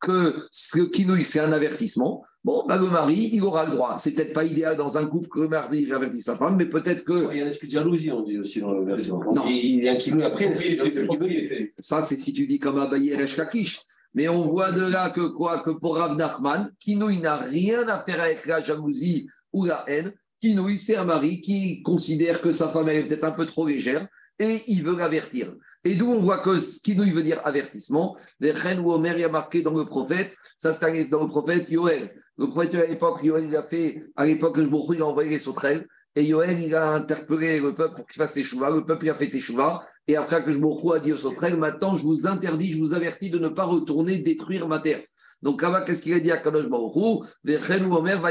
que 0.00 0.46
ce 0.52 0.78
kinouï, 0.78 1.24
c'est 1.24 1.40
un 1.40 1.50
avertissement, 1.50 2.24
bon, 2.44 2.64
bah, 2.68 2.78
le 2.78 2.86
mari, 2.86 3.30
il 3.32 3.42
aura 3.42 3.66
le 3.66 3.72
droit. 3.72 3.96
C'est 3.96 4.12
peut-être 4.12 4.32
pas 4.32 4.44
idéal 4.44 4.76
dans 4.76 4.96
un 4.96 5.08
couple 5.08 5.26
que 5.26 5.40
le 5.40 5.48
mari 5.48 5.90
avertisse 5.92 6.26
sa 6.26 6.36
femme, 6.36 6.54
mais 6.54 6.66
peut-être 6.66 7.02
que 7.02 7.32
Il 7.32 7.38
y 7.38 7.42
a 7.42 7.46
un 7.46 7.48
esprit 7.48 7.66
de 7.66 7.72
jalousie, 7.72 8.12
on 8.12 8.22
dit 8.22 8.38
aussi 8.38 8.60
dans 8.60 8.72
le 8.72 8.84
verset. 8.84 9.10
Non. 9.10 9.44
Il 9.48 9.82
y 9.82 9.88
a 9.88 9.92
un 9.92 9.96
kilo 9.96 10.22
après, 10.22 10.44
il 10.44 10.74
y 10.76 10.78
a 10.78 10.84
un 10.84 10.86
esprit 10.86 11.18
de. 11.18 11.72
Ça, 11.80 12.00
c'est 12.00 12.16
si 12.16 12.32
tu 12.32 12.46
dis 12.46 12.60
comme 12.60 12.78
Abaye 12.78 13.16
Resh 13.16 13.34
Kakish. 13.34 13.80
Mais 14.14 14.28
on 14.28 14.48
voit 14.48 14.70
de 14.70 14.82
là 14.82 15.10
que 15.10 15.26
quoi? 15.26 15.62
Que 15.64 15.70
pour 15.70 15.96
Rav 15.96 16.16
Nachman, 16.16 16.70
Kinouï 16.78 17.18
n'a 17.18 17.38
rien 17.38 17.88
à 17.88 18.04
faire 18.04 18.20
avec 18.20 18.46
la 18.46 18.62
jalousie 18.62 19.28
ou 19.52 19.64
la 19.64 19.84
haine. 19.88 20.12
Kinouï, 20.40 20.78
c'est 20.78 20.96
un 20.96 21.04
mari 21.04 21.40
qui 21.40 21.82
considère 21.82 22.40
que 22.40 22.52
sa 22.52 22.68
femme 22.68 22.88
elle 22.88 22.98
est 22.98 23.08
peut-être 23.08 23.24
un 23.24 23.32
peu 23.32 23.46
trop 23.46 23.66
légère 23.66 24.08
et 24.38 24.62
il 24.66 24.84
veut 24.84 24.96
l'avertir. 24.96 25.54
Et 25.84 25.94
d'où 25.94 26.10
on 26.10 26.20
voit 26.20 26.38
que 26.38 26.58
ce 26.58 26.80
Kinouï 26.80 27.12
veut 27.12 27.22
dire 27.22 27.40
avertissement. 27.44 28.16
Les 28.40 28.52
reines 28.52 28.80
ou 28.80 28.90
Omer, 28.90 29.18
y 29.18 29.24
a 29.24 29.28
marqué 29.28 29.62
dans 29.62 29.74
le 29.74 29.84
prophète, 29.84 30.32
ça 30.56 30.72
c'est 30.72 31.04
dans 31.06 31.22
le 31.22 31.28
prophète 31.28 31.70
Yoel. 31.70 32.12
Le 32.36 32.48
prophète 32.50 32.74
à 32.74 32.86
l'époque, 32.86 33.20
Yoel, 33.22 33.46
il 33.46 33.56
a 33.56 33.62
fait, 33.62 34.02
à 34.16 34.26
l'époque, 34.26 34.56
que 34.56 34.62
je 34.62 34.94
il 34.94 35.02
a 35.02 35.06
envoyé 35.06 35.30
les 35.30 35.38
sauterelles. 35.38 35.86
Et 36.14 36.24
Yoel, 36.24 36.60
il 36.60 36.74
a 36.74 36.90
interpellé 36.90 37.60
le 37.60 37.74
peuple 37.74 37.96
pour 37.96 38.06
qu'il 38.06 38.16
fasse 38.16 38.34
teshuva. 38.34 38.70
Le 38.70 38.84
peuple, 38.84 39.06
il 39.06 39.10
a 39.10 39.14
fait 39.14 39.28
teshuva. 39.28 39.84
Et 40.06 40.16
après 40.16 40.42
que 40.42 40.50
je 40.50 40.58
a 40.58 40.98
dit 40.98 41.12
aux 41.12 41.16
sauterelles, 41.16 41.56
maintenant, 41.56 41.96
je 41.96 42.02
vous 42.02 42.26
interdis, 42.26 42.72
je 42.72 42.78
vous 42.78 42.94
avertis 42.94 43.30
de 43.30 43.38
ne 43.38 43.48
pas 43.48 43.64
retourner 43.64 44.18
détruire 44.18 44.66
ma 44.66 44.80
terre. 44.80 45.02
Donc 45.42 45.62
là-bas, 45.62 45.82
qu'est-ce 45.82 46.02
qu'il 46.02 46.14
a 46.14 46.20
dit 46.20 46.32
à 46.32 46.38
Kadosh 46.38 46.68
Baruch 46.68 46.96
Hu? 46.96 47.92
Omer 47.92 48.20
va 48.20 48.30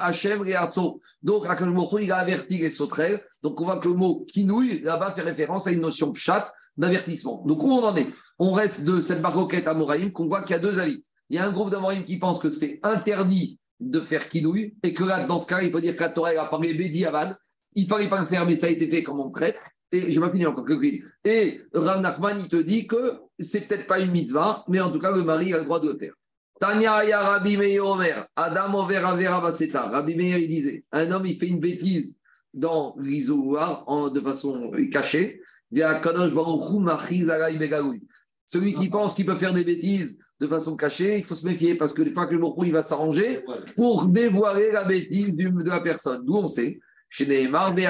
Hachem 0.00 0.42
Reatso. 0.42 1.00
Donc 1.22 1.46
Baruch 1.46 1.92
Hu, 1.92 2.02
il 2.02 2.12
a 2.12 2.16
averti 2.16 2.58
les 2.58 2.70
sauterelles. 2.70 3.22
Donc 3.42 3.60
on 3.60 3.64
voit 3.64 3.78
que 3.78 3.88
le 3.88 3.94
mot 3.94 4.24
kinouille, 4.28 4.80
là-bas, 4.80 5.12
fait 5.12 5.22
référence 5.22 5.66
à 5.66 5.72
une 5.72 5.80
notion 5.80 6.12
pshat 6.12 6.52
d'avertissement. 6.76 7.44
Donc 7.46 7.62
où 7.62 7.70
on 7.70 7.84
en 7.84 7.96
est? 7.96 8.08
On 8.38 8.52
reste 8.52 8.84
de 8.84 9.00
cette 9.00 9.22
baroquette 9.22 9.68
à 9.68 9.74
Moraïm 9.74 10.10
qu'on 10.12 10.26
voit 10.26 10.42
qu'il 10.42 10.56
y 10.56 10.58
a 10.58 10.62
deux 10.62 10.80
avis. 10.80 11.04
Il 11.30 11.36
y 11.36 11.38
a 11.38 11.46
un 11.46 11.52
groupe 11.52 11.70
d'Amoraïm 11.70 12.04
qui 12.04 12.18
pense 12.18 12.38
que 12.38 12.50
c'est 12.50 12.80
interdit 12.82 13.58
de 13.80 14.00
faire 14.00 14.28
kinouille 14.28 14.74
et 14.82 14.92
que 14.92 15.04
là, 15.04 15.24
dans 15.26 15.38
ce 15.38 15.46
cas, 15.46 15.60
il 15.62 15.70
peut 15.70 15.80
dire 15.80 15.94
que 15.94 16.00
la 16.00 16.08
Torah 16.08 16.30
a 16.30 16.48
parlé 16.48 16.74
Bédi 16.74 17.04
Avan. 17.04 17.34
Il 17.74 17.84
ne 17.84 17.88
fallait 17.88 18.08
pas 18.08 18.20
le 18.20 18.26
faire, 18.26 18.44
mais 18.46 18.56
ça 18.56 18.66
a 18.66 18.70
été 18.70 18.88
fait 18.90 19.02
comme 19.02 19.20
on 19.20 19.30
traite. 19.30 19.56
Et 19.92 20.10
je 20.10 20.20
vais 20.20 20.30
finir 20.30 20.50
encore 20.50 20.66
lignes. 20.66 21.02
Et 21.24 21.60
Rav 21.72 22.00
Nachman, 22.00 22.36
il 22.38 22.48
te 22.48 22.56
dit 22.56 22.86
que 22.86 23.20
c'est 23.38 23.62
peut-être 23.62 23.86
pas 23.86 24.00
une 24.00 24.10
mitzvah, 24.10 24.64
mais 24.68 24.80
en 24.80 24.90
tout 24.90 24.98
cas, 24.98 25.12
le 25.12 25.22
mari 25.22 25.52
a 25.54 25.58
le 25.58 25.64
droit 25.64 25.80
de 25.80 25.88
le 25.88 25.98
faire. 25.98 26.12
Tanya 26.60 27.04
ya 27.04 27.20
Rabbi 27.20 27.56
Meir 27.56 27.84
Omer, 27.84 28.26
Adam 28.36 28.74
Over 28.74 29.04
Avera 29.04 29.40
Vaseta. 29.40 29.88
Rabbi 29.88 30.14
Meir, 30.14 30.38
il 30.38 30.48
disait, 30.48 30.84
un 30.92 31.10
homme, 31.10 31.26
il 31.26 31.36
fait 31.36 31.48
une 31.48 31.60
bêtise 31.60 32.16
dans 32.52 32.94
l'isoloir 32.98 33.84
de 34.12 34.20
façon 34.20 34.70
cachée. 34.92 35.40
Celui 38.46 38.74
qui 38.74 38.88
pense 38.88 39.14
qu'il 39.14 39.26
peut 39.26 39.36
faire 39.36 39.52
des 39.52 39.64
bêtises 39.64 40.20
de 40.40 40.46
façon 40.46 40.76
cachée, 40.76 41.18
il 41.18 41.24
faut 41.24 41.34
se 41.34 41.44
méfier 41.46 41.74
parce 41.74 41.92
que 41.92 42.02
des 42.02 42.12
fois 42.12 42.26
que 42.26 42.34
le 42.34 42.40
Hu, 42.40 42.66
il 42.66 42.72
va 42.72 42.82
s'arranger 42.82 43.44
pour 43.76 44.06
dévoiler 44.06 44.70
la 44.70 44.84
bêtise 44.84 45.34
de 45.34 45.68
la 45.68 45.80
personne. 45.80 46.24
D'où 46.24 46.36
on 46.36 46.48
sait, 46.48 46.78
chez 47.08 47.26
Neymar. 47.26 47.74
Il 47.76 47.82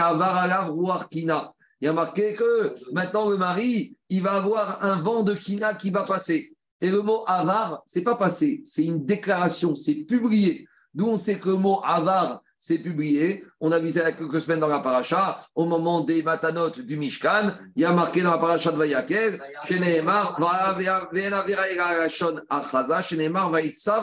y 1.87 1.89
a 1.89 1.93
marqué 1.93 2.35
que 2.35 2.75
maintenant 2.93 3.29
le 3.29 3.37
mari, 3.37 3.99
il 4.09 4.23
va 4.23 4.33
avoir 4.35 4.83
un 4.83 4.97
vent 4.97 5.23
de 5.23 5.35
Kina 5.35 5.75
qui 5.75 5.91
va 5.91 6.05
passer. 6.05 6.54
Et 6.85 6.91
le 6.91 7.01
mot 7.01 7.25
avar, 7.27 7.81
c'est 7.87 8.03
pas 8.03 8.15
passé, 8.15 8.61
c'est 8.63 8.85
une 8.85 9.07
déclaration, 9.07 9.75
c'est 9.75 9.95
publié. 9.95 10.69
D'où 10.93 11.09
on 11.09 11.17
sait 11.17 11.39
que 11.39 11.49
le 11.49 11.55
mot 11.57 11.81
avar, 11.83 12.43
c'est 12.59 12.77
publié. 12.77 13.43
On 13.59 13.73
a 13.73 13.79
vu 13.79 13.91
ça 13.91 14.01
il 14.01 14.03
y 14.03 14.07
a 14.07 14.13
quelques 14.13 14.43
semaines 14.43 14.61
dans 14.61 14.69
la 14.69 14.81
paracha, 14.81 15.41
au 15.55 15.65
moment 15.65 16.03
des 16.03 16.23
matanot 16.23 16.69
du 16.69 16.99
Mishkan, 16.99 17.55
il 17.75 17.81
y 17.81 17.87
a 17.87 17.93
marqué 17.95 18.21
dans 18.21 18.33
la 18.33 18.37
paracha 18.37 18.71
de 18.71 18.77
Vayakel, 18.77 19.41
chez 19.67 19.81
Nehemar, 19.81 20.39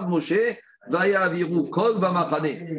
Moshe. 0.07 0.33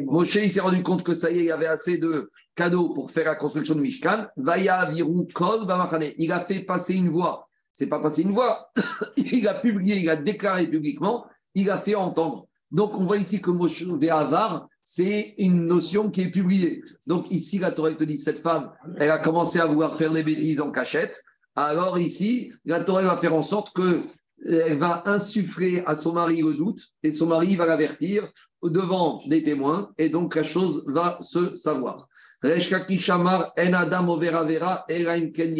Moshe, 0.05 0.35
il 0.35 0.51
s'est 0.51 0.59
rendu 0.59 0.83
compte 0.83 1.03
que 1.03 1.13
ça 1.13 1.31
y 1.31 1.37
est, 1.37 1.43
il 1.43 1.45
y 1.45 1.51
avait 1.51 1.67
assez 1.67 1.97
de 1.97 2.29
cadeaux 2.55 2.89
pour 2.89 3.09
faire 3.09 3.27
la 3.27 3.35
construction 3.35 3.75
de 3.75 3.79
Mishkan. 3.79 4.25
Vayaviru, 4.35 5.27
Kol, 5.33 5.65
Bamachane. 5.65 6.11
Il 6.17 6.33
a 6.33 6.41
fait 6.41 6.59
passer 6.59 6.95
une 6.95 7.07
voix. 7.07 7.47
C'est 7.73 7.87
pas 7.87 7.99
passer 7.99 8.21
une 8.21 8.31
voix. 8.31 8.71
il 9.17 9.47
a 9.47 9.55
publié, 9.55 9.97
il 9.97 10.09
a 10.09 10.15
déclaré 10.15 10.69
publiquement, 10.69 11.25
il 11.55 11.69
a 11.69 11.77
fait 11.77 11.95
entendre. 11.95 12.47
Donc, 12.71 12.95
on 12.95 13.05
voit 13.05 13.17
ici 13.17 13.41
que 13.41 13.51
Moshe 13.51 13.85
Avar, 14.09 14.67
c'est 14.83 15.35
une 15.37 15.67
notion 15.67 16.09
qui 16.09 16.21
est 16.21 16.31
publiée. 16.31 16.83
Donc, 17.07 17.29
ici, 17.31 17.59
la 17.59 17.71
Torah 17.71 17.93
te 17.93 18.03
dit 18.03 18.17
cette 18.17 18.39
femme, 18.39 18.71
elle 18.97 19.11
a 19.11 19.19
commencé 19.19 19.59
à 19.59 19.65
vouloir 19.65 19.95
faire 19.95 20.11
des 20.11 20.23
bêtises 20.23 20.59
en 20.59 20.71
cachette. 20.71 21.21
Alors, 21.55 21.99
ici, 21.99 22.51
la 22.65 22.83
Torah 22.83 23.03
va 23.03 23.17
faire 23.17 23.35
en 23.35 23.43
sorte 23.43 23.73
que 23.75 24.01
elle 24.45 24.77
va 24.77 25.03
insuffler 25.05 25.83
à 25.85 25.95
son 25.95 26.13
mari 26.13 26.41
le 26.41 26.53
doute 26.53 26.81
et 27.01 27.11
son 27.11 27.27
mari 27.27 27.55
va 27.55 27.65
l'avertir 27.65 28.29
devant 28.61 29.21
des 29.27 29.43
témoins 29.43 29.91
et 29.97 30.09
donc 30.09 30.35
la 30.35 30.43
chose 30.43 30.83
va 30.87 31.17
se 31.21 31.55
savoir. 31.55 32.07
En 32.43 33.73
Adam 33.73 34.09
Overa 34.09 34.43
Vera 34.43 34.85
Ken 35.33 35.55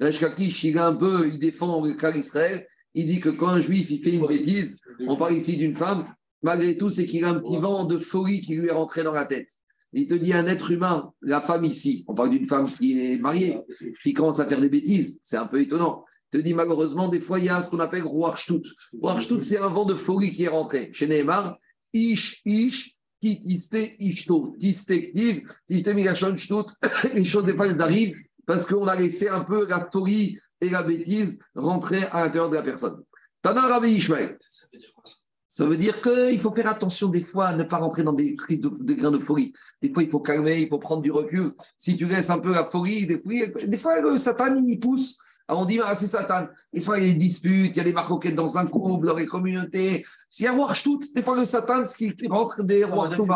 Shtut. 0.00 0.04
Reshkakish, 0.04 0.64
il 0.64 0.78
un 0.78 0.94
peu, 0.94 1.28
il 1.28 1.38
défend 1.38 1.84
le 1.84 1.92
cas 1.94 2.12
d'Israël. 2.12 2.66
Il 2.94 3.06
dit 3.06 3.20
que 3.20 3.28
quand 3.28 3.48
un 3.48 3.60
juif 3.60 3.90
il 3.90 4.02
fait 4.02 4.14
une 4.14 4.26
bêtise, 4.26 4.80
on 5.06 5.16
parle 5.16 5.34
ici 5.34 5.56
d'une 5.56 5.76
femme, 5.76 6.06
malgré 6.42 6.76
tout, 6.76 6.88
c'est 6.88 7.04
qu'il 7.06 7.24
a 7.24 7.30
un 7.30 7.40
petit 7.40 7.58
vent 7.58 7.84
de 7.84 7.98
folie 7.98 8.40
qui 8.40 8.56
lui 8.56 8.68
est 8.68 8.72
rentré 8.72 9.02
dans 9.02 9.12
la 9.12 9.26
tête. 9.26 9.50
Il 9.92 10.06
te 10.06 10.14
dit 10.14 10.32
un 10.32 10.46
être 10.46 10.70
humain, 10.70 11.12
la 11.22 11.40
femme 11.40 11.64
ici, 11.64 12.04
on 12.08 12.14
parle 12.14 12.30
d'une 12.30 12.46
femme 12.46 12.70
qui 12.70 12.98
est 12.98 13.18
mariée, 13.18 13.58
qui 14.02 14.12
commence 14.12 14.40
à 14.40 14.46
faire 14.46 14.60
des 14.60 14.68
bêtises, 14.68 15.20
c'est 15.22 15.36
un 15.36 15.46
peu 15.46 15.60
étonnant. 15.60 16.04
te 16.30 16.38
dit 16.38 16.54
malheureusement, 16.54 17.08
des 17.08 17.20
fois, 17.20 17.38
il 17.38 17.46
y 17.46 17.48
a 17.48 17.60
ce 17.60 17.70
qu'on 17.70 17.80
appelle 17.80 18.02
Roarchtout. 18.02 18.62
Roarchtout, 19.00 19.42
c'est 19.42 19.58
un 19.58 19.68
vent 19.68 19.84
de 19.84 19.94
folie 19.94 20.32
qui 20.32 20.44
est 20.44 20.48
rentré. 20.48 20.90
Chez 20.92 21.06
Neymar, 21.06 21.58
Ish, 21.92 22.42
Ish, 22.44 22.96
Kit, 23.20 23.40
Iste, 23.44 23.94
Ishto, 23.98 24.54
Tistektiv, 24.58 25.42
Tiste, 25.66 25.88
Migashon, 25.88 26.36
Shtout. 26.36 26.66
Les 27.14 27.24
choses, 27.24 27.44
des 27.44 27.54
fois, 27.54 27.66
elles 27.66 27.80
arrivent 27.80 28.16
parce 28.46 28.66
qu'on 28.66 28.86
a 28.86 28.96
laissé 28.96 29.28
un 29.28 29.44
peu 29.44 29.66
la 29.66 29.88
folie 29.92 30.38
et 30.60 30.70
la 30.70 30.82
bêtise 30.82 31.38
rentrer 31.54 32.04
à 32.04 32.24
l'intérieur 32.24 32.50
de 32.50 32.56
la 32.56 32.62
personne. 32.62 33.02
Tana 33.42 33.66
Rabbi 33.66 33.90
Ishmael. 33.90 34.38
Ça 34.48 34.66
veut 34.72 34.78
dire 34.78 34.92
quoi 34.94 35.04
ça 35.04 35.16
Ça 35.48 35.66
veut 35.66 35.76
dire 35.76 36.00
qu'il 36.00 36.40
faut 36.40 36.54
faire 36.54 36.68
attention 36.68 37.08
des 37.08 37.22
fois 37.22 37.48
à 37.48 37.56
ne 37.56 37.64
pas 37.64 37.76
rentrer 37.76 38.02
dans 38.02 38.12
des 38.12 38.34
crises 38.34 38.60
de, 38.60 38.94
grains 38.94 39.10
de 39.10 39.18
folie. 39.18 39.52
Des 39.82 39.92
fois, 39.92 40.02
il 40.02 40.10
faut 40.10 40.20
calmer, 40.20 40.62
il 40.62 40.68
faut 40.68 40.78
prendre 40.78 41.02
du 41.02 41.10
recul. 41.10 41.52
Si 41.76 41.96
tu 41.96 42.06
laisses 42.06 42.30
un 42.30 42.38
peu 42.38 42.54
la 42.54 42.68
folie, 42.70 43.06
des 43.06 43.20
fois, 43.20 43.66
des 43.66 43.78
fois 43.78 44.00
le 44.00 44.16
Satan, 44.16 44.62
il 44.66 44.80
pousse. 44.80 45.18
Alors 45.48 45.62
on 45.62 45.64
dit, 45.64 45.78
ah, 45.82 45.94
c'est 45.94 46.08
Satan. 46.08 46.48
Des 46.72 46.80
fois, 46.80 46.98
il 46.98 47.06
y 47.06 47.10
a 47.10 47.12
des 47.12 47.18
disputes, 47.18 47.74
il 47.74 47.76
y 47.76 47.80
a 47.80 47.84
des 47.84 47.92
maroquettes 47.92 48.34
dans 48.34 48.58
un 48.58 48.66
couple, 48.66 49.06
dans 49.06 49.16
les 49.16 49.26
communautés. 49.26 50.04
S'il 50.28 50.44
y 50.44 50.48
a 50.48 50.54
Warshtout, 50.54 51.00
des 51.14 51.22
fois, 51.22 51.38
le 51.38 51.44
Satan, 51.46 51.84
ce 51.84 51.96
qui 51.96 52.12
rentre 52.28 52.62
des 52.64 52.82
Warshtout. 52.84 53.26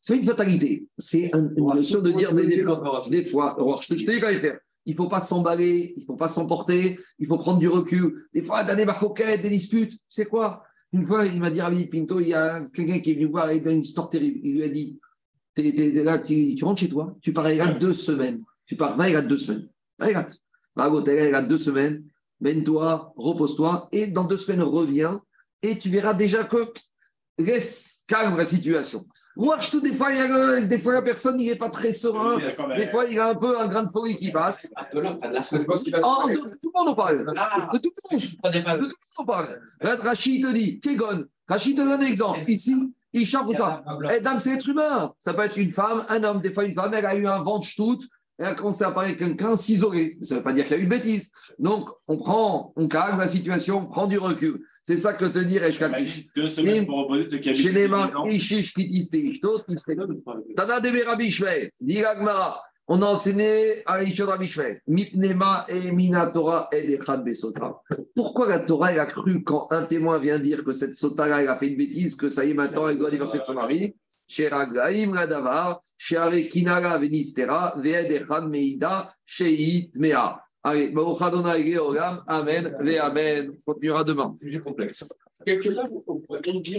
C'est 0.00 0.12
pas 0.14 0.16
une 0.16 0.22
fatalité. 0.24 0.86
C'est 0.98 1.30
un- 1.34 1.50
une 1.56 1.66
notion 1.74 2.00
de 2.00 2.10
dire 2.12 2.34
des, 2.34 2.46
des 3.10 3.24
fois, 3.26 3.54
je 3.82 3.88
te 3.88 3.94
dis 3.94 4.06
faire. 4.40 4.58
Il 4.86 4.92
ne 4.92 4.96
faut 4.96 5.08
pas 5.08 5.20
s'emballer, 5.20 5.94
il 5.96 6.00
ne 6.00 6.06
faut 6.06 6.14
pas 6.16 6.28
s'emporter, 6.28 6.98
il 7.18 7.26
faut 7.26 7.38
prendre 7.38 7.58
du 7.58 7.68
recul. 7.68 8.24
Des 8.32 8.42
fois, 8.42 8.62
dans 8.64 8.76
des 8.76 8.84
maroquettes, 8.84 9.42
des 9.42 9.50
disputes, 9.50 9.98
c'est 10.08 10.26
quoi? 10.26 10.62
Une 10.92 11.04
fois, 11.04 11.26
il 11.26 11.40
m'a 11.40 11.50
dit, 11.50 11.60
Rabbi 11.60 11.86
Pinto, 11.86 12.20
il 12.20 12.28
y 12.28 12.34
a 12.34 12.64
quelqu'un 12.72 13.00
qui 13.00 13.10
est 13.10 13.14
venu 13.14 13.26
voir, 13.26 13.52
il 13.52 13.66
a 13.66 13.72
une 13.72 13.80
histoire 13.80 14.08
terrible. 14.08 14.38
Il 14.44 14.54
lui 14.54 14.62
a 14.62 14.68
dit, 14.68 14.96
t'es 15.54 15.72
là, 16.04 16.18
tu, 16.20 16.56
rentres 16.62 16.80
chez 16.80 16.88
toi, 16.88 17.14
tu 17.20 17.32
pars 17.32 17.46
à 17.46 17.72
deux 17.72 17.92
semaines. 17.94 18.42
Tu 18.64 18.76
pars, 18.76 18.96
va 18.96 19.04
à 19.04 19.08
Elat 19.10 19.22
deux 19.22 19.38
semaines. 19.38 19.68
Va 19.98 20.24
l'hôtel, 20.76 21.18
à 21.18 21.24
Elat 21.24 21.42
deux 21.42 21.58
semaines. 21.58 22.04
Mène-toi, 22.40 23.12
repose-toi, 23.16 23.88
et 23.92 24.06
dans 24.08 24.24
deux 24.24 24.36
semaines, 24.36 24.62
reviens, 24.62 25.22
et 25.62 25.78
tu 25.78 25.88
verras 25.88 26.12
déjà 26.12 26.44
que 26.44 26.58
laisse 27.38 28.04
calme 28.06 28.36
la 28.36 28.44
situation. 28.44 29.06
Je 29.38 29.70
te 29.70 29.76
des 29.82 29.92
fois, 29.92 30.12
il 30.12 30.18
y 30.18 30.20
a 30.20 30.60
des 30.62 30.78
fois, 30.78 30.94
la 30.94 31.02
personne 31.02 31.36
n'est 31.36 31.56
pas 31.56 31.68
très 31.70 31.92
serein. 31.92 32.38
Des 32.76 32.88
fois, 32.88 33.04
il 33.04 33.16
y 33.16 33.18
a 33.18 33.28
un 33.28 33.34
peu 33.34 33.58
un 33.58 33.68
grain 33.68 33.84
de 33.84 33.90
folie 33.90 34.16
qui 34.16 34.30
passe. 34.32 34.66
A 34.74 34.84
de, 34.94 35.00
de 35.00 36.58
tout 36.58 36.72
le 36.74 36.78
monde 36.78 36.88
en 36.88 36.94
parle. 36.94 37.24
Ah, 37.36 37.68
De 37.72 37.78
tout 37.78 37.90
le 38.10 38.16
monde. 38.16 38.22
De 38.22 38.58
tout 38.60 38.72
le 38.72 38.78
monde 38.78 38.90
en 39.16 39.24
parle. 39.24 39.60
Rachid 39.80 40.42
te 40.42 40.52
dit, 40.52 40.80
Kegon. 40.80 41.24
Rachid 41.48 41.76
te 41.76 41.82
donne 41.82 42.02
un 42.02 42.06
exemple. 42.06 42.40
Ici, 42.48 42.74
il 43.12 43.26
chante 43.26 43.44
pour 43.44 43.56
ça. 43.56 43.84
Eh, 44.14 44.20
dame, 44.20 44.40
c'est 44.40 44.54
être 44.54 44.68
humain. 44.68 45.12
Ça 45.18 45.34
peut 45.34 45.42
être 45.42 45.58
une 45.58 45.72
femme, 45.72 46.06
un 46.08 46.22
homme, 46.24 46.40
des 46.40 46.52
fois 46.52 46.64
une 46.64 46.74
femme, 46.74 46.94
elle 46.94 47.06
a 47.06 47.14
eu 47.14 47.26
un 47.26 47.42
vent 47.42 47.58
de 47.58 47.64
a 48.44 48.54
commencé 48.54 48.84
à 48.84 48.90
parler 48.90 49.10
avec 49.10 49.18
quelqu'un, 49.18 49.56
s'isoler. 49.56 50.18
Ça 50.20 50.34
ne 50.34 50.40
veut 50.40 50.44
pas 50.44 50.52
dire 50.52 50.64
qu'il 50.64 50.76
y 50.76 50.78
a 50.78 50.80
eu 50.80 50.84
une 50.84 50.90
bêtise. 50.90 51.30
Donc, 51.58 51.88
on 52.06 52.18
prend, 52.18 52.72
on 52.76 52.88
calme 52.88 53.18
la 53.18 53.26
situation, 53.26 53.78
on 53.78 53.86
prend 53.86 54.06
du 54.06 54.18
recul. 54.18 54.60
C'est 54.82 54.96
ça 54.96 55.14
que 55.14 55.24
te 55.24 55.38
dit 55.38 55.58
Resh 55.58 55.78
Kakish. 55.78 56.26
Deux 56.36 56.48
semaines 56.48 56.86
pour 56.86 56.98
reposer 56.98 57.28
ceux 57.28 57.38
qui 57.38 57.48
habitent 57.48 57.62
Chez 57.62 57.72
les 57.72 57.88
mains. 57.88 58.10
Ishish, 58.28 58.74
Tana 60.56 60.80
l'Agmara, 61.80 62.62
on 62.88 63.02
a 63.02 63.06
enseigné 63.06 63.82
à 63.86 64.02
Ishod 64.04 64.30
Mipnema 64.86 65.66
et 65.68 65.90
Minatora 65.90 66.68
et 66.72 66.92
Echad 66.92 67.24
Besota. 67.24 67.80
Pourquoi 68.14 68.46
la 68.48 68.60
Torah 68.60 68.92
elle 68.92 69.00
a 69.00 69.06
cru 69.06 69.42
quand 69.42 69.66
un 69.70 69.84
témoin 69.84 70.18
vient 70.18 70.38
dire 70.38 70.62
que 70.62 70.70
cette 70.70 70.94
sota-là, 70.94 71.42
elle 71.42 71.48
a 71.48 71.56
fait 71.56 71.66
une 71.66 71.76
bêtise, 71.76 72.14
que 72.14 72.28
ça 72.28 72.44
y 72.44 72.50
est, 72.50 72.54
maintenant 72.54 72.88
elle 72.88 72.98
doit 72.98 73.10
divorcer 73.10 73.40
de 73.40 73.44
son 73.44 73.54
mari? 73.54 73.96
Chez 74.26 74.48
Raglaim 74.48 75.12
Radavar, 75.12 75.80
chez 75.96 76.16
Arekinara 76.16 76.98
Venistera, 76.98 77.74
Veed 77.76 78.10
Echad 78.10 78.48
Meida, 78.48 79.12
Sheit 79.24 79.90
Mea. 79.94 80.40
Allez, 80.62 80.88
Baruch 80.88 81.22
Adonai 81.22 81.62
Georgam, 81.70 82.24
Amen, 82.26 82.76
Ve 82.80 82.98
Amen. 82.98 83.50
On 83.50 83.72
continuera 83.72 84.02
demain. 84.02 84.36
Sujet 84.42 84.60
complexe. 84.60 85.04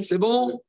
C'est 0.03 0.17
bon? 0.17 0.59